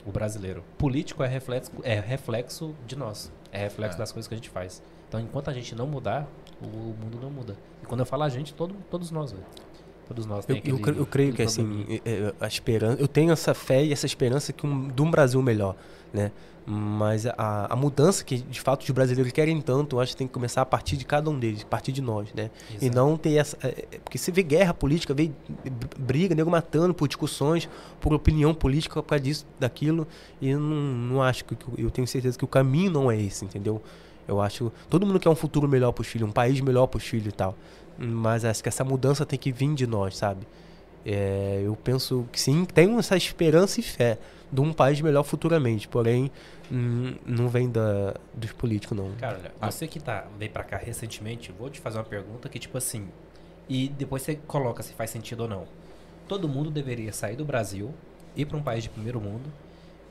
[0.05, 0.63] O brasileiro.
[0.77, 3.31] Político é reflexo, é reflexo de nós.
[3.51, 3.99] É reflexo É.
[3.99, 4.81] das coisas que a gente faz.
[5.07, 6.27] Então, enquanto a gente não mudar,
[6.61, 7.55] o mundo não muda.
[7.81, 9.43] E quando eu falo a gente, todo, todos nós, velho.
[10.07, 10.45] Todos nós.
[10.47, 13.91] Eu, eu, eu creio que assim, é- é, a esperança, eu tenho essa fé e
[13.91, 15.75] essa esperança que um, de um Brasil melhor,
[16.13, 16.31] né?
[16.67, 20.25] Mas a, a mudança que de fato os brasileiros querem tanto, eu acho que tem
[20.27, 22.49] que começar a partir de cada um deles, a partir de nós, né?
[22.81, 22.95] E Exato.
[22.95, 25.29] não ter essa, é, porque você vê guerra política, vê
[25.63, 27.69] br- briga, nego matando por discussões,
[28.01, 30.07] por opinião política por causa disso, daquilo,
[30.41, 33.45] e eu não, não acho que eu tenho certeza que o caminho não é esse,
[33.45, 33.79] entendeu?
[34.27, 36.97] Eu acho todo mundo quer um futuro melhor para os filhos, um país melhor para
[36.97, 37.55] os filhos e tal.
[37.97, 40.45] Mas acho que essa mudança tem que vir de nós, sabe?
[41.05, 44.17] É, eu penso que sim, tenho essa esperança e fé
[44.51, 46.31] de um país melhor futuramente, porém
[46.71, 49.11] hum, não vem da, dos políticos, não.
[49.15, 52.57] Cara, olha, você que tá, veio pra cá recentemente, vou te fazer uma pergunta que,
[52.57, 53.07] tipo assim,
[53.69, 55.67] e depois você coloca se faz sentido ou não.
[56.27, 57.93] Todo mundo deveria sair do Brasil,
[58.35, 59.51] ir pra um país de primeiro mundo,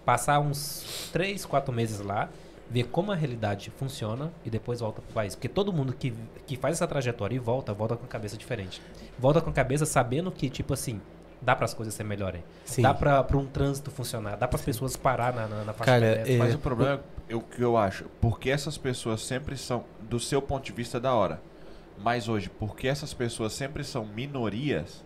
[0.05, 2.28] passar uns 3, 4 meses lá,
[2.70, 5.35] ver como a realidade funciona e depois volta pro país.
[5.35, 6.12] Porque todo mundo que,
[6.47, 8.81] que faz essa trajetória e volta, volta com a cabeça diferente.
[9.19, 11.01] Volta com a cabeça sabendo que, tipo assim,
[11.41, 12.43] dá para as coisas ser melhorem.
[12.65, 12.82] Sim.
[12.82, 15.93] Dá pra, pra um trânsito funcionar, dá para as pessoas parar na, na, na faixa
[15.93, 16.35] Cara, pedestre.
[16.35, 20.19] é- Mas o problema é o que eu acho, porque essas pessoas sempre são, do
[20.19, 21.41] seu ponto de vista, da hora.
[21.99, 25.05] Mas hoje, porque essas pessoas sempre são minorias,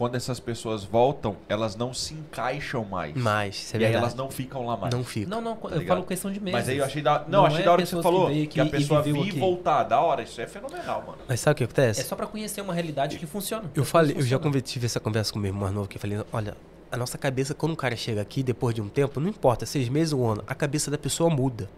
[0.00, 3.14] quando essas pessoas voltam, elas não se encaixam mais.
[3.14, 4.94] Mas, isso é e aí elas não ficam lá mais.
[4.94, 5.28] Não fica.
[5.28, 5.88] Não, não, eu ligado?
[5.88, 6.58] falo questão de meses.
[6.58, 7.18] Mas aí eu achei da...
[7.28, 8.30] Não, Não achei é da hora que você que falou.
[8.30, 9.84] Que, aqui a pessoa vir e voltar.
[9.84, 11.18] Da hora, isso é fenomenal, mano.
[11.28, 12.00] Mas sabe o que acontece?
[12.00, 13.70] É só pra conhecer uma realidade que funciona.
[13.74, 16.00] Eu falei, eu já tive essa conversa com o meu irmão mais novo, que eu
[16.00, 16.56] falei, olha,
[16.90, 19.90] a nossa cabeça, quando um cara chega aqui, depois de um tempo, não importa, seis
[19.90, 21.68] meses ou um ano, a cabeça da pessoa muda.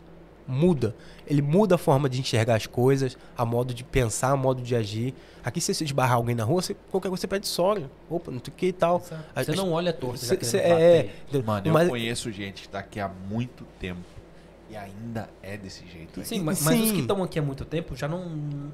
[0.47, 0.95] Muda.
[1.27, 4.75] Ele muda a forma de enxergar as coisas, a modo de pensar, a modo de
[4.75, 5.15] agir.
[5.45, 7.87] Aqui, se você esbarrar alguém na rua, você, qualquer coisa você pede sorry.
[8.11, 8.99] Opa, não sei o que e tal.
[9.01, 11.43] Você a- não olha torto, já Cê- é, é.
[11.45, 14.01] Mano, eu Mas- conheço gente que tá aqui há muito tempo
[14.71, 16.21] e ainda é desse jeito.
[16.21, 16.27] aí.
[16.27, 18.29] Sim, mas, mas os que estão aqui há muito tempo já não,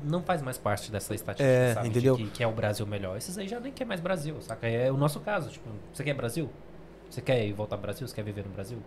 [0.05, 1.89] não faz mais parte dessa estatística, É, sabe?
[1.89, 2.17] de entendeu?
[2.17, 3.17] que, que é o Brasil melhor.
[3.17, 4.67] Esses aí já nem quer mais Brasil, saca?
[4.69, 5.51] É o nosso caso.
[5.51, 6.49] Tipo, você quer Brasil?
[7.11, 8.07] Você quer ir voltar ao Brasil?
[8.07, 8.79] Você quer viver no Brasil?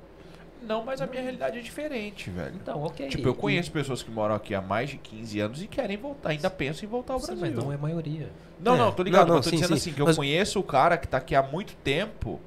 [0.62, 2.54] Não, mas a minha realidade é diferente, velho.
[2.56, 3.08] Então, ok.
[3.08, 5.98] Tipo, eu E- conheço pessoas que moram aqui há mais de 15 anos e querem
[5.98, 7.42] voltar, ainda pensam em voltar ao Sim, Brasil.
[7.56, 8.30] mas não é a maioria.
[8.60, 8.78] Não, É.
[8.78, 9.22] não, tô ligado.
[9.22, 9.90] Não, não, mas tô sim, dizendo sim.
[9.90, 12.40] assim, que eu Mas- conheço o cara que tá aqui há muito tempo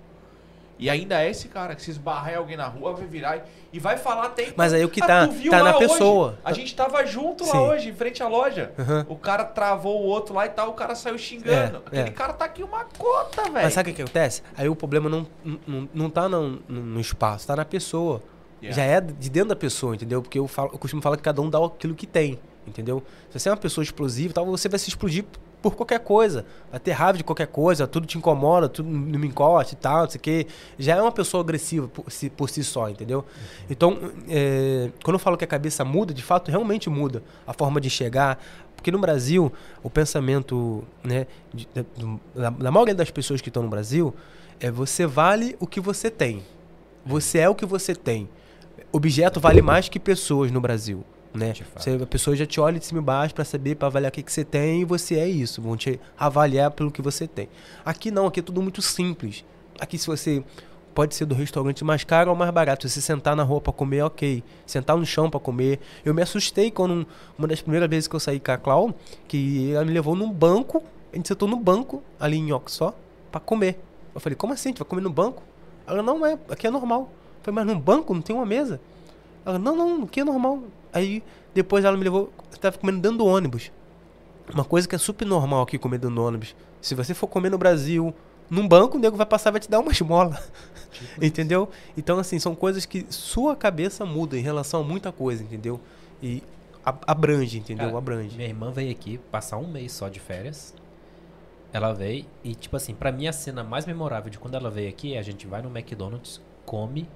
[0.79, 3.43] e ainda é esse cara que se esbarrar em alguém na rua, vai virar e-
[3.75, 4.53] e vai falar até...
[4.57, 5.89] Mas aí o que Ah, tá, tá lá na hoje?
[5.89, 6.39] pessoa.
[6.45, 7.59] A gente tava junto lá Sim.
[7.59, 8.73] hoje, em frente à loja.
[8.79, 9.05] Aham.
[9.09, 11.83] O cara travou o outro lá e tal, o cara saiu xingando.
[11.91, 12.13] É, Aquele é.
[12.13, 13.55] cara tá aqui uma cota, velho.
[13.55, 14.43] Mas sabe o que acontece?
[14.57, 15.27] Aí o problema não,
[15.67, 18.23] não, não tá no, no- espaço, tá na pessoa.
[18.63, 18.77] Yeah.
[18.83, 20.23] Já é de dentro da pessoa, entendeu?
[20.23, 23.03] Porque eu, falo, eu costumo falar que cada um dá aquilo que tem, entendeu?
[23.29, 25.25] Se você é uma pessoa explosiva tal, você vai se explodir
[25.71, 26.45] por qualquer coisa.
[26.71, 30.03] Vai ter raiva de qualquer coisa, tudo te incomoda, tudo não me encosta e tal,
[30.03, 30.47] não sei o quê.
[30.79, 33.25] Já é uma pessoa agressiva por si, por si só, entendeu?
[33.71, 37.81] Então, é, quando eu falo que a cabeça muda, de fato, realmente muda a forma
[37.81, 38.39] de chegar.
[38.77, 39.51] Porque no Brasil,
[39.83, 41.67] o pensamento né, de-
[41.97, 44.15] do- da, da maioria das pessoas que estão no Brasil
[44.61, 46.43] é você vale o que você tem.
[47.07, 48.29] Você é o que você tem.
[48.93, 51.03] Objeto vale mais que pessoas no Brasil.
[51.35, 51.53] Né?
[51.77, 54.13] Você, a pessoa já te olha de cima e baixo para saber, para avaliar o
[54.13, 55.61] que, que você tem e você é isso.
[55.61, 57.49] Vão te avaliar pelo que você tem.
[57.85, 59.45] Aqui não, aqui é tudo muito simples.
[59.81, 60.45] Aqui se você
[60.95, 62.89] pode ser do restaurante mais caro ou mais barato.
[62.89, 64.45] Se você sentar na rua para comer, ok.
[64.65, 65.81] Sentar no chão para comer.
[66.05, 67.05] Eu me assustei quando
[67.37, 68.95] uma das primeiras vezes que eu saí com a Clau,
[69.27, 72.95] que ela me levou num banco, a gente sentou no banco ali em Oxó
[73.33, 73.81] para comer.
[74.15, 74.69] Eu falei: "Como assim?
[74.69, 75.43] A gente vai comer no banco?"
[75.85, 78.81] Ela: "Não é, aqui é normal." Eu falei: "Mas num banco não tem uma mesa?"
[79.45, 80.63] Ela: "Não, não, aqui é normal."
[80.93, 81.23] Aí
[81.55, 83.71] depois ela me levou, eu tava comendo dentro do ônibus.
[84.53, 86.55] Uma coisa que é super normal aqui comer dentro do ônibus.
[86.81, 88.15] Se você for comer no Brasil,
[88.51, 90.39] num banco, o nego vai passar e vai te dar uma esmola.
[91.21, 91.69] entendeu?
[91.97, 95.81] Então, assim, são coisas que sua cabeça muda em relação a muita coisa, entendeu?
[96.23, 96.43] E
[96.85, 97.87] abrange, entendeu?
[97.87, 98.37] Cara, abrange.
[98.37, 100.75] Minha irmã veio aqui passar um mês só de férias.
[101.73, 104.89] Ela veio e, tipo assim, pra mim a cena mais memorável de quando ela veio
[104.89, 107.09] aqui é a gente vai no McDonald's, come.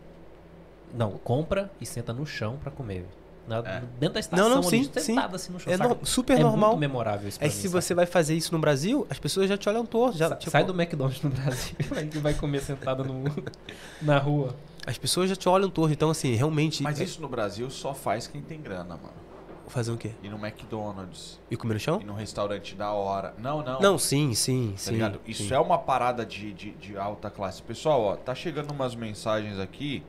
[0.94, 3.06] Não, compra e senta no chão pra comer.
[3.46, 3.82] Na- É.
[3.98, 5.00] Dentro da estação, Não, não, ali, sim, sim.
[5.00, 5.72] sentada assim no chão.
[5.72, 6.70] É no- super é normal.
[6.70, 7.80] muito memorável isso pra Aí mim, se saca?
[7.80, 10.18] você vai fazer isso no Brasil, as pessoas já te olham torto.
[10.18, 11.74] Já, Sa- tipo, Sai do McDonald's no Brasil
[12.14, 13.24] e vai comer sentada no,
[14.02, 14.54] na rua.
[14.86, 15.92] As pessoas já te olham torto.
[15.94, 16.82] Então, assim, realmente.
[16.82, 19.28] Mas é- isso no Brasil só faz quem tem grana, mano.
[19.68, 20.12] Fazer o quê?
[20.22, 22.00] Ir no McDonald's, E comer no chão?
[22.00, 23.34] ir num restaurante da hora.
[23.38, 23.80] Não, não.
[23.80, 24.92] Não, sim, sim, Tá sim.
[24.92, 25.20] ligado?
[25.26, 25.52] Isso sim.
[25.54, 27.62] é uma parada de, de, de alta classe.
[27.62, 30.02] Pessoal, ó, tá chegando umas mensagens aqui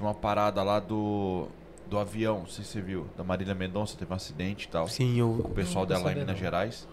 [0.00, 1.46] de uma parada lá do,
[1.86, 4.88] do avião, não sei se você viu, da Marília Mendonça, teve um acidente e tal.
[4.88, 5.30] Sim, eu.
[5.30, 6.38] O pessoal dela lá em Minas.
[6.38, 6.88] Gerais.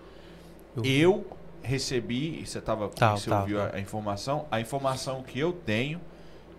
[0.75, 1.25] eu- Eu
[1.63, 3.67] recebi, e você tava Tá, você tá, ouviu tá.
[3.73, 4.45] A, a informação?
[4.51, 6.01] A informação que eu tenho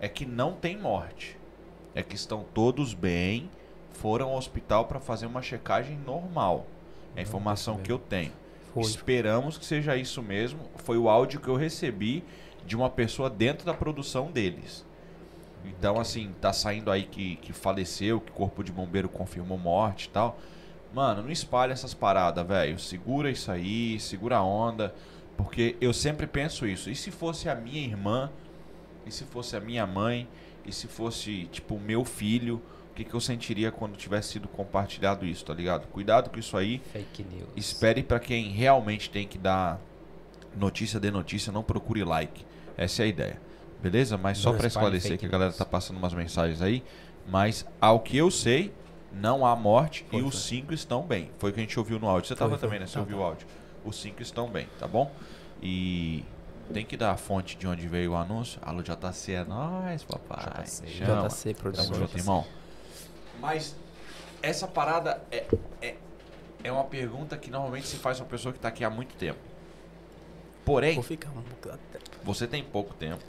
[0.00, 1.36] é que não tem morte.
[1.94, 3.50] É que estão todos bem,
[3.92, 6.66] foram ao hospital para fazer uma checagem normal.
[7.14, 8.32] É a informação eu que eu tenho.
[8.72, 8.82] Foi.
[8.84, 10.60] Esperamos que seja isso mesmo.
[10.76, 12.24] Foi o áudio que eu recebi
[12.64, 14.86] de uma pessoa dentro da produção deles.
[15.64, 20.06] Então, assim, tá saindo aí que, que faleceu, que o corpo de bombeiro confirmou morte
[20.06, 20.38] e tal.
[20.92, 22.78] Mano, não espalha essas paradas, velho.
[22.78, 24.94] Segura isso aí, segura a onda.
[25.36, 26.90] Porque eu sempre penso isso.
[26.90, 28.30] E se fosse a minha irmã?
[29.06, 30.26] E se fosse a minha mãe?
[30.66, 32.60] E se fosse, tipo, o meu filho?
[32.90, 35.86] O que, que eu sentiria quando tivesse sido compartilhado isso, tá ligado?
[35.86, 36.82] Cuidado com isso aí.
[36.92, 37.48] Fake news.
[37.54, 39.80] Espere pra quem realmente tem que dar
[40.56, 42.44] notícia de notícia, não procure like.
[42.76, 43.47] Essa é a ideia.
[43.82, 44.16] Beleza?
[44.18, 46.82] Mas só espalhe esclarecer que a galera tá passando umas mensagens aí,
[47.26, 48.72] mas ao que eu sei,
[49.12, 50.28] não há morte Foi, e foi.
[50.28, 51.30] os cinco estão bem.
[51.38, 52.28] Foi o que a gente ouviu no áudio.
[52.28, 52.86] Você Foi, tava também, né?
[52.86, 53.46] Você Tá, ouviu o áudio.
[53.84, 55.10] Os cinco estão bem, tá bom?
[55.62, 56.24] E
[56.72, 58.60] tem que dar a fonte de onde veio o anúncio.
[58.62, 60.64] Alô, JC, é nóis, papai.
[60.64, 61.28] JC, Chama.
[61.28, 62.44] JC Tamo junto, irmão.
[63.40, 63.76] Mas
[64.42, 65.46] essa parada é,
[65.80, 65.96] é,
[66.64, 69.14] é uma pergunta que normalmente se faz pra uma pessoa que tá aqui há muito
[69.14, 69.38] tempo.
[70.64, 71.42] Porém, Vou ficar um
[72.22, 73.24] você tem pouco tempo,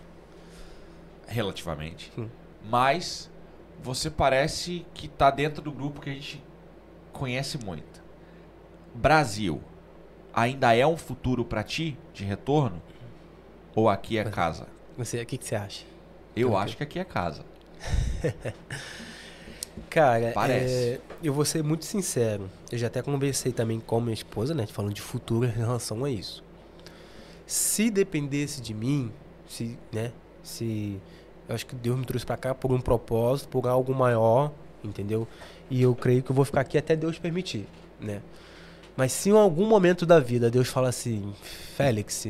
[1.30, 2.30] relativamente, Sim.
[2.70, 3.30] mas
[3.82, 6.44] você parece que tá dentro do grupo que a gente
[7.14, 8.04] conhece muito.
[8.94, 9.62] Brasil
[10.34, 12.82] ainda é um futuro pra ti de retorno?
[13.80, 14.68] ou aqui é casa?
[14.98, 15.86] Você, o que, que você acha?
[16.36, 17.46] Eu acho que aqui é casa.
[19.90, 20.74] Cara, Parece.
[20.74, 22.50] é, eu vou ser muito sincero.
[22.72, 24.68] Eu já até conversei também com minha esposa, né?
[24.68, 26.44] Falando de futuro em relação a isso.
[27.48, 29.12] Se dependesse de mim,
[29.48, 30.12] se, né?
[30.44, 31.00] Se.
[31.50, 34.52] Eu acho que Deus me trouxe pra cá por um propósito, por algo maior,
[34.84, 35.28] entendeu?
[35.70, 37.66] E eu creio que eu vou ficar aqui até Deus permitir,
[38.00, 38.22] né?
[38.96, 41.34] Mas se em algum momento da vida Deus fala assim,
[41.76, 42.28] Félix,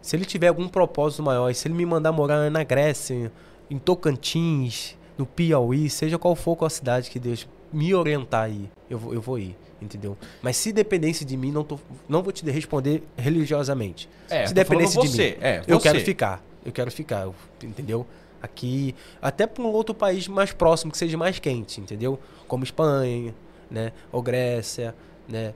[0.00, 3.32] se ele tiver algum propósito maior, e se ele me mandar morar na Grécia,
[3.70, 8.98] em Tocantins, no Piauí, seja qual for qual cidade que Deus me orientar aí, eu
[8.98, 10.16] vou, eu vou ir, entendeu?
[10.42, 11.78] Mas se dependesse de mim, não, tô,
[12.08, 14.08] não vou te responder religiosamente.
[14.28, 16.42] É, se dependesse de você, mim, é, eu quero ficar.
[16.64, 18.06] Eu quero ficar, eu- entendeu?
[18.42, 22.18] Aqui, até para um outro país mais próximo, que seja mais quente, entendeu?
[22.48, 23.34] Como Espanha,
[23.70, 23.92] né?
[24.10, 24.94] Ou Grécia,
[25.28, 25.54] né?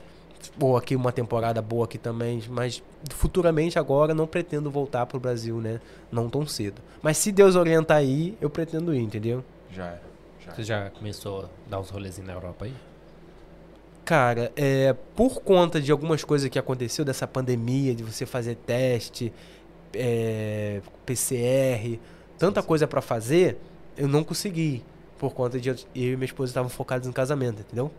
[0.61, 5.61] Ou aqui uma temporada boa aqui também, mas futuramente agora não pretendo voltar pro Brasil,
[5.61, 5.81] né?
[6.13, 6.83] Não tão cedo.
[7.03, 9.43] Mas se Deus orientar aí, eu pretendo ir, entendeu?
[9.71, 10.01] Já é.
[10.45, 10.55] Já é.
[10.55, 12.75] Você já começou a dar uns rolezinhos na Europa aí?
[14.05, 19.33] Cara, é, por conta de algumas coisas que aconteceu dessa pandemia, de você fazer teste,
[19.95, 21.99] é, PCR,
[22.39, 23.59] tanta coisa pra fazer,
[23.97, 24.85] eu não consegui.
[25.19, 27.91] Por conta de eu e minha esposa estavam focados no casamento, entendeu?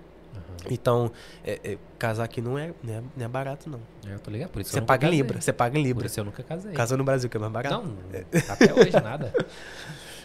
[0.69, 1.11] Então,
[1.43, 3.79] é, é, casar aqui não é, não é, não é barato, não.
[4.07, 5.11] É, eu tô ligado, por isso Você paga em.
[5.11, 6.07] Libra, você paga em Por Libra.
[6.07, 6.73] isso eu nunca casei.
[6.73, 7.83] Casa no Brasil, que é mais barato.
[7.83, 7.95] Não,
[8.49, 9.33] até hoje nada.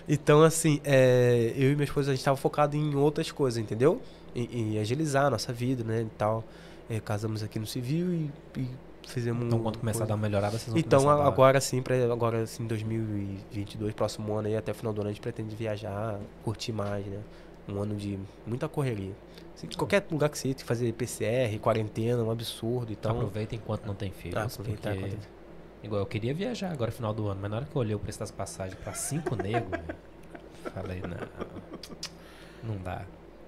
[0.08, 4.00] Então, assim, é, eu e minha esposa, a gente tava focado em outras coisas, entendeu?
[4.34, 6.44] Em, em agilizar a nossa vida, né, e tal.
[6.88, 8.68] É, casamos aqui no civil e, e
[9.06, 9.46] fizemos...
[9.46, 11.94] Então quando começar a dar uma melhorada, vocês vão Então, a a- agora sim, pra,
[12.12, 16.18] agora assim, 2022, próximo ano aí, até o final do ano, a gente pretende viajar,
[16.42, 17.20] curtir mais, né?
[17.68, 19.12] Um ano de muita correria.
[19.54, 23.12] Assim, qualquer lugar que você que fazer PCR, quarentena, um absurdo, então...
[23.12, 24.36] Aproveita enquanto não tem filhos.
[24.36, 25.06] Ah, aproveitar porque...
[25.06, 25.40] enquanto-
[25.82, 27.98] Igual eu queria viajar agora final do ano, mas na hora que eu olhei o
[27.98, 29.80] preço das passagens pra cinco negros,
[30.74, 33.02] falei, não, não dá.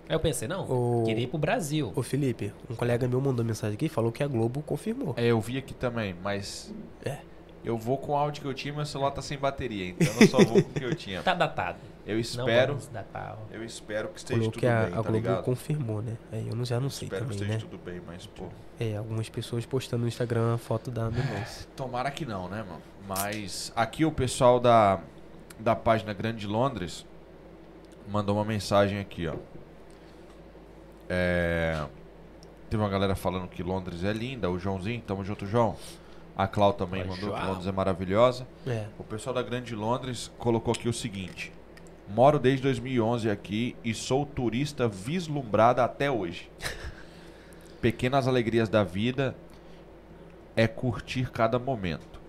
[0.08, 1.92] Aí eu pensei, não, O- queria ir pro Brasil.
[1.94, 5.14] Ô Felipe, um colega meu mandou mensagem aqui e falou que a Globo confirmou.
[5.16, 6.72] É, eu vi aqui também, mas.
[7.04, 7.18] É.
[7.64, 10.26] Eu vou com o áudio que eu tinha, meu celular tá sem bateria, então eu
[10.26, 11.22] só vou com o que eu tinha.
[11.22, 11.78] Tá datado.
[12.04, 12.76] Eu espero.
[13.52, 15.44] Eu espero que esteja tudo que a, bem, a tá Globo ligado?
[15.44, 16.16] confirmou, né?
[16.32, 17.70] Aí eu não, já não sei espero que também, esteja né?
[17.70, 18.46] tudo bem, mas, pô.
[18.80, 21.46] É, algumas pessoas postando no Instagram a foto da menor.
[21.76, 22.82] Tomara que não, né, mano?
[23.06, 24.98] Mas aqui o pessoal da,
[25.60, 27.06] da página Grande Londres
[28.10, 29.36] mandou uma mensagem aqui, ó.
[31.08, 31.84] É,
[32.70, 35.76] teve uma galera falando que Londres é linda, o Joãozinho, tamo junto, João.
[36.36, 37.48] A Clau também Oi, mandou que João.
[37.48, 38.46] Londres é maravilhosa.
[38.66, 38.86] É.
[38.98, 41.52] O pessoal da Grande Londres colocou aqui o seguinte:
[42.08, 46.50] Moro desde 2011 aqui e sou turista vislumbrada até hoje.
[47.80, 49.34] Pequenas alegrias da vida
[50.56, 52.20] é curtir cada momento.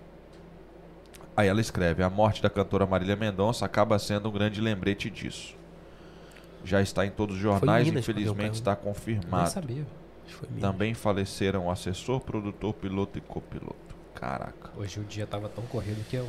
[1.36, 5.56] Aí ela escreve: A morte da cantora Marília Mendonça acaba sendo um grande lembrete disso.
[6.64, 9.50] Já está em todos os jornais, Minas infelizmente está confirmado.
[9.50, 9.86] sabia.
[10.60, 13.76] Também faleceram o assessor, produtor, piloto e copiloto.
[14.16, 14.72] Caraca.
[14.78, 16.28] Hoje o dia tava tão corrido que eu.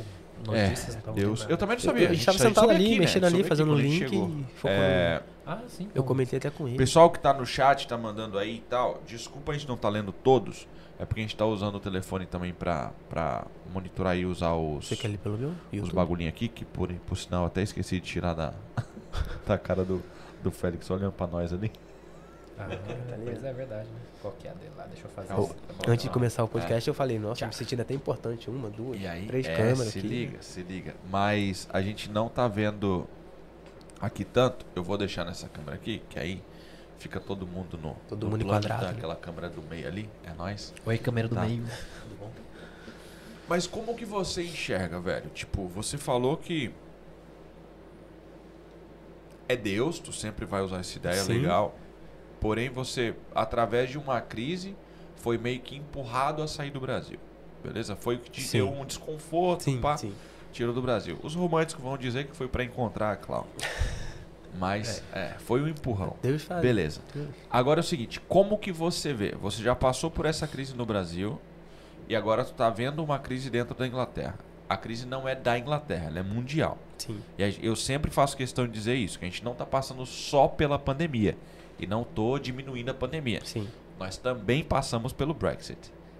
[0.51, 1.45] É, Notícias estavam Deus.
[1.49, 2.09] Eu também não Eu, sabia.
[2.09, 2.99] a gente tava só- sentado soube ali, aqui, né?
[2.99, 5.87] mexendo ali, Soube aqui fazendo gente link e É, Ah, sim.
[5.95, 6.77] Eu comentei até com ele.
[6.77, 9.87] pessoal que tá no chat, tá mandando aí e tal, desculpa a gente não tá
[9.87, 10.67] lendo todos,
[10.99, 12.91] é porque a gente tá usando o telefone também pra
[13.73, 15.49] monitorar e usar os, Você quer ler pelo meu?
[15.49, 15.93] os YouTube?
[15.95, 18.53] bagulhinhos aqui, que por, por sinal eu até esqueci de tirar da,
[19.47, 20.03] da cara do,
[20.45, 21.71] do Félix olhando pra nós ali.
[22.57, 22.67] Ah,
[23.25, 23.99] mas é verdade, né?
[24.21, 24.85] Qual que é a dele lá?
[24.85, 25.53] Deixa eu fazer Ô, isso.
[25.55, 27.47] Tá Antes de começar o podcast, eu falei, nossa, Tchau.
[27.49, 28.49] me sentindo até importante.
[28.49, 30.07] Uma, duas, E aí, três é, câmeras se aqui.
[30.07, 30.95] liga, se liga.
[31.11, 33.05] Mas a gente não tá vendo
[33.99, 34.65] aqui tanto.
[34.75, 36.41] Eu vou deixar nessa câmera aqui, que aí
[36.97, 38.91] fica todo mundo no, Todo no mundo plano, enquadrado, tá?
[38.91, 38.97] né?
[38.97, 40.73] Aquela câmera do meio ali, é nós.
[40.85, 41.41] Oi, câmera do Tá.
[41.41, 41.61] meio.
[41.63, 42.31] Tudo bom?
[43.49, 45.29] Mas como que você enxerga, velho?
[45.31, 46.73] Tipo, você falou que
[49.47, 51.33] é Deus, tu sempre vai usar essa ideia Sim.
[51.33, 51.75] legal.
[52.39, 54.75] Porém, você, através de uma crise,
[55.15, 57.19] foi meio que empurrado a sair do Brasil.
[57.63, 57.95] Beleza?
[57.95, 58.57] Foi o que te Sim.
[58.59, 60.13] deu um desconforto, Sim, pá, sim.
[60.53, 61.17] tirou do Brasil.
[61.23, 63.43] Os românticos vão dizer que foi pra encontrar a.
[64.57, 66.15] Mas, é, foi um empurrão.
[66.21, 66.61] Deus faz.
[66.61, 67.01] Beleza.
[67.13, 67.27] Deus.
[67.49, 69.35] Agora é o seguinte, como que você vê?
[69.41, 71.41] Você já passou por essa crise no Brasil
[72.07, 74.37] e agora tu tá vendo uma crise dentro da Inglaterra.
[74.67, 76.77] A crise não é da Inglaterra, ela é mundial.
[76.97, 77.19] Sim.
[77.37, 80.47] E eu sempre faço questão de dizer isso, que a gente não tá passando só
[80.47, 81.37] pela pandemia
[81.79, 83.41] e não tô diminuindo a pandemia.
[83.43, 83.67] Sim.
[83.99, 85.77] Nós também passamos pelo Brexit.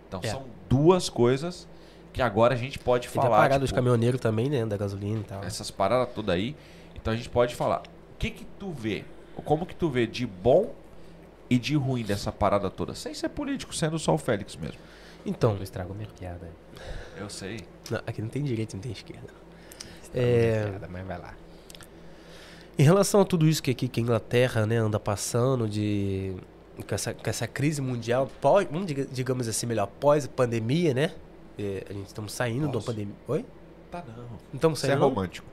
[0.08, 0.28] Então É.
[0.28, 1.68] são duas coisas
[2.14, 3.30] que agora a gente pode E falar.
[3.30, 4.66] tá parado os tipo, caminhoneiros também, né?
[4.66, 5.44] Da gasolina e tal.
[5.44, 6.56] essas paradas todas aí.
[6.96, 7.80] Então a gente pode falar.
[8.14, 9.04] O que que tu vê?
[9.44, 10.74] Como que tu vê de bom
[11.50, 12.94] e de ruim dessa parada toda?
[12.96, 14.78] Sem ser político, sendo só o Félix mesmo.
[15.26, 16.48] Então, Tu estragou minha piada.
[17.18, 17.60] Eu sei.
[17.90, 19.28] não, aqui não tem direita, não tem esquerda.
[20.04, 20.64] Estragou É.
[20.70, 21.34] piada, mas vai lá.
[22.78, 26.36] Em relação a tudo isso que aqui que a Inglaterra né, anda passando de
[26.88, 31.14] com essa, com essa crise mundial, pós, vamos digamos assim melhor, pós pandemia, né?
[31.58, 32.88] É, a gente estamos saindo de uma Nossa.
[32.88, 33.16] pandemia.
[33.30, 33.46] Oi?
[33.90, 34.24] Tá não.
[34.24, 35.00] Não estamos Isso é saindo?
[35.02, 35.10] não?
[35.10, 35.48] romântico.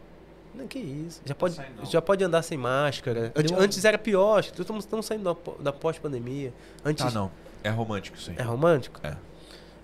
[0.52, 1.22] Não, que isso.
[1.24, 1.84] Já pode, sai não.
[1.86, 3.32] já pode andar sem máscara.
[3.36, 6.52] Antes, antes era pior, estamos, estamos saindo da, da pós-pandemia.
[6.84, 7.30] Antes Tá não.
[7.62, 8.34] É romântico aí.
[8.36, 9.00] é romântico?
[9.04, 9.16] É.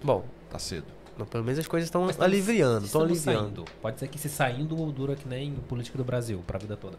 [0.02, 0.86] Bom, Tá cedo.
[1.18, 3.38] Mas pelo menos as coisas estão aliviando, estão aliviando.
[3.44, 3.64] Saindo.
[3.82, 6.96] Pode ser que se saindo dura que nem política do Brasil, pra vida toda.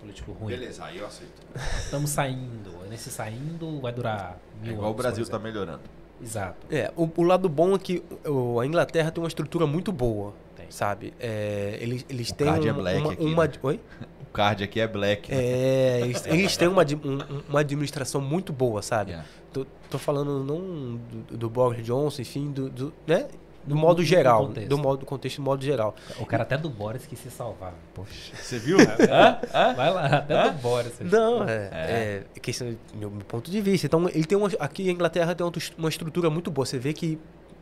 [0.00, 0.48] Político ruim.
[0.54, 1.32] Beleza, aí eu aceito.
[1.78, 2.70] Estamos saindo.
[2.88, 5.52] Nesse saindo vai durar É mil igual o anos, Brasil por tá exemplo.
[5.52, 5.82] melhorando.
[6.22, 6.66] Exato.
[6.70, 10.32] É, o, o lado bom é que o- a Inglaterra tem uma estrutura muito boa,
[10.56, 10.66] Tem.
[10.70, 11.12] sabe?
[11.20, 13.52] É, eles, eles O têm card é um- black uma, aqui, uma- né?
[13.62, 13.80] Oi?
[14.30, 15.28] O card aqui é black.
[15.28, 15.42] né?
[15.42, 19.10] É, eles, eles têm uma, um- uma administração muito boa, sabe?
[19.10, 19.28] Yeah.
[19.52, 20.96] Tô, tô falando não
[21.28, 23.26] do, do Boris Johnson, enfim, do, do, né?
[23.64, 24.68] Do Do- modo do geral, contexto.
[24.68, 25.94] do modo contexto do modo geral.
[26.18, 27.74] O cara até do Boris quis se salvar.
[27.94, 28.34] Poxa.
[28.34, 28.78] Você viu?
[29.10, 29.38] Hã?
[29.52, 29.74] Hã?
[29.74, 30.98] Vai lá, até do Boris.
[31.00, 33.86] Não, é, é questão do meu, meu ponto de vista.
[33.86, 35.46] Então, ele tem uma, aqui a Inglaterra tem
[35.76, 36.64] uma, estrutura muito boa.
[36.64, 37.18] Você vê que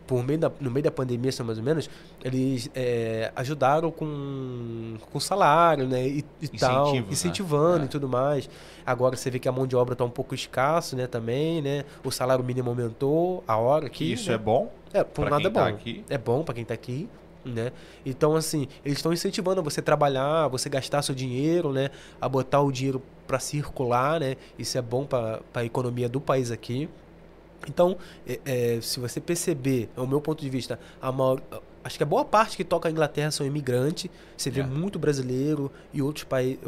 [0.06, 1.90] por meio da, no meio da pandemia, assim, mais ou menos,
[2.24, 6.08] eles é, ajudaram com, com salário, né?
[6.08, 7.04] E, e tal, né?
[7.10, 7.84] incentivando É.
[7.84, 8.48] e tudo mais.
[8.86, 11.06] Agora você vê que a mão de obra está um pouco escasso, né?
[11.06, 11.84] Também, né?
[12.02, 14.12] O salário mínimo aumentou, a hora aqui.
[14.12, 14.36] Isso né?
[14.36, 14.72] é bom.
[14.92, 15.60] É, por pra nada é quem bom.
[15.60, 16.04] tá aqui.
[16.08, 17.08] É bom para quem tá aqui,
[17.44, 17.72] né?
[18.04, 21.90] Então, assim, eles estão incentivando a você trabalhar, você gastar seu dinheiro, né?
[22.20, 24.36] A botar o dinheiro para circular, né?
[24.58, 26.88] Isso é bom para a economia do país aqui.
[27.68, 27.96] Então,
[28.26, 31.40] é- é, se você perceber, é o meu ponto de vista, a maior,
[31.84, 34.10] acho que a boa parte que toca a Inglaterra são imigrantes.
[34.36, 34.64] Você vê É.
[34.64, 36.58] muito brasileiro e outros países,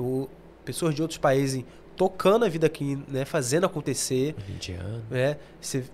[0.65, 1.65] pessoas de outros países
[1.97, 3.25] tocando a vida aqui, né?
[3.25, 5.03] Fazendo acontecer Indiano.
[5.11, 5.37] né?
[5.61, 5.85] Você,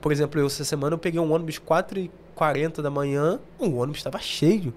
[0.00, 4.18] por exemplo, eu essa semana eu peguei um ônibus 4h40 da manhã, o ônibus estava
[4.18, 4.72] cheio.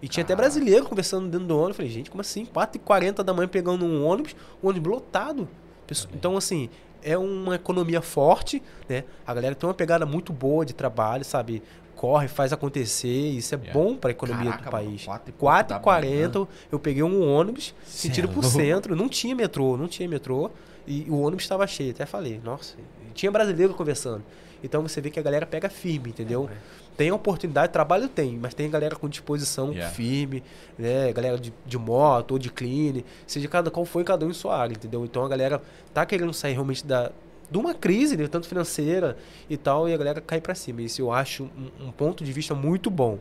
[0.00, 0.50] E tinha até Caraca.
[0.50, 1.70] brasileiro conversando dentro do ônibus.
[1.70, 2.44] Eu falei, gente, como assim?
[2.46, 5.48] 4h40 da manhã pegando um ônibus, um ônibus lotado.
[5.88, 5.96] Aí.
[6.14, 6.68] Então, assim,
[7.02, 9.04] é uma economia forte, né?
[9.24, 11.62] A galera tem uma pegada muito boa de trabalho, sabe?
[11.94, 13.72] Corre, faz acontecer, isso é Yeah.
[13.78, 15.04] bom para a economia Caraca, do país.
[15.04, 19.36] quatro e pouco da 4h40, eu peguei um ônibus, sentido é pro centro, não tinha
[19.36, 20.50] metrô, não tinha metrô,
[20.84, 21.92] e o ônibus estava cheio.
[21.92, 22.74] Até falei, nossa,
[23.12, 24.22] tinha brasileiro conversando.
[24.64, 26.48] Então você vê que a galera pega firme, entendeu?
[26.96, 29.92] Tem oportunidade, trabalho tem, mas tem galera com disposição Yeah.
[29.94, 30.42] firme,
[30.78, 31.12] né?
[31.12, 34.56] Galera de, de moto ou de clean, seja cada qual foi cada um em sua
[34.56, 35.04] área, entendeu?
[35.04, 35.60] Então a galera
[35.92, 37.10] tá querendo sair realmente da
[37.50, 38.26] de uma crise, né?
[38.28, 39.16] tanto financeira
[39.50, 40.80] e tal, e a galera cai pra cima.
[40.80, 43.18] Isso eu acho um, um ponto de vista muito bom,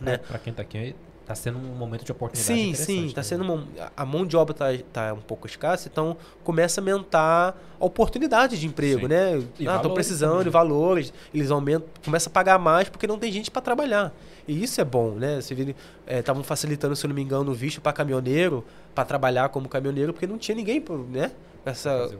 [0.00, 0.18] né?
[0.18, 0.94] Pra quem tá aqui,
[1.30, 3.22] tá sendo um momento de oportunidade Sim, sim, tá né?
[3.22, 3.64] sendo uma,
[3.96, 8.58] a mão de obra tá, tá um pouco escassa, então começa a aumentar a oportunidade
[8.58, 9.08] de emprego, Sim.
[9.08, 9.42] né?
[9.56, 10.44] E ah, estão precisando também.
[10.44, 14.12] de valores, eles aumentam, começa a pagar mais porque não tem gente para trabalhar.
[14.48, 15.40] E isso é bom, né?
[15.40, 15.76] Você vê,
[16.08, 20.26] estavam facilitando, se não me engano, o visto para caminhoneiro, para trabalhar como caminhoneiro, porque
[20.26, 21.30] não tinha ninguém, né?
[21.64, 22.10] Essa,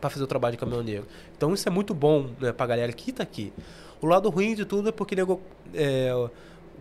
[0.00, 1.06] para fazer o trabalho de caminhoneiro.
[1.36, 3.52] Então isso é muito bom né, para a galera que está aqui.
[4.00, 5.40] O lado ruim de tudo é porque, nego,
[5.74, 6.12] é,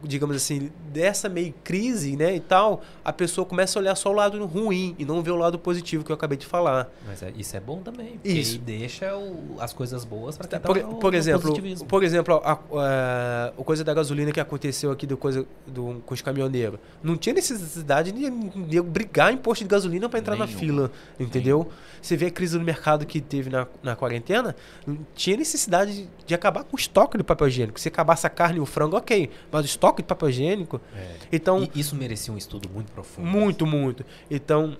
[0.04, 4.14] digamos assim, dessa meio crise né, e tal, a pessoa começa a olhar só o
[4.14, 6.90] lado ruim e não vê o lado positivo que eu acabei de falar.
[7.08, 8.20] Mas é- isso é bom também.
[8.24, 8.58] Isso.
[8.60, 11.88] deixa o- as coisas boas pra quem tá Por, no- por no exemplo, positivismo.
[11.88, 16.14] por exemplo, a, a- a coisa da gasolina que aconteceu aqui do coisa do, com
[16.14, 16.80] os caminhoneiros.
[17.04, 20.60] Não tinha necessidade de, de brigar em posto de gasolina para entrar na Nenhuma.
[20.60, 21.68] fila, entendeu?
[22.02, 24.56] Você vê a crise no mercado que teve na, na quarentena,
[24.88, 27.80] não tinha necessidade de, de acabar com o estoque de papel higiênico.
[27.80, 29.30] Se acabasse a carne e o frango, ok.
[29.52, 31.16] Mas o estoque de papel higiênico, É.
[31.32, 33.28] então, E isso merecia um estudo muito profundo.
[33.28, 34.06] muito, muito.
[34.30, 34.78] Então,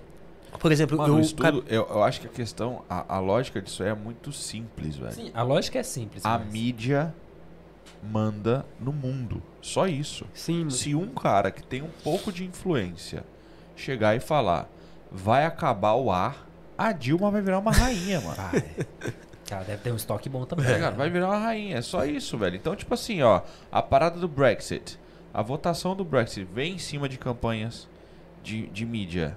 [0.58, 3.60] por exemplo, Mano, eu, o estudo, eu, eu acho que a questão, a, a lógica
[3.62, 5.12] disso aí é muito simples, velho.
[5.12, 6.24] Sim, a lógica é simples.
[6.24, 7.14] A mas- mídia
[8.02, 9.42] manda no mundo.
[9.60, 10.24] Só isso.
[10.32, 13.24] sim, Se um cara que tem um pouco de influência
[13.76, 14.68] chegar e falar
[15.12, 16.46] vai acabar o ar,
[16.78, 18.36] a Dilma vai virar uma rainha, mano.
[18.36, 18.64] Vai.
[19.48, 20.64] Cara, deve ter um estoque bom também.
[20.64, 20.96] Tá ligado?
[20.96, 22.54] Vai virar uma rainha, é só isso, velho.
[22.56, 23.42] Então, tipo assim, ó,
[23.72, 24.96] a parada do Brexit,
[25.32, 27.88] a votação do Brexit vem em cima de campanhas
[28.42, 29.36] de, de mídia.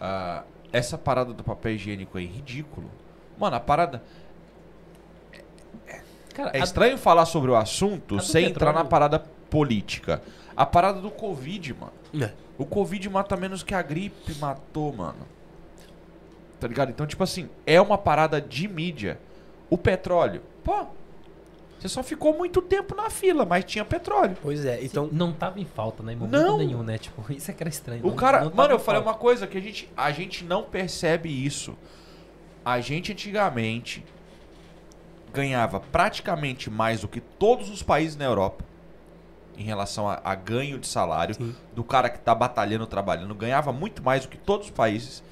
[0.00, 2.90] Ah, essa parada do papel higiênico aí, ridículo.
[3.38, 4.02] Mano, a parada.
[6.34, 9.18] Cara, É a- estranho falar sobre o assunto sem entrar na parada
[9.50, 10.22] política.
[10.56, 11.92] A parada do Covid, mano.
[12.20, 12.32] É.
[12.58, 15.26] O Covid mata menos que a gripe matou, mano.
[16.58, 16.90] Tá ligado?
[16.90, 19.18] Então, tipo assim, é uma parada de mídia.
[19.70, 20.86] O petróleo, pô,
[21.80, 24.36] você só ficou muito tempo na fila, mas tinha petróleo.
[24.42, 26.12] Pois é, então não tava em falta, né?
[26.12, 26.58] Em momento Não.
[26.58, 26.98] nenhum, né?
[26.98, 28.04] Tipo, isso é que era estranho.
[28.04, 29.16] O não- cara, não mano, eu falei falta.
[29.16, 31.74] uma coisa que a gente, a gente não percebe isso.
[32.62, 34.04] A gente antigamente
[35.32, 38.62] ganhava praticamente mais do que todos os países na Europa
[39.56, 41.54] em relação a, a ganho de salário Sim.
[41.74, 45.22] do cara que tá batalhando, trabalhando, ganhava muito mais do que todos os países.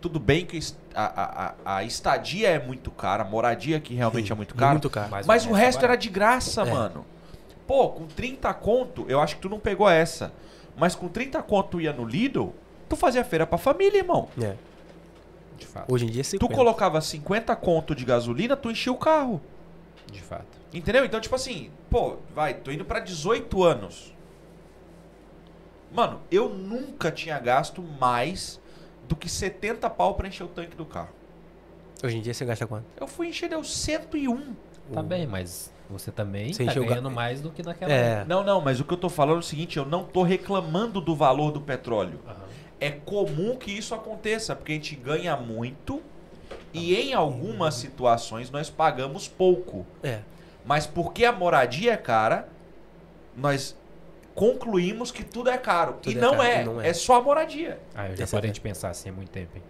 [0.00, 0.58] Tudo bem que
[0.94, 4.72] a, a, a- estadia é muito cara, a moradia aqui realmente Sim, é muito cara.
[4.72, 5.08] Muito caro.
[5.10, 6.70] Mas Mas o resto é era de graça, É.
[6.70, 7.04] mano.
[7.66, 10.32] Pô, com 30 conto, eu acho que tu não pegou essa.
[10.76, 12.50] Mas com 30 conto tu ia no Lidl,
[12.88, 14.28] tu fazia feira pra família, irmão.
[14.40, 14.54] É.
[15.58, 15.92] De fato.
[15.92, 16.54] Hoje em dia é Tu 50.
[16.54, 19.40] colocava 50 conto de gasolina, tu enchia o carro.
[20.12, 20.44] De fato.
[20.72, 21.04] Entendeu?
[21.04, 24.14] Então, tipo assim, pô, vai, tô indo pra 18 anos.
[25.92, 28.60] Mano, eu nunca tinha gasto mais
[29.08, 31.10] do que 70 pau pra encher o tanque do carro.
[32.02, 32.84] Hoje em dia você gasta quanto?
[33.00, 34.54] Eu fui encher, deu 101.
[34.92, 37.62] Tá O- bem, mas você também Você tá encheu o ga- ganhando mais do que
[37.62, 37.96] naquela É.
[38.12, 38.24] época.
[38.26, 41.00] Não, não, mas o que eu tô falando é o seguinte, eu não tô reclamando
[41.00, 42.20] do valor do petróleo.
[42.26, 42.36] Aham.
[42.78, 46.02] É comum que isso aconteça, porque a gente ganha muito
[46.74, 49.86] e em algumas situações nós pagamos pouco.
[50.02, 50.20] É.
[50.64, 52.48] Mas porque a moradia é cara,
[53.34, 53.74] nós
[54.36, 55.94] concluímos que tudo é caro.
[55.94, 56.88] Tudo e é não, caro, é, não é.
[56.90, 57.80] é só a moradia.
[57.94, 59.62] Ah, eu já parei é- de pensar assim há muito tempo, hein?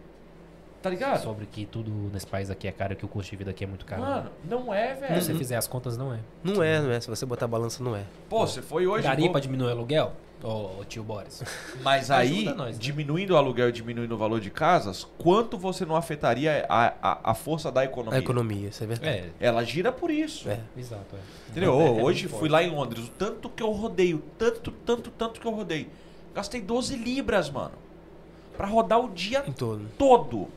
[0.82, 1.20] Tá ligado?
[1.22, 3.64] Sobre que tudo nesse país aqui é caro e que o custo de vida aqui
[3.64, 4.02] é muito caro.
[4.02, 5.22] Mano, não é, Se velho.
[5.22, 6.18] você fizer as contas, não é.
[6.44, 7.00] Não é, não é.
[7.00, 8.02] Se você botar a balança, não é.
[8.28, 9.02] Pô, você foi hoje.
[9.02, 10.12] Daria vou- pra diminuir o aluguel?
[10.42, 11.42] Ô, tio Boris.
[11.82, 12.78] Mas aí, nós, né?
[12.78, 17.30] diminuindo o aluguel e diminuindo o valor de casas, quanto você não afetaria a, a,
[17.30, 18.18] a força da economia?
[18.18, 19.32] A economia, isso é verdade.
[19.40, 20.48] É, Ela gira por isso.
[20.48, 20.60] É.
[20.76, 21.16] exato.
[21.16, 21.50] É.
[21.50, 21.80] Entendeu?
[21.80, 22.52] É, é Hoje fui forte.
[22.52, 25.88] lá em Londres, o tanto que eu rodei, o tanto, tanto, tanto que eu rodei.
[26.34, 27.72] Gastei 12 libras, mano.
[28.56, 29.86] Pra rodar o dia Em todo.
[29.98, 30.48] todo.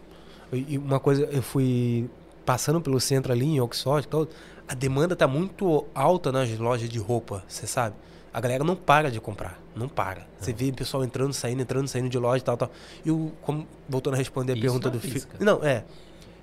[0.51, 2.09] E uma coisa, eu fui
[2.45, 4.27] passando pelo centro ali em Oxford tal,
[4.67, 7.95] a demanda tá muito alta nas lojas de roupa, você sabe?
[8.33, 10.27] A galera não para de comprar, não para.
[10.39, 12.71] Você vê o pessoal entrando, saindo, entrando, saindo de loja e tal, tal.
[13.05, 15.27] E o, como, voltando a responder a Isso pergunta na do Felipe.
[15.39, 15.83] Não, é.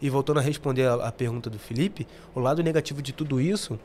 [0.01, 3.79] E voltando a responder a, a pergunta do Felipe, o lado negativo de tudo isso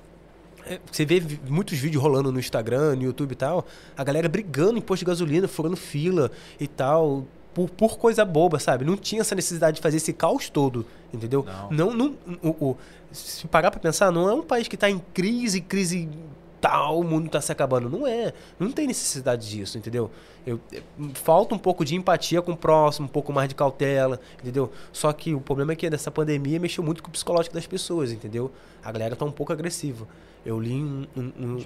[0.65, 3.65] é, você vê muitos vídeos rolando no Instagram, no YouTube e tal,
[3.97, 8.59] a galera brigando em posto de gasolina, furando fila e tal, por, por coisa boba,
[8.59, 8.85] sabe?
[8.85, 11.45] Não tinha essa necessidade de fazer esse caos todo, entendeu?
[11.71, 11.71] Não.
[11.71, 12.77] Não, não o, o-
[13.11, 16.07] se parar pra pensar, não é um país que tá em crise, crise
[16.61, 17.89] tal, o mundo tá se acabando.
[17.89, 18.31] Não é.
[18.59, 20.09] Não tem necessidade disso, entendeu?
[20.45, 20.81] Eu, eu-
[21.15, 24.71] falta um pouco de empatia com o próximo, um pouco mais de cautela, entendeu?
[24.93, 28.11] Só que o problema é que dessa pandemia mexeu muito com o psicológico das pessoas,
[28.11, 28.51] entendeu?
[28.83, 30.07] A galera tá um pouco agressiva.
[30.43, 31.65] Eu li um, um- um-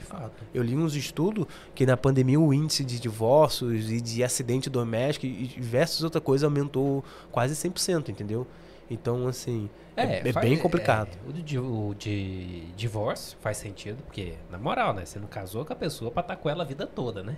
[0.53, 5.25] eu li uns estudos que na pandemia o índice de divórcios e de acidente doméstico
[5.25, 7.01] e diversas outras coisas aumentou
[7.31, 8.45] quase 100%, entendeu?
[8.89, 11.09] Então, assim, é, é faz- bem complicado.
[11.25, 15.05] é, o, de, o de divórcio faz sentido, porque, na moral, né?
[15.05, 17.35] Você não casou com a pessoa pra estar com ela a vida toda, né?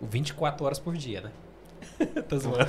[0.00, 1.30] O 24 horas por dia, né?
[2.28, 2.66] Tô zoando.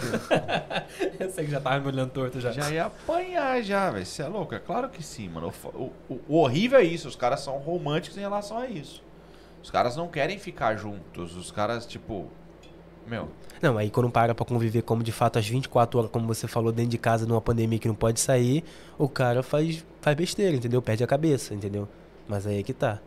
[1.20, 2.52] Eu sei que já tava me olhando torto já.
[2.52, 4.06] Já ia apanhar já, velho.
[4.06, 4.56] Você é louco?
[4.56, 5.54] É claro que sim, mano.
[5.74, 7.08] O, o- o horrível é isso.
[7.08, 9.04] Os caras são românticos em relação a isso.
[9.62, 11.36] Os caras não querem ficar juntos.
[11.38, 12.28] Os caras, tipo...
[13.08, 13.28] Meu,
[13.62, 16.72] Não, aí quando para pra conviver como de fato as 24 horas, como você falou,
[16.72, 18.64] dentro de casa numa pandemia que não pode sair,
[18.98, 20.82] o cara faz, faz besteira, entendeu?
[20.82, 21.88] Perde a cabeça, entendeu?
[22.28, 23.00] Mas aí é que tá.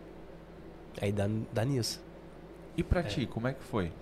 [1.01, 2.01] Aí dá, dá nisso.
[2.77, 3.93] e pra ti, como é que foi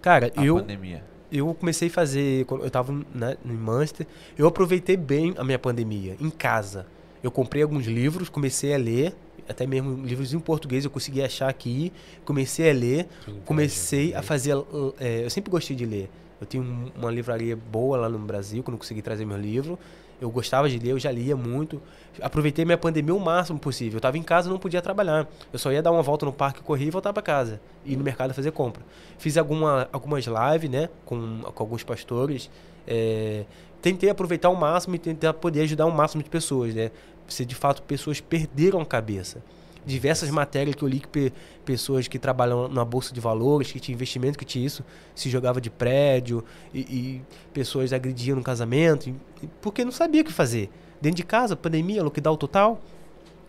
[0.00, 1.04] Cara, a eu, pandemia?
[1.30, 4.06] eu comecei a fazer, quando eu tava né, em Manchester,
[4.36, 6.86] eu aproveitei bem a minha pandemia, em casa.
[7.22, 9.14] Eu comprei alguns livros, comecei a ler,
[9.48, 11.92] até mesmo livros em português eu consegui achar aqui,
[12.24, 13.06] comecei a ler,
[13.44, 14.54] comecei a fazer.
[15.00, 16.10] é, eu sempre gostei de ler.
[16.40, 19.78] Eu tenho um- uma livraria boa lá no Brasil, quando eu consegui trazer meu livro.
[20.20, 21.82] Eu gostava de ler, eu já lia muito.
[22.20, 23.94] Aproveitei minha pandemia o máximo possível.
[23.94, 25.28] Eu estava em casa, não podia trabalhar.
[25.52, 27.60] Eu só ia dar uma volta no parque, correr e voltar para casa.
[27.84, 28.82] Ir no mercado fazer compra.
[29.18, 32.48] Fiz alguma, algumas lives, né, com, com alguns pastores.
[32.86, 33.44] É,
[33.80, 36.90] tentei aproveitar o máximo e tentar poder ajudar o máximo de pessoas, né?
[37.28, 39.42] Se de fato pessoas perderam a cabeça
[39.84, 41.32] diversas matérias que eu li que pe-
[41.64, 44.84] pessoas que trabalham na bolsa de valores, que tinha investimento, que tinha isso,
[45.14, 47.22] se jogava de prédio e, e
[47.52, 49.12] pessoas agrediam no casamento,
[49.60, 50.70] porque não sabia o que fazer.
[51.00, 52.80] Dentro de casa, pandemia, lockdown total.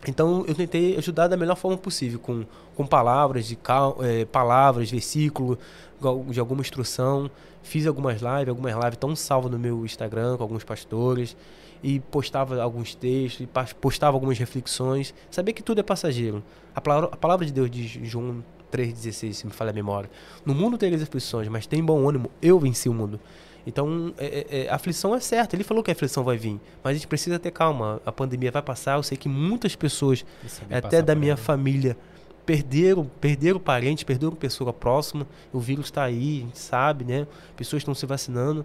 [0.06, 2.44] Então eu tentei ajudar da melhor forma possível, com,
[2.74, 5.58] com palavras, de cal, eh, palavras, versículo,
[6.28, 7.30] de alguma instrução.
[7.62, 11.36] Fiz algumas lives, algumas lives estão salvas no meu Instagram com alguns pastores
[11.82, 15.14] e postava alguns textos, e postava algumas reflexões.
[15.30, 16.42] Saber que tudo é passageiro.
[16.74, 20.10] A palavra, a palavra de Deus diz, João 3,16, se me falha a memória.
[20.44, 23.20] No mundo tereis aflições, mas tem bom ânimo, eu venci o mundo.
[23.66, 25.56] Então, é, é, é, a aflição é certa.
[25.56, 28.00] Ele falou que a aflição vai vir, mas a gente precisa ter calma.
[28.04, 28.96] A pandemia vai passar.
[28.98, 30.24] Eu sei que muitas pessoas,
[30.70, 31.96] até da minha família,
[32.44, 35.26] perderam, perderam parentes, perderam pessoa próxima.
[35.52, 37.26] O vírus está aí, a gente sabe, né?
[37.56, 38.64] Pessoas estão se vacinando.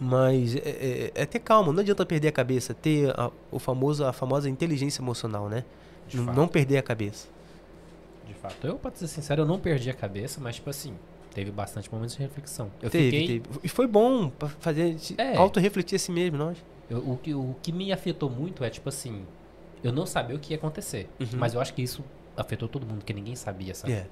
[0.00, 4.04] Mas é, é- é ter calma, não adianta perder a cabeça, ter a, o famoso,
[4.04, 5.64] a famosa inteligência emocional, né?
[6.08, 6.48] De Não- fato.
[6.48, 7.28] perder a cabeça.
[8.26, 8.66] De fato.
[8.66, 10.94] Eu, pra ser sincero, eu não perdi a cabeça, mas, tipo assim,
[11.32, 12.70] teve bastante momentos de reflexão.
[12.82, 13.40] Eu teve, fiquei.
[13.40, 13.60] teve.
[13.62, 15.36] E foi bom pra fazer É.
[15.36, 16.58] auto-refletir a si mesmo, nós.
[16.90, 19.24] eu- o, que, o que me afetou muito é, tipo assim,
[19.82, 21.08] eu não sabia o que ia acontecer.
[21.20, 21.26] Uhum.
[21.38, 22.04] Mas eu acho que isso
[22.36, 23.92] afetou todo mundo, porque ninguém sabia, sabe?
[23.94, 24.06] É.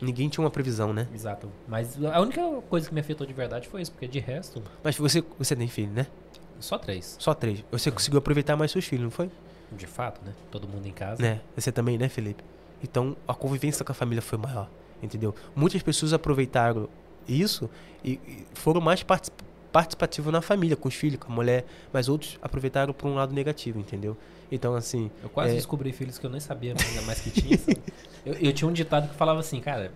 [0.00, 1.06] Ninguém tinha uma previsão, né?
[1.14, 1.50] Exato.
[1.66, 4.96] Mas a única coisa que me afetou de verdade foi isso, porque de resto, Mas
[4.96, 6.06] você, você tem filho, né?
[6.60, 7.16] só três.
[7.18, 7.62] Só três.
[7.70, 9.30] Você conseguiu aproveitar mais seus filhos, não foi?
[9.72, 10.32] De fato, né?
[10.50, 11.20] Todo mundo em casa.
[11.20, 11.40] Né?
[11.54, 12.42] Você também, né, Felipe?
[12.82, 14.68] Então a convivência com a família foi maior,
[15.02, 15.34] entendeu?
[15.54, 16.88] Muitas pessoas aproveitaram
[17.28, 17.68] isso
[18.04, 19.34] e, e foram mais partic-
[19.72, 23.34] participativos na família, com os filhos, com a mulher, mas outros aproveitaram por um lado
[23.34, 24.16] negativo, entendeu?
[24.50, 25.54] Então, assim, Eu quase É.
[25.56, 27.58] descobri filhos que eu nem sabia ainda mais que tinha.
[27.58, 27.82] sabe?
[28.24, 29.90] eu, eu tinha um ditado que falava assim, cara,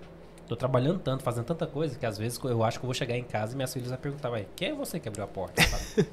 [0.49, 3.17] tô trabalhando tanto, fazendo tanta coisa, que às vezes eu acho que eu vou chegar
[3.17, 5.63] em casa e minhas filhas vão perguntar, vai, quem é você que abriu a porta?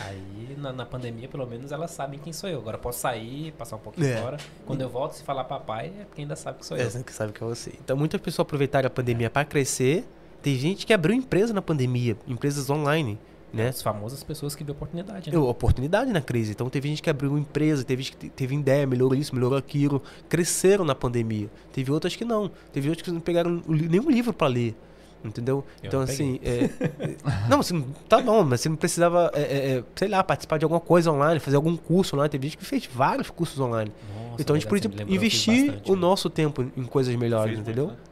[0.00, 2.58] Aí, na, na pandemia, pelo menos, elas sabem quem sou eu.
[2.60, 4.16] Agora eu posso sair, passar um pouquinho É.
[4.20, 4.36] fora.
[4.64, 6.86] Quando eu volto, se falar papai, é porque ainda sabe que sou eu.
[6.86, 7.70] é, que sabe que é você.
[7.82, 10.04] Então, muitas pessoas aproveitaram a pandemia para crescer.
[10.42, 13.18] Tem gente que abriu empresa na pandemia, empresas online,
[13.52, 13.68] né?
[13.68, 15.36] As famosas pessoas que viu oportunidade, né?
[15.36, 16.52] Eu, oportunidade na crise.
[16.52, 19.56] Então teve gente que abriu empresa, teve gente que te- teve ideia, melhorou isso, melhorou
[19.58, 21.48] aquilo, cresceram na pandemia.
[21.72, 22.50] Teve outras que não.
[22.72, 24.76] Teve outras que não pegaram nenhum livro para ler.
[25.24, 25.64] Entendeu?
[25.82, 26.38] Eu então, não assim.
[26.44, 26.70] é-
[27.00, 27.16] é-
[27.48, 30.64] não, não, tá bom, mas você não precisava, é, é, é, sei lá, participar de
[30.64, 32.28] alguma coisa online, fazer algum curso online.
[32.30, 33.90] Teve gente que fez vários cursos online.
[34.14, 36.00] Nossa, então a gente fiz investir bastante, o né?
[36.00, 37.86] nosso tempo em coisas melhores, Fez entendeu?
[37.86, 38.04] Muito, né?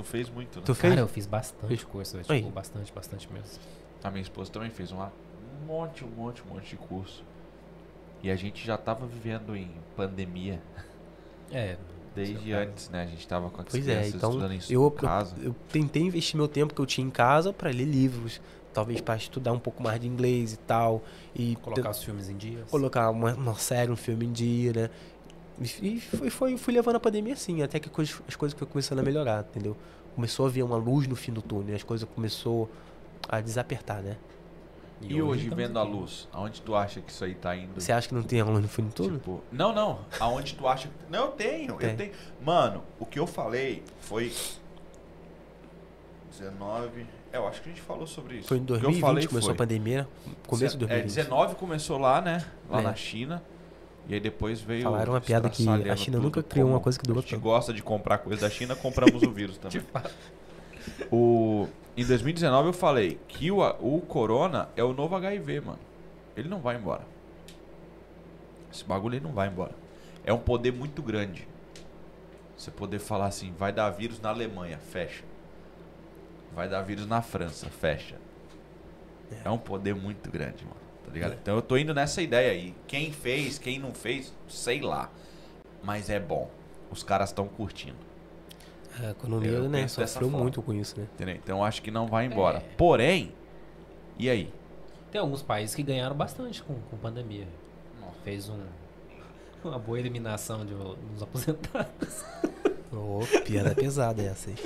[0.00, 0.64] Tu fez muito, né?
[0.64, 0.92] Tu fez?
[0.92, 1.84] Cara, eu fiz bastante Fez?
[1.84, 3.58] curso, tipo, bastante, bastante mesmo.
[4.02, 5.06] A minha esposa também fez um
[5.66, 7.22] monte, um monte, um monte de curso.
[8.22, 10.60] E a gente já tava vivendo em pandemia
[11.52, 11.76] É,
[12.14, 13.02] desde antes, né?
[13.02, 15.34] A gente tava com as Pois é, crianças então estudando em eu, casa.
[15.38, 18.40] eu, eu tentei investir meu tempo que eu tinha em casa para ler livros,
[18.72, 21.02] talvez para estudar um pouco mais de inglês e tal,
[21.34, 22.64] e colocar os filmes em dia.
[22.70, 24.90] colocar uma, uma série, um filme em dia, né?
[25.60, 28.70] E, e foi, foi, fui levando a pandemia assim, até que coisas- as coisas foram
[28.72, 29.76] começando a melhorar, entendeu?
[30.14, 32.70] Começou a ver uma luz no fim do túnel, as coisas começou
[33.28, 34.16] a desapertar, né?
[35.02, 35.92] E hoje, estamos vendo a aqui.
[35.92, 37.72] luz, aonde tu acha que isso aí tá indo?
[37.80, 39.14] Você acha que não tem a luz no fim do túnel?
[39.18, 40.00] Tipo, não, não.
[40.18, 40.90] Aonde tu acha.
[41.08, 41.90] Não, eu tenho, Tem.
[41.90, 42.12] eu tenho.
[42.44, 44.30] Mano, o que eu falei foi.
[46.38, 47.06] 19.
[47.32, 48.48] É, eu acho que a gente falou sobre isso.
[48.48, 50.08] Foi em O que eu 2020 falei começou foi, a pandemia,
[50.46, 51.14] começo de É, 2020.
[51.16, 52.44] 19 começou lá, né?
[52.68, 52.82] Lá É.
[52.82, 53.42] na China.
[54.10, 54.82] E aí depois veio.
[54.82, 56.24] Falaram uma piada que a China tudo.
[56.24, 57.42] nunca criou uma coisa que durou A gente tanto.
[57.42, 59.80] gosta de comprar coisa da China, compramos o vírus também.
[61.12, 65.78] O, em 2019 eu falei que o, o corona é o novo HIV, mano.
[66.36, 67.02] Ele não vai embora.
[68.72, 69.76] Esse bagulho ele não vai embora.
[70.24, 71.46] É um poder muito grande.
[72.56, 75.22] Você poder falar assim, vai dar vírus na Alemanha, fecha.
[76.52, 78.16] Vai dar vírus na França, fecha.
[79.44, 80.89] É, um poder muito grande, mano.
[81.10, 81.32] Tá ligado?
[81.32, 81.38] É.
[81.42, 82.74] Então eu tô indo nessa ideia aí.
[82.86, 85.10] Quem fez, quem não fez, sei lá.
[85.82, 86.48] Mas é bom.
[86.90, 87.98] Os caras estão curtindo.
[89.02, 90.38] A economia, Eu né, sofreu forma.
[90.38, 91.06] muito com isso, né?
[91.14, 91.34] Entendeu?
[91.36, 92.58] Então eu acho que não vai embora.
[92.58, 92.60] É.
[92.76, 93.32] Porém,
[94.18, 94.52] e aí?
[95.10, 97.46] Tem alguns países que ganharam bastante com, com pandemia.
[98.22, 98.58] Fez um,
[99.64, 102.24] uma boa eliminação de uns aposentados.
[102.92, 104.56] Ô, piada pesada essa aí.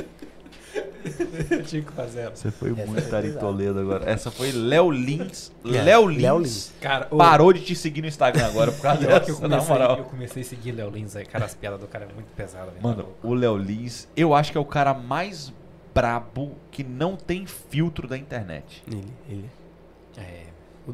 [1.67, 2.31] Tinha que fazer.
[2.31, 3.47] Você foi Essa muito foi Ari pesada.
[3.47, 4.11] Toledo agora.
[4.11, 5.53] Essa foi Léo Lins.
[5.65, 6.73] É, Léo Léo Lins Lins.
[6.81, 9.49] Cara, o- parou de te seguir no Instagram agora por causa que eu dessa, na
[9.57, 9.99] comecei, moral.
[9.99, 11.25] eu comecei a seguir Léo Lins aí.
[11.27, 12.71] Cara, as piadas do cara é muito pesadas.
[12.73, 12.83] velho.
[12.83, 15.53] Mano, o Léo Lins, eu acho que é o cara mais
[15.95, 18.83] brabo que não tem filtro da internet.
[18.91, 19.51] Ele, ele.
[20.17, 20.45] É.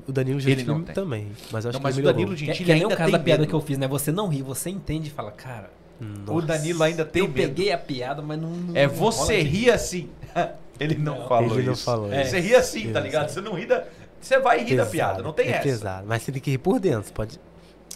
[0.07, 0.95] O Danilo Ele Gentili não tem.
[0.95, 2.03] também, mas acho Não, que mas o.
[2.03, 3.49] Danilo Que, Gentili que nem ainda o caso tem da piada medo.
[3.51, 3.89] que eu fiz, né?
[3.89, 5.71] Você não ri, você entende e fala, cara,
[6.01, 6.05] O
[6.35, 6.47] Nossa.
[6.47, 7.37] Danilo ainda tem eu medo.
[7.49, 8.49] peguei a piada, mas não.
[8.51, 10.09] não É você de rir assim.
[10.81, 11.85] Ele não, Não, falou ele não isso.
[11.85, 12.31] falou É, isso.
[12.31, 13.29] Você ri assim, tá ligado?
[13.29, 13.85] Você não ri da...
[14.19, 15.63] Você vai rir da piada, não tem é essa.
[15.63, 17.39] pesado, mas você tem que rir por dentro, você pode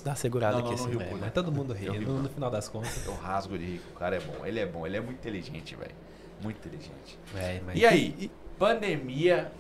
[0.04, 1.16] dar uma segurada Não, aqui não, não assim.
[1.18, 1.88] mas todo mundo ri.
[1.88, 2.04] Ri.
[2.04, 3.06] No, no final das contas.
[3.06, 3.80] Eu rasgo de rir.
[3.94, 4.44] O cara é bom.
[4.44, 4.86] Ele é bom.
[4.86, 5.92] Ele é muito inteligente, velho.
[6.42, 7.18] Muito inteligente.
[7.34, 8.30] É, mas E aí?
[8.58, 9.50] Pandemia,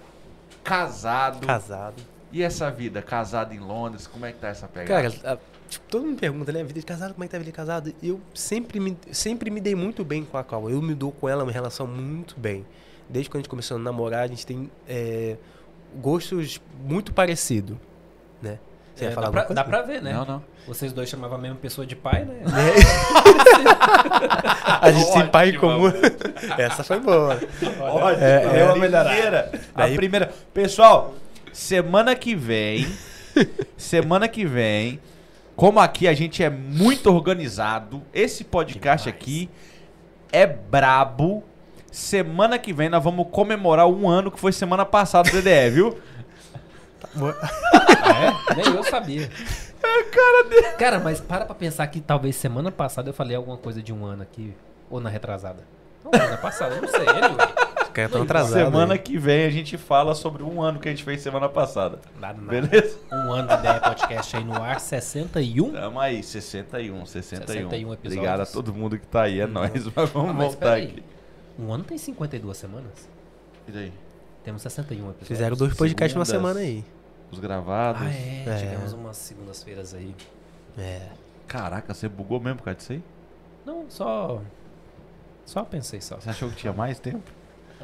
[0.62, 1.46] casado.
[1.46, 2.02] Casado.
[2.32, 3.00] E essa vida?
[3.00, 5.10] Casado em Londres, como é que tá essa pegada?
[5.10, 5.38] Cara, a-
[5.68, 6.62] tipo, todo mundo pergunta, né?
[6.64, 7.94] Vida de casado, como é que tá a vida de casado?
[8.02, 10.68] Eu sempre me, sempre me dei muito bem com a Cal.
[10.70, 12.64] Eu me dou com ela uma relação muito bem.
[13.08, 15.36] Desde quando a gente começou a namorar, a gente tem é,
[15.96, 17.76] gostos muito parecidos,
[18.40, 18.58] né?
[18.94, 20.12] Você É, ia falar dá, pra, dá pra ver, né?
[20.12, 20.44] Não, não.
[20.68, 22.42] Vocês dois chamavam a mesma pessoa de pai, né?
[24.80, 25.90] A gente tem pai em comum.
[26.56, 27.34] Essa foi boa.
[27.80, 28.24] Ótimo.
[28.24, 29.52] É, É, é a uma primeira.
[29.74, 30.32] A primeira.
[30.52, 31.14] Pessoal,
[31.52, 32.86] semana que vem.
[33.76, 35.00] semana que vem.
[35.56, 39.22] Como aqui a gente é muito organizado, esse podcast Demais.
[39.22, 39.50] aqui
[40.32, 41.44] é brabo.
[41.92, 45.98] Semana que vem nós vamos comemorar um ano que foi semana passada do DDE, viu?
[48.06, 48.54] Ah, é?
[48.56, 49.30] Nem eu sabia.
[50.12, 50.68] cara, dele.
[50.76, 54.04] cara, mas para pra pensar que talvez semana passada eu falei alguma coisa de um
[54.04, 54.52] ano aqui.
[54.90, 55.64] Ou na retrasada.
[56.04, 57.00] Não, semana passada, não sei.
[57.00, 58.64] Ele, Caras tão atrasados.
[58.72, 58.98] Semana aí.
[58.98, 61.98] que vem a gente fala sobre um ano que a gente fez semana passada.
[62.20, 62.60] nada, nada.
[62.60, 62.98] Beleza?
[63.12, 65.72] Um ano de ideia podcast aí no ar, 61.
[65.72, 67.46] Tamo aí, 61, 61.
[67.46, 68.12] 61 episódios.
[68.12, 69.84] Obrigado a todo mundo que tá aí, é nóis.
[69.94, 70.84] Mas vamos Ah, mas voltar peraí.
[70.86, 71.02] aqui.
[71.58, 73.08] Um ano tem 52 semanas?
[73.68, 73.92] E daí?
[74.42, 75.28] Temos 61 episódios.
[75.28, 76.52] Fizeram dois podcasts numa Segundas.
[76.54, 76.84] semana aí.
[77.30, 78.02] Os gravados.
[78.02, 78.44] Ah, é.
[78.46, 78.56] É.
[78.58, 80.14] Tivemos umas segundas-feiras aí.
[80.76, 81.00] É.
[81.46, 83.02] Caraca, você bugou mesmo por causa disso aí?
[83.64, 84.40] Não, só.
[85.46, 86.16] Só pensei só.
[86.16, 87.22] Você achou que tinha mais tempo?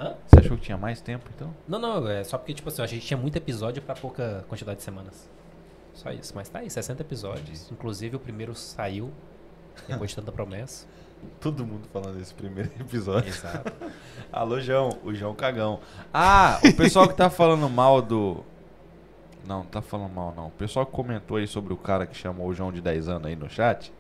[0.01, 0.15] Hã?
[0.27, 1.55] Você achou que tinha mais tempo, então?
[1.69, 4.79] Não, não, é só porque, tipo assim, a gente tinha muito episódio pra pouca quantidade
[4.79, 5.29] de semanas.
[5.93, 6.33] Só isso.
[6.35, 7.71] Mas tá aí, 60 episódios.
[7.71, 9.13] Inclusive o primeiro saiu
[9.87, 10.87] depois de tanta promessa.
[11.39, 13.29] Todo mundo falando desse primeiro episódio.
[13.29, 13.71] Exato.
[14.33, 14.99] Alô, João.
[15.05, 15.81] O João Cagão.
[16.15, 18.43] Ah, o pessoal que tá falando mal do...
[19.47, 20.47] Não, não tá falando mal, não.
[20.47, 23.27] O pessoal que comentou aí sobre o cara que chamou o João de 10 anos
[23.27, 23.93] aí no chat,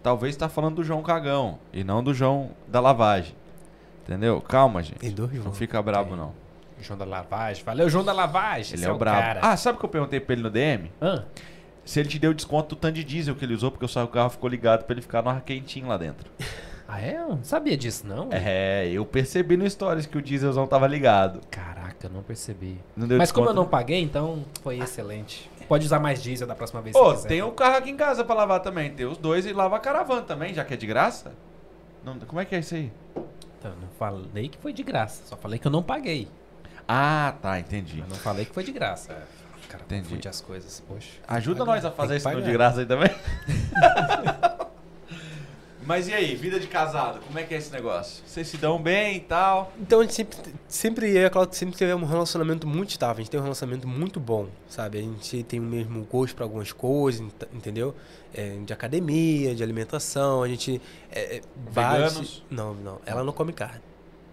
[0.00, 3.34] talvez tá falando do João Cagão e não do João da lavagem.
[4.04, 4.40] Entendeu?
[4.40, 5.10] Calma, gente.
[5.10, 5.44] Dois.
[5.44, 6.18] Não fica brabo, Tem.
[6.18, 6.32] não.
[6.80, 7.64] João da Lavagem.
[7.64, 8.74] Valeu, João da Lavagem.
[8.74, 9.20] Ele esse é o brabo.
[9.20, 9.40] cara.
[9.42, 10.90] Ah, sabe o que eu perguntei pra ele no DM?
[11.00, 11.24] Hã?
[11.84, 14.06] Se ele te deu desconto do tanto de diesel que ele usou, porque o seu
[14.08, 16.30] carro ficou ligado pra ele ficar no ar quentinho lá dentro.
[16.86, 17.16] Ah, é?
[17.16, 18.28] Eu não sabia disso, não.
[18.30, 21.40] É, eu percebi no Stories que o dieselzão tava ligado.
[21.50, 22.78] Caraca, eu não percebi.
[22.94, 25.50] Não deu Mas como eu não paguei, então foi excelente.
[25.66, 27.26] Pode usar mais diesel da próxima vez Ô, quiser.
[27.26, 28.90] tem o carro aqui em casa pra lavar também.
[28.90, 31.32] Tem os dois e lava a caravana também, já que é de graça.
[32.04, 32.92] Não, como é que é isso aí?
[33.64, 35.22] Então, não falei que foi de graça.
[35.24, 36.28] Só falei que eu não paguei.
[36.86, 37.96] Ah, tá, entendi.
[38.00, 39.16] Mas não falei que foi de graça.
[39.70, 40.02] Cara, Entendi.
[40.02, 40.80] confunde as coisas.
[40.86, 41.12] Poxa.
[41.26, 43.08] Ajuda nós a fazer isso de graça aí também.
[45.86, 48.22] Mas e aí, vida de casado, como é que é esse negócio?
[48.26, 49.70] Vocês se dão bem e tal?
[49.78, 53.16] Então a gente sempre, sempre eu e a Cláudia sempre teve um relacionamento muito estável.
[53.20, 54.98] A gente tem um relacionamento muito bom, sabe?
[54.98, 57.94] A gente tem o mesmo gosto para algumas coisas, ent- entendeu?
[58.32, 60.80] É, de academia, de alimentação, a gente
[61.12, 61.42] é, é,
[61.72, 62.42] bate- Veganos?
[62.50, 62.98] Não, não.
[63.04, 63.82] Ela não come carne.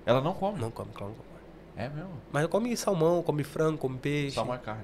[0.05, 0.59] Ela não come.
[0.59, 1.85] Não come, Cláudia não come.
[1.85, 2.11] É mesmo?
[2.31, 4.35] Mas come salmão, come frango, come peixe.
[4.35, 4.83] Só uma carne.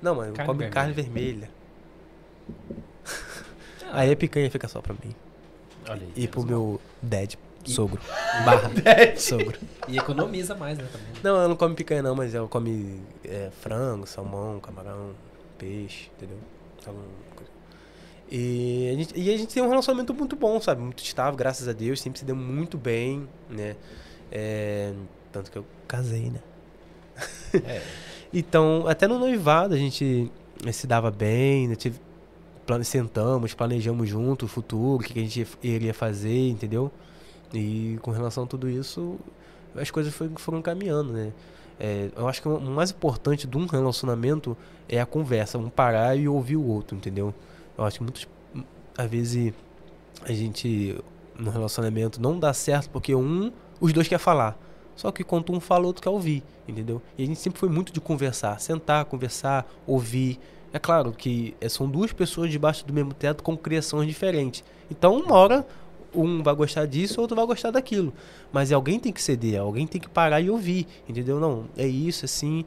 [0.00, 0.72] Não, mas Carne come vermelha.
[0.74, 1.50] carne vermelha.
[3.92, 5.14] Aí a picanha fica só pra mim.
[5.88, 6.06] Olha.
[6.14, 7.34] E pro meu dad,
[7.64, 8.00] sogro.
[8.44, 8.70] Barra.
[9.16, 9.58] sogro.
[9.88, 10.86] E economiza mais, né?
[10.90, 11.22] Também.
[11.22, 15.10] Não, ela não come picanha não, mas ela come é, frango, salmão, camarão,
[15.58, 16.38] peixe, entendeu?
[18.30, 20.82] E a, gente, e a gente tem um relacionamento muito bom, sabe?
[20.82, 23.76] Muito estável, graças a Deus, sempre se deu muito bem, né?
[24.32, 24.92] É,
[25.30, 26.40] tanto que eu casei, né?
[27.64, 27.82] É.
[28.34, 30.30] Então, até no noivado a gente
[30.72, 31.76] se dava bem, né?
[31.76, 31.98] Tive,
[32.84, 36.90] sentamos, planejamos junto o futuro, o que que a gente iria fazer, entendeu?
[37.52, 39.16] E com relação a tudo isso,
[39.74, 41.32] as coisas foi- foram caminhando, né?
[41.78, 44.56] É, eu acho que o mais importante de um relacionamento
[44.88, 47.34] é a conversa, um parar e ouvir o outro, entendeu?
[47.76, 48.26] Eu acho que muitas
[48.96, 49.52] às vezes
[50.22, 50.96] a gente
[51.38, 54.58] no relacionamento não dá certo porque um, os dois quer falar.
[54.96, 57.02] Só que quando um fala, o outro quer ouvir, entendeu?
[57.18, 60.40] E a gente sempre foi muito de conversar, sentar, conversar, ouvir.
[60.76, 64.62] É claro que é, são duas pessoas debaixo do mesmo teto com criações diferentes.
[64.90, 65.66] Então, uma hora
[66.14, 68.12] um vai gostar disso, outro vai gostar daquilo.
[68.52, 71.40] Mas alguém tem que ceder, alguém tem que parar e ouvir, entendeu?
[71.40, 72.62] Não, é isso, assim.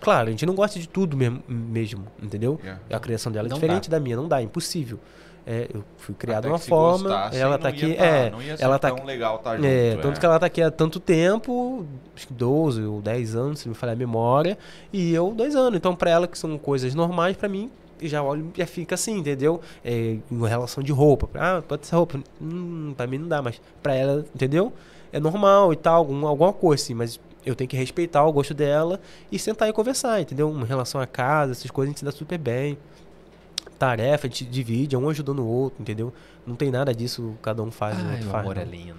[0.00, 2.60] Claro, a gente não gosta de tudo mesmo, mesmo entendeu?
[2.62, 2.80] Yeah.
[2.92, 3.96] A criação dela é Não diferente dá.
[3.96, 5.00] da minha, não dá, é impossível.
[5.44, 8.56] É, eu fui criado de uma forma, gostassem, ela tá aqui, tá- é, não ia
[8.56, 9.96] ser ela tá tão legal tá junto, é, é.
[9.96, 13.68] tanto que ela tá aqui há tanto tempo, acho que 12 ou 10 anos, se
[13.68, 14.56] me falhar a memória,
[14.92, 15.76] e eu dois anos.
[15.76, 17.70] Então, pra ela que são coisas normais, pra mim,
[18.00, 19.60] já olho já fica assim, entendeu?
[19.84, 21.28] É, em relação de roupa.
[21.34, 22.20] Ah, pode ser roupa.
[22.40, 24.72] Hum, pra mim não dá, mas pra ela, entendeu?
[25.12, 28.54] É normal e tal, algum, alguma coisa assim, mas eu tenho que respeitar o gosto
[28.54, 29.00] dela
[29.30, 30.48] e sentar e conversar, entendeu?
[30.50, 32.78] Em relação a casa, essas coisas a gente se dá super bem.
[33.78, 36.12] Tarefa, a gente divide, é um ajudando o outro, entendeu?
[36.46, 38.42] Não tem nada disso, cada um faz, o Ai, outro o faz.
[38.44, 38.62] amor não.
[38.62, 38.96] é lindo.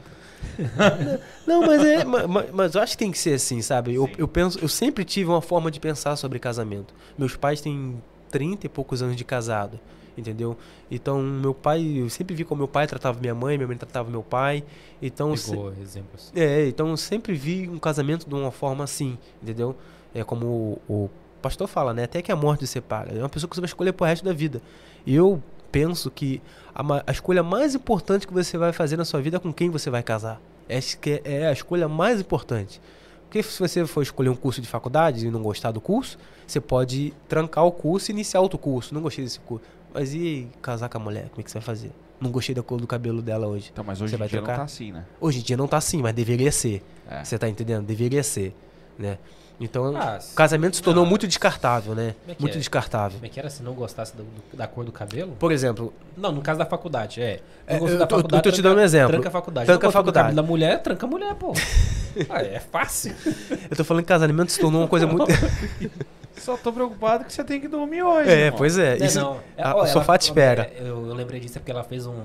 [1.48, 2.03] Não, mas é.
[2.03, 3.94] ma- ma- Mas, eu acho que tem que ser assim, sabe?
[3.95, 4.14] Eu, Sim.
[4.18, 6.94] eu penso, eu sempre tive uma forma de pensar sobre casamento.
[7.18, 9.80] Meus pais têm 30 e poucos anos de casado,
[10.18, 10.57] entendeu?
[10.91, 14.10] Então, meu pai, eu sempre vi como meu pai tratava minha mãe, minha mãe tratava
[14.11, 14.64] meu pai.
[15.02, 16.31] Então, se- Pegou exemplos.
[16.35, 19.76] é, então eu sempre vi um casamento de uma forma assim, entendeu?
[20.14, 20.45] É como
[20.88, 21.10] o, o
[21.44, 22.06] pastor fala, né?
[22.06, 23.14] Até que a morte separa.
[23.15, 24.61] É uma pessoa que você vai escolher pro resto da vida.
[25.06, 26.41] E eu penso que
[26.74, 29.70] a, a escolha mais importante que você vai fazer na sua vida é com quem
[29.70, 30.41] você vai casar.
[30.68, 32.82] Essa que é, é a escolha mais importante.
[33.26, 36.18] Porque se você for escolher um curso de faculdade e não gostar do curso,
[36.48, 38.94] você pode trancar o curso e iniciar outro curso.
[38.94, 39.65] Não gostei desse curso.
[39.94, 41.30] Mas e casar com a mulher?
[41.30, 41.91] Como é que você vai fazer?
[42.22, 43.70] Não gostei da cor do cabelo dela hoje.
[43.74, 44.60] Então, mas hoje Você em vai dia não trocar?
[44.60, 45.03] tá assim, né?
[45.20, 46.82] Hoje em dia não tá assim, mas deveria ser.
[47.10, 47.24] É.
[47.24, 47.86] Você tá entendendo?
[47.86, 48.56] Deveria ser,
[48.98, 49.18] né?
[49.59, 52.15] Então, Ah, o casamento se tornou não, muito descartável, né?
[52.27, 52.57] É Muito é?
[52.57, 53.13] descartável.
[53.17, 55.34] Como é que era se não gostasse do- do- da cor do cabelo?
[55.39, 57.39] Por exemplo, Não, no caso da faculdade, é.
[57.67, 59.11] É, Não gostou eu da tô- eu tô te tranca- dando um exemplo.
[59.13, 59.65] Tranca a faculdade.
[59.67, 60.27] Tranca Não a faculdade.
[60.30, 61.53] cabelo da mulher, tranca a mulher, pô.
[62.30, 63.15] ah, é fácil.
[63.71, 65.25] eu tô falando que casamento se tornou uma coisa muito.
[66.35, 68.30] Só tô preocupado que você tem que dormir hoje.
[68.30, 68.57] é, irmão.
[68.57, 68.97] pois é.
[68.97, 69.38] Não, Isso, não.
[69.55, 70.63] É, a- ó, o sofá te espera.
[70.75, 72.15] é, Eu, eu lembrei disso é porque ela fez um,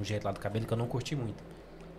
[0.00, 1.42] um jeito lá do cabelo que eu não curti muito.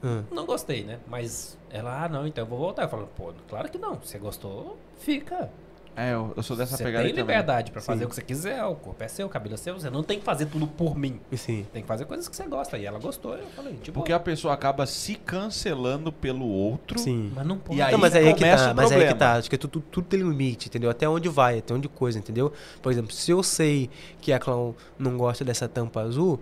[0.04, 0.24] Hum.
[0.32, 1.00] Não gostei, né?
[1.08, 2.84] Mas ela, ah, não, então eu vou voltar.
[2.84, 3.96] Eu falo, pô, claro que não.
[3.96, 5.50] Você gostou, fica.
[6.00, 7.36] É, eu, eu sou dessa você pegada tem aí também.
[7.36, 7.88] liberdade pra Sim.
[7.88, 8.64] fazer o que você quiser.
[8.66, 9.74] O corpo é seu, o cabelo é seu.
[9.74, 11.20] Você não tem que fazer tudo por mim.
[11.36, 11.66] Sim.
[11.74, 12.78] Tem que fazer coisas que você gosta.
[12.78, 13.34] E ela gostou.
[13.36, 17.00] Eu falei, tipo, Porque a pessoa acaba se cancelando pelo outro.
[17.00, 17.32] Sim.
[17.36, 17.80] mas não pode.
[17.80, 19.34] E aí não, mas aí é que começa tá, o mas aí é que problema.
[19.34, 19.40] tá.
[19.40, 20.92] Acho que tudo, tudo tem limite, entendeu?
[20.92, 22.54] Até onde vai, até onde coisa, entendeu?
[22.80, 23.90] Por exemplo, se eu sei
[24.22, 26.40] que a clown não gosta dessa tampa azul,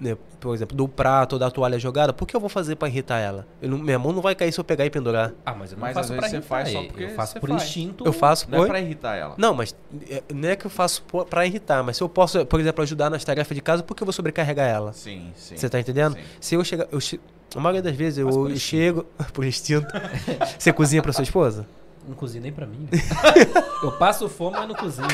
[0.00, 2.88] né, por exemplo, do prato ou da toalha jogada, por que eu vou fazer pra
[2.88, 3.46] irritar ela?
[3.60, 5.32] Eu não- minha mão não vai cair se eu pegar e pendurar.
[5.44, 6.42] Ah, mas eu não Mas faço às pra irritar.
[6.48, 7.62] faz só porque eu faço por faz.
[7.62, 8.04] instinto.
[8.06, 8.66] Eu faço, Não é oi?
[8.66, 9.34] pra irritar ela.
[9.36, 9.74] Não, mas
[10.08, 12.82] é, não é que eu faço por- pra irritar, mas se eu posso, por exemplo,
[12.82, 14.92] ajudar nas tarefas de casa, por que eu vou sobrecarregar ela?
[14.94, 15.56] Sim, sim.
[15.56, 16.14] Você tá entendendo?
[16.14, 16.20] Sim.
[16.40, 16.86] Se eu chegar.
[16.90, 17.20] Eu che...
[17.54, 19.04] A maioria das vezes eu por chego.
[19.34, 19.86] por instinto.
[20.58, 21.66] Você cozinha pra sua esposa?
[22.08, 22.88] Não cozinho nem pra mim.
[23.82, 25.08] eu passo fome, mas não cozinho.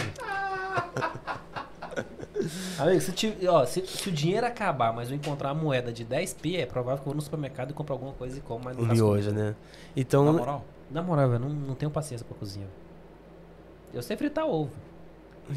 [2.79, 6.05] Amigo, se, ti- ó, se- se o dinheiro acabar, mas eu encontrar uma moeda de
[6.05, 8.65] 10 p, é provável que eu vou no supermercado e compre alguma coisa e como,
[8.65, 9.55] mas não Um miojo, né?
[9.97, 10.25] Então.
[10.25, 10.65] Na moral.
[10.91, 12.69] Na moral, eu não, não tenho paciência pra cozinhar.
[13.93, 14.71] Eu sei fritar ovo.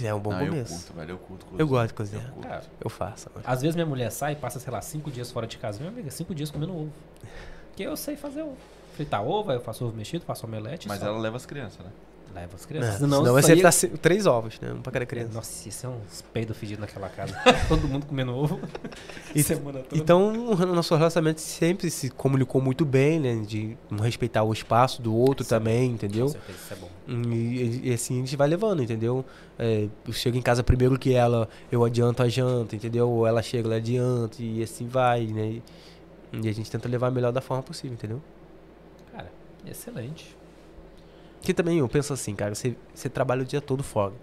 [0.04, 0.74] É um bom Não, eu começo.
[0.74, 1.12] curto, velho.
[1.12, 1.46] Eu curto.
[1.58, 2.34] Eu gosto de cozinhar.
[2.36, 2.42] Eu.
[2.44, 3.28] Cara, Eu faço.
[3.44, 5.80] às vezes minha mulher sai e passa, sei lá, 5 dias fora de casa.
[5.80, 6.92] Minha amiga, 5 dias comendo ovo.
[7.70, 8.58] Porque eu sei fazer ovo.
[8.96, 10.88] Fritar ovo, aí eu faço ovo mexido, faço omelete.
[10.88, 11.08] Mas só.
[11.08, 11.92] ela leva as crianças, né?
[12.34, 12.96] Leva as É, crianças.
[13.00, 13.70] senão, vai ser tá
[14.02, 14.72] três ovos, né?
[14.72, 15.34] Um pra cada criança.
[15.34, 17.36] Nossa, isso é uns peidos fedidos naquela casa.
[17.68, 18.60] Todo mundo comendo ovo.
[19.36, 20.02] E- semana toda.
[20.02, 23.36] Então, o nosso relacionamento sempre se comunicou muito bem, né?
[23.46, 26.30] De um respeitar o espaço do outro Isso é também, Com entendeu?
[26.30, 26.90] certeza, isso é bom.
[27.32, 29.26] E, e assim a gente vai levando, entendeu?
[29.58, 33.10] É, eu chego em casa primeiro que ela, eu adianto a janta, entendeu?
[33.10, 35.48] Ou ela chega, ela adianta, e assim vai, né?
[35.48, 35.64] E,
[36.44, 38.22] e a gente tenta levar a melhor da forma possível, entendeu?
[39.12, 39.32] Cara,
[39.66, 40.36] excelente.
[41.42, 44.14] Que também eu penso assim, cara, você, você trabalha o dia todo fora.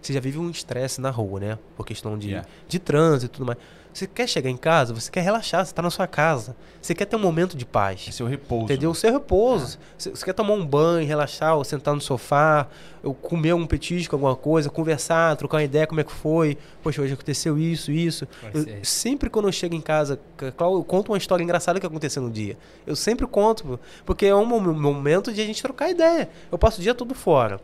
[0.00, 1.58] Você já vive um estresse na rua, né?
[1.76, 2.48] Por questão de, Yeah.
[2.66, 3.58] de trânsito e tudo mais.
[3.92, 6.56] Você quer chegar em casa, você quer relaxar, você tá na sua casa.
[6.80, 8.08] Você quer ter um momento de paz.
[8.18, 8.64] É o repouso.
[8.64, 8.90] Entendeu?
[8.90, 9.78] O seu repouso.
[9.98, 12.66] Você você quer tomar um banho, relaxar, ou sentar no sofá,
[13.02, 16.56] ou comer um petisco, alguma coisa, conversar, trocar uma ideia, como é que foi.
[16.82, 18.26] Poxa, hoje aconteceu isso, isso.
[18.54, 22.30] Eu- sempre quando eu chego em casa, eu conto uma história engraçada que aconteceu no
[22.30, 22.56] dia.
[22.86, 26.28] Eu sempre conto, porque é um mom- momento de a gente trocar ideia.
[26.50, 27.60] Eu passo o dia todo fora.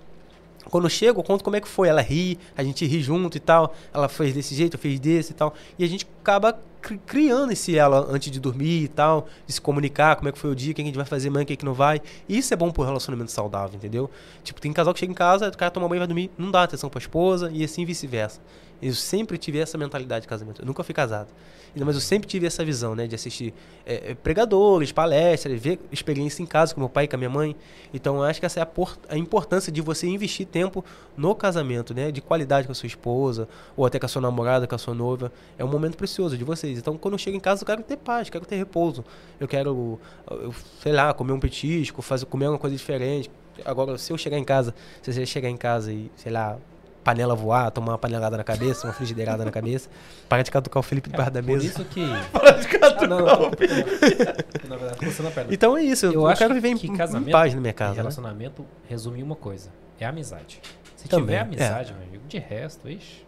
[0.70, 1.88] Quando eu chego, eu conto como é que foi.
[1.88, 3.74] Ela ri, a gente ri junto e tal.
[3.92, 5.54] Ela fez desse jeito, eu fiz desse e tal.
[5.78, 9.60] E a gente acaba cri- criando esse ela antes de dormir e tal, de se
[9.60, 11.46] comunicar, como é que foi o dia, o que a gente vai fazer amanhã, o
[11.46, 12.00] que, que não vai.
[12.28, 14.10] Isso é bom pro relacionamento saudável, entendeu?
[14.44, 16.50] Tipo, tem casal que chega em casa, o cara toma banho e vai dormir, não
[16.50, 18.40] dá atenção pra esposa e assim vice-versa.
[18.80, 20.62] Eu sempre tive essa mentalidade de casamento.
[20.62, 21.28] Eu nunca fui casado.
[21.74, 23.06] Mas eu sempre tive essa visão, né?
[23.06, 23.52] De assistir
[23.84, 27.30] é, é, pregadores, palestras, ver experiência em casa com meu pai e com a minha
[27.30, 27.54] mãe.
[27.92, 28.68] Então, eu acho que essa é a,
[29.08, 30.84] a importância de você investir tempo
[31.16, 32.10] no casamento, né?
[32.10, 34.94] De qualidade com a sua esposa, ou até com a sua namorada, com a sua
[34.94, 35.32] noiva.
[35.58, 36.78] É um momento precioso de vocês.
[36.78, 39.04] Então, quando eu chego em casa, eu quero ter paz, quero ter repouso.
[39.38, 39.98] Eu quero,
[40.30, 43.30] eu, sei lá, comer um petisco, fazer, comer uma coisa diferente.
[43.64, 46.56] Agora, se eu chegar em casa, se você chegar em casa e, sei lá,
[47.04, 49.88] panela voar, tomar uma panelada na cabeça, uma frigideirada na cabeça,
[50.28, 51.66] para de catucar o Felipe debaixo da Por mesa.
[51.66, 52.04] isso que.
[52.32, 53.04] Praticamente.
[53.04, 55.54] Ah, não, não, tô- Na verdade, a perna.
[55.54, 57.72] Então é isso, eu, Eu acho quero viver em, que em casamento paz na minha
[57.72, 57.92] casa.
[57.92, 57.96] né?
[57.98, 60.60] relacionamento resume uma coisa: é amizade.
[60.96, 61.40] Se Também, tiver é.
[61.40, 63.24] amizade, meu amigo, de resto, ixi,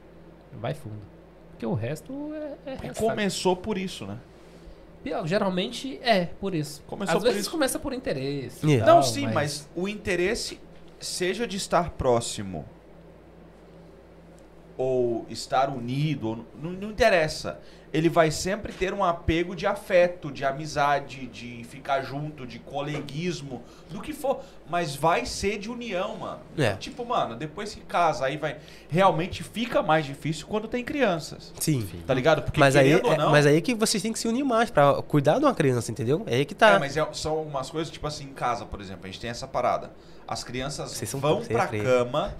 [0.52, 0.96] vai fundo.
[1.50, 2.32] Porque o resto
[2.66, 4.18] é, é começou por isso, né?
[5.24, 6.82] Geralmente é por isso.
[6.86, 7.50] Começou Às por vezes isso.
[7.50, 8.66] começa por interesse.
[8.66, 8.74] É.
[8.74, 9.68] e Não, tal, sim, mas...
[9.74, 10.60] o interesse,
[10.98, 12.66] seja de estar próximo
[14.80, 17.60] ou estar unido, ou não, não interessa.
[17.92, 23.62] Ele vai sempre ter um apego de afeto, de amizade, de ficar junto, de coleguismo,
[23.90, 24.40] do que for.
[24.70, 26.40] Mas vai ser de união, mano.
[26.56, 26.76] É.
[26.76, 28.56] Tipo, mano, depois que casa, aí vai.
[28.88, 31.52] Realmente fica mais difícil quando tem crianças.
[31.60, 31.86] Sim.
[32.06, 32.40] Tá ligado?
[32.40, 33.30] Porque Mas aí, ou é, não.
[33.30, 36.22] mas aí que vocês têm que se unir mais pra cuidar de uma criança, entendeu?
[36.26, 36.70] É aí que tá.
[36.70, 39.28] É, mas é- são algumas coisas, tipo assim, em casa, por exemplo, a gente tem
[39.28, 39.90] essa parada.
[40.26, 41.84] As crianças vão é pra freio.
[41.84, 42.34] cama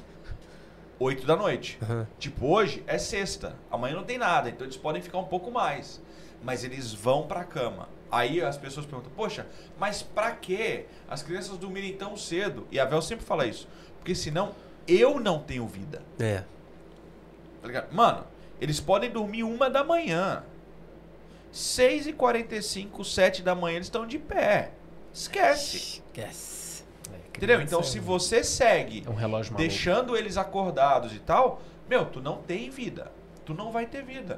[1.01, 1.79] 8 da noite.
[1.83, 2.07] Aham.
[2.19, 6.01] Tipo, hoje é sexta, amanhã não tem nada, então eles podem ficar um pouco mais.
[6.45, 7.89] Mas eles vão pra cama.
[8.11, 9.47] Aí as pessoas perguntam, poxa,
[9.79, 12.67] mas pra que as crianças dormirem tão cedo?
[12.71, 13.67] E a Vel sempre fala isso.
[13.99, 14.55] Porque senão
[14.87, 16.03] eu não tenho vida.
[16.19, 16.45] É.
[17.63, 17.93] Tá ligado?
[17.93, 18.25] Mano,
[18.61, 20.45] eles podem dormir uma da manhã.
[21.53, 24.73] 6h45, 7 da manhã, eles estão de pé.
[25.13, 26.03] Esquece.
[26.07, 26.70] Esquece.
[27.41, 27.61] É, Entendeu?
[27.63, 29.57] Então, se você segue É um relógio maluco.
[29.69, 33.11] deixando eles acordados e tal, meu, tu não tem vida.
[33.47, 34.37] Tu não vai ter vida.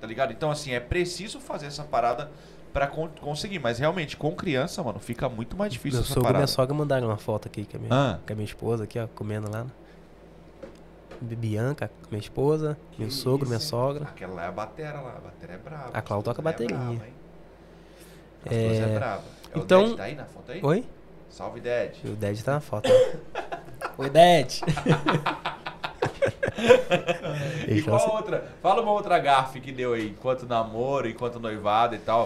[0.00, 0.32] Tá ligado?
[0.32, 2.30] Então, assim, é preciso fazer essa parada
[2.72, 3.58] pra con- conseguir.
[3.58, 6.74] Mas realmente, com criança, mano, fica muito mais difícil Meu essa sogro e minha sogra
[6.74, 8.18] mandaram uma foto aqui com a minha, Ah.
[8.24, 9.64] com a minha esposa, aqui, ó, comendo lá.
[9.64, 9.70] né?
[11.20, 13.70] Bianca, minha esposa, meu Que sogro, minha isso, hein?
[13.82, 14.04] sogra.
[14.04, 15.16] Aquela lá é a batera lá.
[15.16, 15.90] A batera é brava.
[15.92, 16.76] A Cláudia toca é bateria.
[16.76, 17.04] brava,
[18.46, 19.24] É, é brava.
[19.52, 20.60] É então- o Ded tá aí na foto aí?
[20.62, 20.84] Oi?
[21.30, 21.92] Salve, Ded.
[22.04, 22.88] O Ded tá na foto.
[23.98, 24.52] Oi, Dad.
[27.68, 28.44] E qual assim, outra?
[28.62, 32.24] Fala uma outra gafe que deu aí, enquanto namoro, enquanto noivado e tal.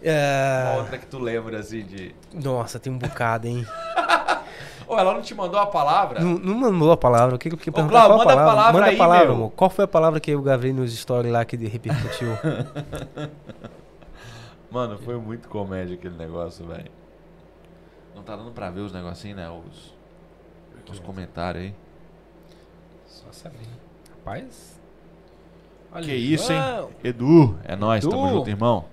[0.00, 2.14] Uma "É, outra que tu lembra, assim, de...
[2.32, 3.66] Nossa, tem um bocado, hein?
[4.86, 6.20] Ô, ela não te mandou a palavra?
[6.20, 7.34] Não, não mandou a palavra.
[7.36, 7.88] O que que perguntar?
[8.06, 9.34] Cláudio, Qual manda a palavra Manda aí, a palavra, meu.
[9.34, 9.50] amor.
[9.50, 12.28] Qual foi a palavra que eu gravei nos stories lá que repercutiu?
[14.70, 16.90] Mano, foi muito comédia aquele negócio, velho.
[18.18, 19.48] Não tá dando pra ver os negocinhos, né?
[19.48, 19.94] Os,
[20.90, 21.74] os comentários aí.
[23.06, 23.60] Só saber.
[24.10, 24.76] Rapaz.
[25.92, 26.58] Olha Que isso, hein?
[27.04, 28.36] Edu, é nóis, tamo Edu.
[28.38, 28.84] junto, irmão.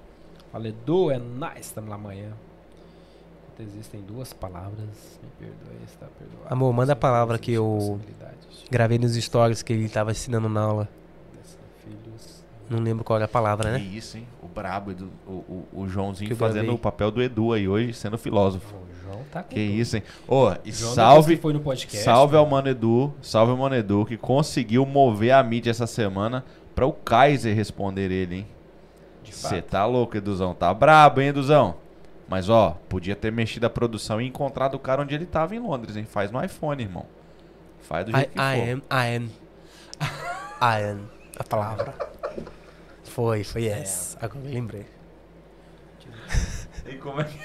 [0.52, 2.32] Fala, Edu, é nice, estamos lá amanhã.
[3.60, 6.54] Existem duas palavras, me perdoe, está perdoado.
[6.54, 8.00] Amor, manda a palavra que eu
[8.70, 10.90] gravei nos stories que ele tava ensinando na aula.
[12.70, 13.92] Não lembro qual era a palavra, Que né?
[13.92, 14.28] isso, hein?
[14.42, 17.92] O brabo, Edu, o, o, o Joãozinho Que fazendo o papel do Edu aí hoje,
[17.94, 18.76] sendo filósofo.
[19.32, 19.78] Tá com Que tudo.
[19.80, 20.04] isso, hein?
[20.28, 22.04] Ô, e O João, salve, foi no podcast.
[22.04, 22.40] salve né?
[22.40, 26.44] ao Mano Edu, salve ao Mano Edu, que conseguiu mover a mídia essa semana
[26.74, 28.48] pra o Kaiser responder ele, hein?
[29.24, 30.54] De Você tá louco, Eduzão.
[30.54, 31.76] Tá brabo, hein, Eduzão?
[32.28, 35.60] Mas, ó, podia ter mexido a produção e encontrado o cara onde ele tava em
[35.60, 36.06] Londres, hein?
[36.06, 37.06] Faz no iPhone, irmão.
[37.82, 38.70] Faz do I, jeito que I for.
[38.70, 39.30] am, I am.
[40.62, 41.00] I am.
[41.38, 41.94] A palavra.
[43.04, 44.18] Foi, foi essa.
[44.22, 44.86] Agora eu lembrei.
[46.88, 47.36] E como é que,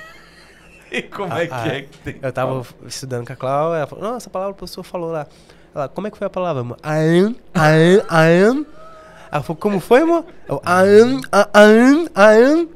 [0.90, 2.16] e como é, que Ah, é que tem?
[2.20, 5.26] Eu tava estudando com a Cláudia, ela falou, nossa, essa palavra o professor falou lá.
[5.74, 6.76] Ela, como é que foi a palavra, amor?
[6.84, 8.66] I am, I am, I am.
[9.30, 10.24] Ela falou, como foi, amor?
[10.48, 12.68] Eu, I am, I am, I am.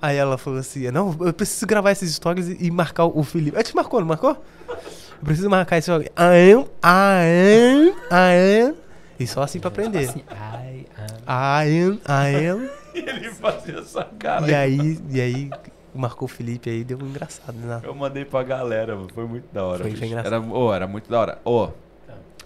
[0.00, 3.56] Aí ela falou assim, não, eu preciso gravar esses stories e, e marcar o Felipe.
[3.56, 4.36] Ela te marcou, não marcou?
[4.68, 6.06] Eu preciso marcar esse story.
[6.16, 8.74] I am, I am, I am.
[9.18, 10.08] E só assim pra aprender.
[10.08, 10.86] Assim, ai,
[11.26, 11.68] ai.
[11.68, 12.70] I am, I am.
[12.94, 14.48] ele fazia essa cara.
[14.48, 15.50] E aí, e aí,
[15.96, 17.80] marcou o Felipe aí, deu um engraçado, né?
[17.82, 19.08] Eu mandei pra galera, mano.
[19.12, 19.82] Foi muito da hora.
[19.82, 20.34] Foi- foi engraçado.
[20.34, 21.38] Era, ô, era muito da hora.
[21.44, 21.68] Ô,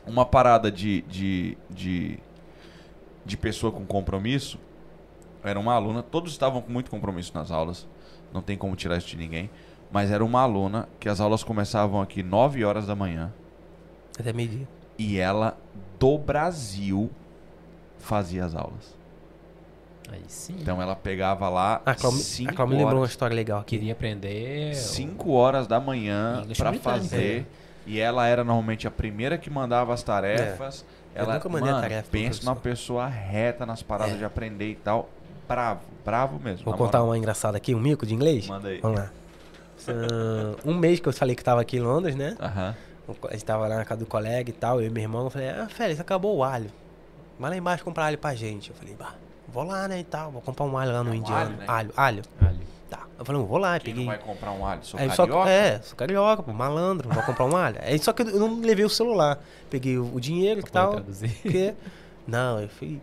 [0.07, 2.19] uma parada de, de, de,
[3.25, 4.59] de pessoa com compromisso.
[5.43, 7.87] Era uma aluna, todos estavam com muito compromisso nas aulas.
[8.33, 9.51] Não tem como tirar isso de ninguém.
[9.91, 13.33] Mas era uma aluna que as aulas começavam aqui 9 horas da manhã.
[14.19, 14.69] Até meio-dia.
[14.99, 15.59] E ela,
[15.99, 17.11] do Brasil,
[17.99, 18.97] fazia as aulas.
[20.11, 20.57] Aí sim.
[20.61, 23.77] Então ela pegava lá A Cláudia, 5 a Cláudia me lembrou uma história legal aqui.
[23.79, 24.75] Queria aprender.
[24.75, 27.47] 5 horas da manhã pra britânico, fazer.
[27.87, 30.85] E ela era normalmente a primeira que mandava as tarefas.
[31.15, 34.19] Eu Ela, nunca mandei a mano, tarefa pro pensa numa pessoa reta nas paradas É.
[34.19, 35.09] de aprender e tal.
[35.49, 36.65] Bravo, bravo mesmo.
[36.65, 37.11] Vou contar moral.
[37.11, 38.47] uma engraçada aqui, um mico de inglês?
[38.47, 38.81] Manda aí.
[38.81, 39.11] Vamos lá.
[40.65, 42.37] Um mês que eu falei que tava aqui em Londres, né?
[42.41, 42.75] Aham.
[43.29, 45.25] A gente tava lá na casa do colega e tal, eu e meu irmão.
[45.25, 46.71] Eu falei, ah, Félix, acabou o alho.
[47.41, 48.71] Vai lá embaixo comprar alho pra gente.
[48.71, 49.15] Eu falei, bah,
[49.53, 50.31] vou lá, né, e tal.
[50.31, 51.39] Vou comprar um alho lá no É um indiano.
[51.39, 51.65] alho, né?
[51.67, 52.23] alho, alho.
[52.41, 52.61] Ali.
[52.89, 53.01] Tá.
[53.19, 54.07] Eu falei, vou lá, Quem peguei.
[54.07, 54.85] vai comprar um alho?
[54.85, 55.51] Sou Aí só, carioca?
[55.51, 57.77] é, sou carioca, pô, malandro, vou comprar um alho.
[57.83, 59.39] Aí só que eu não levei o celular.
[59.69, 61.01] Peguei o, o dinheiro e tal.
[61.03, 61.75] Porque.
[62.27, 63.01] Não, eu fui.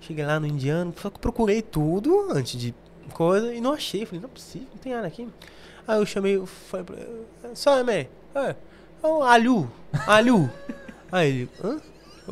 [0.00, 2.74] Cheguei lá no indiano, só que procurei tudo antes de
[3.12, 4.04] coisa e não achei.
[4.04, 5.28] Falei, não é possível, não tem nada aqui.
[5.88, 7.24] Aí eu chamei, falei
[7.54, 8.08] só man, é,
[9.02, 9.70] é um alho,
[10.06, 10.50] alho.
[11.10, 11.80] Aí ele, hã?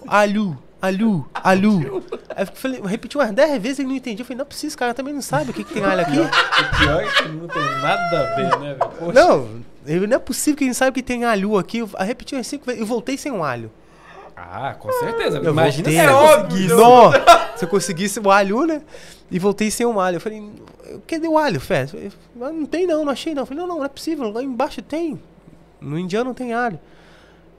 [0.06, 2.02] Alho, alho, alho.
[2.35, 4.23] Aí eu falei, eu repeti umas 10 vezes e ele não entendia.
[4.23, 6.19] Eu falei, não é esse cara também não sabe o que, que tem alho aqui.
[6.19, 9.12] O pior é que não tem nada a ver, né, velho?
[9.12, 9.48] Não,
[10.09, 11.78] não é possível que ele não sabe que tem alho aqui.
[11.78, 13.70] Eu repeti umas 5 vezes e voltei sem um alho.
[14.36, 15.39] Ah, com certeza.
[15.39, 15.93] Eu Imagina voltei.
[15.93, 16.48] se É eu óbvio.
[16.48, 16.74] conseguisse.
[16.74, 17.12] Não,
[17.56, 18.82] se eu conseguisse o alho, né?
[19.31, 20.16] E voltei sem o alho.
[20.16, 20.51] Eu falei,
[21.06, 21.86] cadê o alho, Fé?
[22.40, 23.43] "Ah, Não tem não, não achei não.
[23.43, 24.31] Eu falei, não, não, não é possível.
[24.31, 25.20] Lá embaixo tem.
[25.81, 26.78] No indiano não tem alho.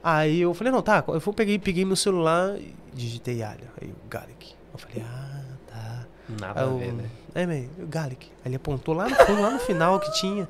[0.04, 1.02] Aí eu falei, não, tá.
[1.08, 2.54] Eu fui, peguei, peguei meu celular
[2.96, 3.68] digitei alho.
[3.80, 4.54] Aí o garlic.
[4.72, 6.06] Eu falei, ah, tá.
[6.40, 7.04] Nada Aí a eu, ver, né?
[7.34, 8.26] É, man, o garlic.
[8.44, 10.46] Aí ele apontou lá no fundo, lá no final que tinha.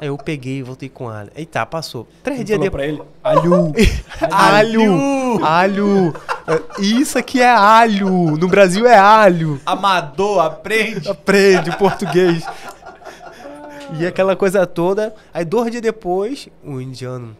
[0.00, 1.30] Aí eu peguei e voltei com alho.
[1.36, 2.08] Aí tá, passou.
[2.22, 2.82] Três dias falou depois.
[2.82, 3.72] pra ele, alho.
[4.32, 5.44] Alho!
[5.44, 6.14] Alho!
[6.46, 8.36] É, Isso aqui é alho!
[8.36, 9.60] No Brasil é alho!
[9.66, 11.08] Amador, aprende.
[11.08, 12.44] Aprende o português.
[13.98, 15.14] E aquela coisa toda.
[15.34, 17.36] Aí dois dias depois, o indiano,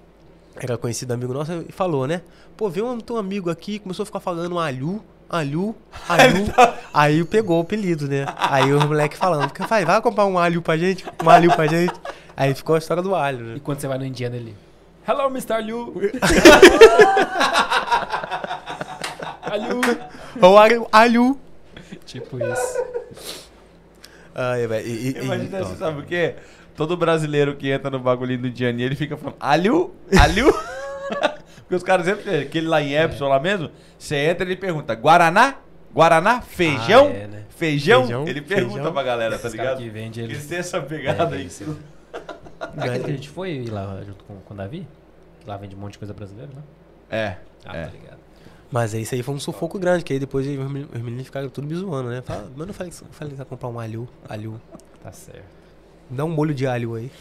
[0.57, 2.20] era conhecido amigo nosso, e falou, né?
[2.61, 5.74] Pô, veio um teu amigo aqui, começou a ficar falando alho, alho,
[6.07, 6.45] alho.
[6.93, 8.27] Aí pegou o apelido, né?
[8.37, 11.03] Aí o moleque falando, vai, vai comprar um alho pra gente?
[11.24, 11.95] Um alho pra gente?
[12.37, 13.55] Aí ficou a história do alho, né?
[13.57, 14.55] E quando você vai no indiano, ele...
[15.09, 15.62] Hello, Mr.
[15.62, 15.95] Liu.
[19.41, 19.81] Alhu.
[20.43, 20.87] Ou alho.
[20.93, 21.41] alho.
[22.05, 22.85] Tipo isso.
[24.35, 24.87] Ai, velho.
[24.87, 25.65] e- e- e- Imagina, ó.
[25.65, 26.35] você sabe o quê?
[26.77, 30.53] Todo brasileiro que entra no bagulhinho do Diani, ele fica falando, alho, alho.
[31.70, 34.92] Porque os caras sempre, aquele lá em Epson lá mesmo, você entra e ele pergunta,
[34.92, 35.55] Guaraná?
[35.94, 36.40] Guaraná?
[36.40, 37.06] Feijão?
[37.06, 37.44] Ah, é, né?
[37.51, 38.01] Feijão?
[38.02, 38.92] Feijão, Ele pergunta feijão.
[38.92, 39.78] pra galera, tá ligado?
[39.78, 40.32] que vende ele.
[40.32, 41.47] Eles têm essa pegada É, aí.
[41.47, 41.78] isso.
[42.76, 44.84] Aquele que a gente foi lá junto com, com o Davi?
[45.47, 46.62] Lá vende um monte de coisa brasileira, né?
[47.09, 47.84] É, Ah, é.
[47.84, 48.18] tá ligado.
[48.68, 51.26] Mas aí isso aí foi um sufoco grande, que aí depois os meni- os meninos
[51.26, 52.20] ficaram tudo me zoando, né?
[52.22, 54.09] Fala, mano, falei, eu falei que vai comprar um alho.
[54.28, 54.60] Alho.
[55.05, 55.44] Tá certo.
[56.10, 57.12] Dá um molho de alho aí.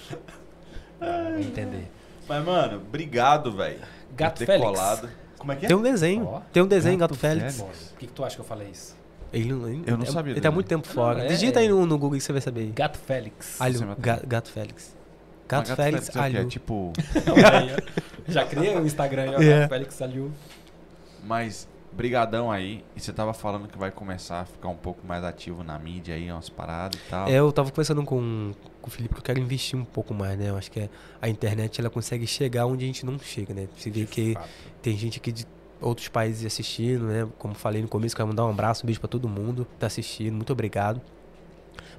[0.99, 1.88] Vou entender.
[2.27, 3.80] Mas, mano, obrigado, velho.
[4.15, 5.02] Gato Félix.
[5.38, 5.68] Como é que é?
[5.69, 6.26] Tem um desenho.
[6.26, 6.41] Ó.
[6.52, 7.57] Tem um desenho, Gato Gato, Félix.
[7.57, 7.80] Félix.
[7.91, 8.95] Por que, que tu acha que eu falei isso?
[9.31, 11.23] Ele, ele- Eu não é- sabia Ele tá muito tempo Não, fora.
[11.23, 12.61] é- Digita aí no, no Google que você vai saber.
[12.61, 12.72] aí.
[12.72, 13.61] Gato Félix.
[13.61, 13.95] Alho.
[13.99, 14.95] Ga- Gato Félix.
[15.52, 16.19] Mas Gato Félix, é o quê?
[16.19, 16.38] alho.
[16.40, 16.94] É tipo...
[18.27, 19.60] Já criei o Instagram aí, ó, É.
[19.61, 20.31] Gato Félix Alhu.
[21.23, 22.84] Mas, brigadão aí.
[22.95, 26.15] E você tava falando que vai começar a ficar um pouco mais ativo na mídia
[26.15, 27.27] aí, umas paradas e tal.
[27.27, 30.38] É, eu tava conversando com, com o Felipe que eu quero investir um pouco mais,
[30.38, 30.49] né?
[30.49, 30.89] Eu acho que é-
[31.22, 33.68] a internet ela consegue chegar onde a gente não chega, né?
[33.77, 34.49] Você vê que Fato.
[34.81, 35.45] tem gente aqui de
[35.81, 37.27] outros países assistindo, né?
[37.38, 39.88] Como falei no começo, quero mandar um abraço, um beijo pra todo mundo que tá
[39.88, 41.01] assistindo, muito obrigado.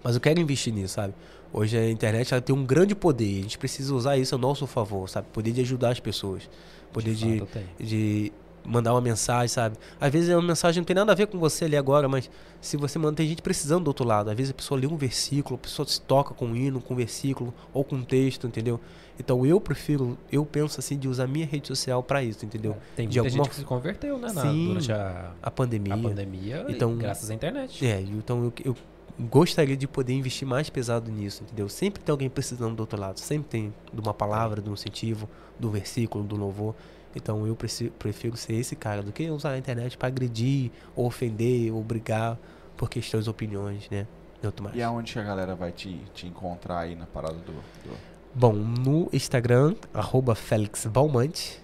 [0.02, 1.14] Mas eu quero investir nisso, sabe?
[1.52, 4.66] Hoje a internet ela tem um grande poder, a gente precisa usar isso a nosso
[4.66, 5.26] favor, sabe?
[5.32, 6.48] Poder de ajudar as pessoas,
[6.92, 7.66] poder de, tem.
[7.78, 8.32] de
[8.64, 9.76] mandar uma mensagem, sabe?
[10.00, 12.30] Às vezes uma mensagem não tem nada a ver com você ali agora, mas
[12.60, 14.30] se você manda, tem gente precisando do outro lado.
[14.30, 16.94] Às vezes a pessoa lê um versículo, a pessoa se toca com um hino, com
[16.94, 18.78] um versículo ou com um texto, entendeu?
[19.18, 22.76] Então eu prefiro, eu penso assim de usar minha rede social pra isso, entendeu?
[22.96, 24.32] Tem de muita gente alguma- que se converteu, né?
[24.32, 24.68] na- Sim.
[24.68, 25.94] durante a, A pandemia.
[25.94, 27.84] a pandemia, Então- graças à internet.
[27.86, 28.76] É, então eu, eu
[29.18, 31.68] gostaria de poder investir mais pesado nisso, entendeu?
[31.68, 35.28] Sempre tem alguém precisando do outro lado, sempre tem de uma palavra, de um incentivo,
[35.58, 36.74] do versículo, do louvor.
[37.14, 37.56] Então eu
[37.98, 42.38] prefiro ser esse cara do que usar a internet pra agredir, ou ofender, ou brigar
[42.76, 44.06] por questões, opiniões, né?
[44.42, 44.76] Não mais.
[44.76, 47.52] E aonde que a galera vai te, te encontrar aí na parada do...
[47.52, 51.60] do- Bom, no Instagram, arroba Félix Balmante.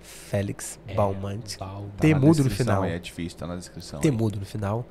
[0.00, 1.56] Félix É, Balmante.
[1.58, 2.84] Bal- tá Tem na mudo no descrição final.
[2.84, 4.00] é difícil, tá na descrição.
[4.00, 4.16] Tem aí.
[4.16, 4.84] mudo no final.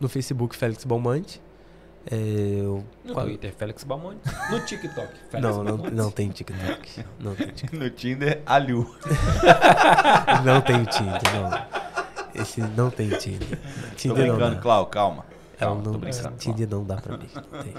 [0.00, 1.40] No Facebook, Félix Balmante.
[2.10, 4.20] É, eu- No qual- Twitter, Félix Balmonte.
[4.50, 7.04] No TikTok, Félix Não, não, não tem TikTok.
[7.18, 7.76] Não tem TikTok.
[7.82, 8.94] No Tinder, alho.
[10.44, 12.42] Não tem Tinder, não.
[12.42, 13.58] Esse não tem Tinder.
[13.58, 14.60] Tô Tinder não brincando, dá.
[14.60, 15.24] Clau, calma.
[15.54, 16.36] É, Calma, não, tô brincando.
[16.36, 17.28] Tinder não dá pra mim.
[17.34, 17.74] Não tem.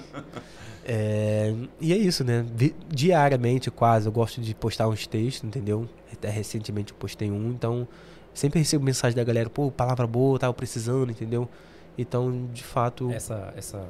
[0.85, 2.45] É, e é isso, né?
[2.87, 5.87] Diariamente, quase, eu gosto de postar uns textos, entendeu?
[6.11, 7.87] Até recentemente eu postei um, então
[8.33, 11.49] sempre recebo mensagem da galera, pô, palavra boa, tava precisando, entendeu?
[11.97, 13.85] Então, de fato, Essa, essa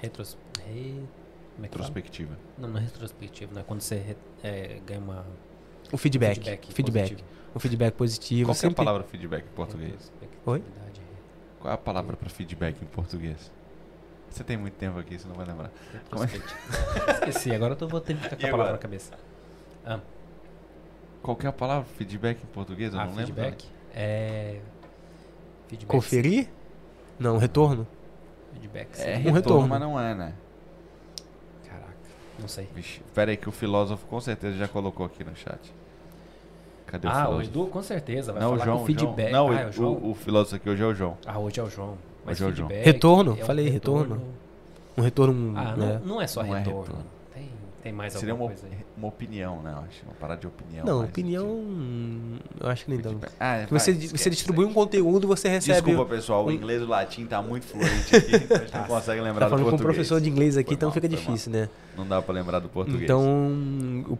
[0.00, 0.36] retros...
[0.66, 1.02] Re...
[1.54, 1.88] Como é que fala?
[1.88, 2.38] Retrospectiva.
[2.58, 3.64] Não, não é retrospectiva, né?
[3.66, 5.26] Quando você re- é, ganha uma
[5.92, 6.36] o feedback.
[6.72, 7.10] Feedback.
[7.10, 7.24] positivo.
[7.54, 8.48] Um feedback positivo.
[8.50, 10.12] Qual que é a palavra feedback em português?
[10.20, 11.00] Retrospectividade,
[11.58, 13.50] Qual é a palavra pra feedback em português?
[14.30, 15.70] Você tem muito tempo aqui, você não vai lembrar.
[16.08, 16.28] Como é?
[17.14, 19.12] Esqueci, agora eu tô- vou ter que ficar com a palavra na cabeça.
[19.84, 19.98] Ah,
[21.22, 22.94] Qual que é a palavra feedback em português?
[22.94, 23.26] Eu ah, não lembro.
[23.34, 24.60] feedback é...
[25.66, 25.90] Feedback.
[25.90, 26.48] Conferir?
[27.18, 27.86] Não, retorno?
[28.52, 28.88] Feedback.
[28.92, 29.04] É sim.
[29.22, 29.68] retorno, retorno.
[29.68, 30.32] mas não é, né?
[31.66, 31.92] Caraca,
[32.38, 32.68] não sei.
[32.74, 35.58] Vixe, pera aí que o filósofo com certeza já colocou aqui no chat.
[36.86, 37.50] Cadê o Ah, o filósofo?
[37.50, 39.30] Edu com certeza vai não, o falar João, com o feedback.
[39.30, 39.48] João.
[39.48, 39.92] Não, ah, é o João.
[39.92, 41.18] o, o filósofo aqui hoje é o João.
[41.26, 41.98] Ah, hoje é o João.
[42.24, 42.68] Mas Hoje é o João.
[42.68, 44.22] feedback Retorno, é um falei retorno.
[44.98, 45.54] Um retorno.
[45.56, 46.00] Ah, né?
[46.04, 46.96] não, não é só Não é retorno.
[47.82, 48.78] Tem, mais Seria alguma uma, coisa aí.
[48.96, 49.72] uma opinião, né?
[49.72, 50.04] Eu acho.
[50.04, 50.84] Uma parada de opinião.
[50.84, 51.46] Não, mais opinião.
[52.42, 53.12] tipo, Eu acho que nem tanto.
[53.20, 53.32] feedback.
[53.40, 55.80] Ah, você, vai, você esquece distribui um conteúdo, você recebe.
[55.80, 56.44] Desculpa, pessoal.
[56.44, 58.36] O inglês e o latim tá muito fluente aqui.
[58.36, 58.86] então a gente não Tá.
[58.86, 59.80] consegue Tá lembrar do falando com um português.
[59.96, 61.24] professor de inglês aqui, Foi então mal, fica foi mal.
[61.26, 61.68] difícil, né?
[61.96, 63.02] Não dá pra lembrar do português.
[63.04, 64.18] Então, eu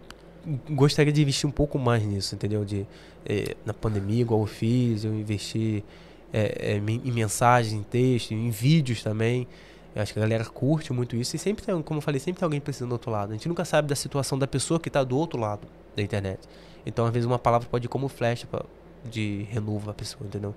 [0.75, 2.65] gostaria de investir um pouco mais nisso, entendeu?
[2.65, 2.87] De,
[3.27, 5.85] eh, na pandemia, igual eu fiz, eu investi
[6.33, 9.47] eh, eh, em em mensagens, em texto, em vídeos também.
[9.95, 11.35] Eu acho que a galera curte muito isso.
[11.35, 13.31] E sempre tem, como eu falei, sempre tem alguém precisando do outro lado.
[13.31, 16.41] A gente nunca sabe da situação da pessoa que está do outro lado da internet.
[16.87, 18.65] Então, às vezes, uma palavra pode ir como flecha pra,
[19.05, 20.55] de renovo a pessoa, entendeu?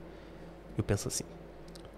[0.77, 1.23] Eu penso assim.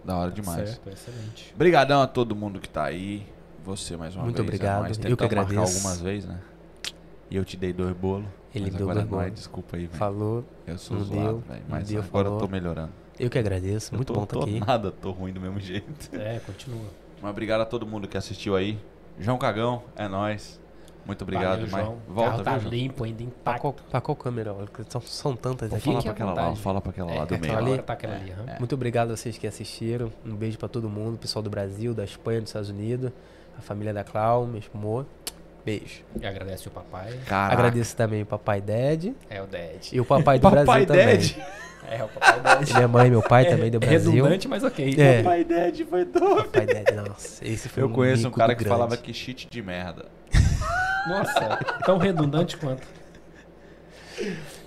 [0.03, 0.70] Da hora demais.
[0.70, 1.52] Certo, excelente.
[1.56, 3.26] Obrigadão a todo mundo que tá aí.
[3.66, 4.48] Você mais uma Muito vez.
[4.48, 4.99] obrigado, É nóis.
[5.06, 5.60] eu que agradeço.
[5.78, 6.40] algumas vezes, né?
[7.32, 8.28] E eu te dei dois bolos.
[8.53, 9.34] Ele me deu dois é, bolos.
[9.34, 9.98] desculpa aí, velho.
[9.98, 11.64] Falou, Eu sou zoado, velho.
[11.68, 12.40] Mas deu, agora eu falou.
[12.40, 12.91] tô melhorando.
[13.20, 13.94] eu que agradeço.
[13.94, 14.60] Eu Muito tô, bom estar tô aqui.
[14.60, 16.10] nada, tô ruim do mesmo jeito.
[16.16, 16.86] É, continua.
[17.26, 18.77] Mas obrigado a todo mundo que assistiu aí.
[19.19, 20.61] João Cagão, é nóis.
[21.07, 21.97] Muito obrigado, Valeu, mas João.
[22.07, 23.23] volta, Carro tá limpo, ainda
[23.60, 24.56] qual, pra qual câmera?
[24.89, 25.89] São, são tantas Vou aqui.
[25.89, 27.57] Fique pra aquela lá, fala pra aquela lá É, do meio.
[27.57, 27.77] ali?
[27.81, 28.31] tá aquela ali.
[28.47, 28.60] É.
[28.60, 30.11] Muito obrigado a vocês que assistiram.
[30.23, 33.11] Um beijo pra todo mundo, pessoal do Brasil, da Espanha, dos Estados Unidos,
[33.57, 35.06] a família da Clau, meu amor.
[35.65, 36.03] Beijo.
[36.22, 37.19] E agradece o papai.
[37.26, 37.53] Caraca.
[37.53, 39.91] Agradeço também o papai Dad É o Dad.
[39.91, 41.45] e o papai do Papai Brasil também.
[41.90, 42.70] É o papai Dad.
[42.74, 44.12] Minha mãe e meu pai também do É Brasil.
[44.12, 44.95] redundante, mas ok.
[44.98, 45.24] É.
[45.24, 46.44] Papai Dad foi doido.
[46.45, 47.45] Papai Dad, nossa.
[47.48, 48.70] Esse foi Eu um conheço um cara que grande.
[48.78, 50.06] falava que shit de merda.
[51.07, 52.88] Nossa, tão redundante quanto.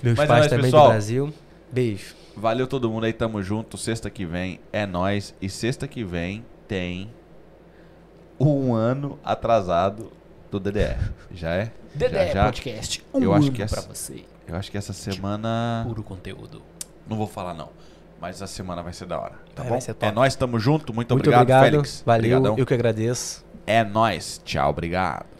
[0.03, 0.85] Meus Mas é pais também pessoal.
[0.87, 1.35] do Brasil.
[1.73, 2.15] Beijo.
[2.37, 3.77] Valeu todo mundo aí, tamo junto.
[3.77, 7.11] Sexta que vem é nós E sexta que vem tem
[8.39, 10.13] um ano atrasado
[10.51, 11.11] do DDR.
[11.33, 11.73] Já é?
[11.95, 12.45] Dedé já, já.
[12.45, 13.05] Podcast.
[13.13, 14.25] Um Eu acho ano que pra essa- você.
[14.47, 15.83] Eu acho que essa semana.
[15.87, 16.63] Puro conteúdo.
[17.09, 17.71] Não vou falar não.
[18.21, 19.35] Mas a semana vai ser da hora.
[19.55, 19.79] Tá Vai, bom?
[19.79, 20.09] vai.
[20.09, 20.93] É nós, tamo junto.
[20.93, 21.63] Muito, Muito obrigado, obrigado.
[21.65, 22.03] Félix.
[22.05, 22.37] Valeu.
[22.39, 22.59] Obrigadão.
[22.59, 23.45] Eu que agradeço.
[23.67, 24.41] É nós.
[24.45, 25.38] Tchau, obrigado.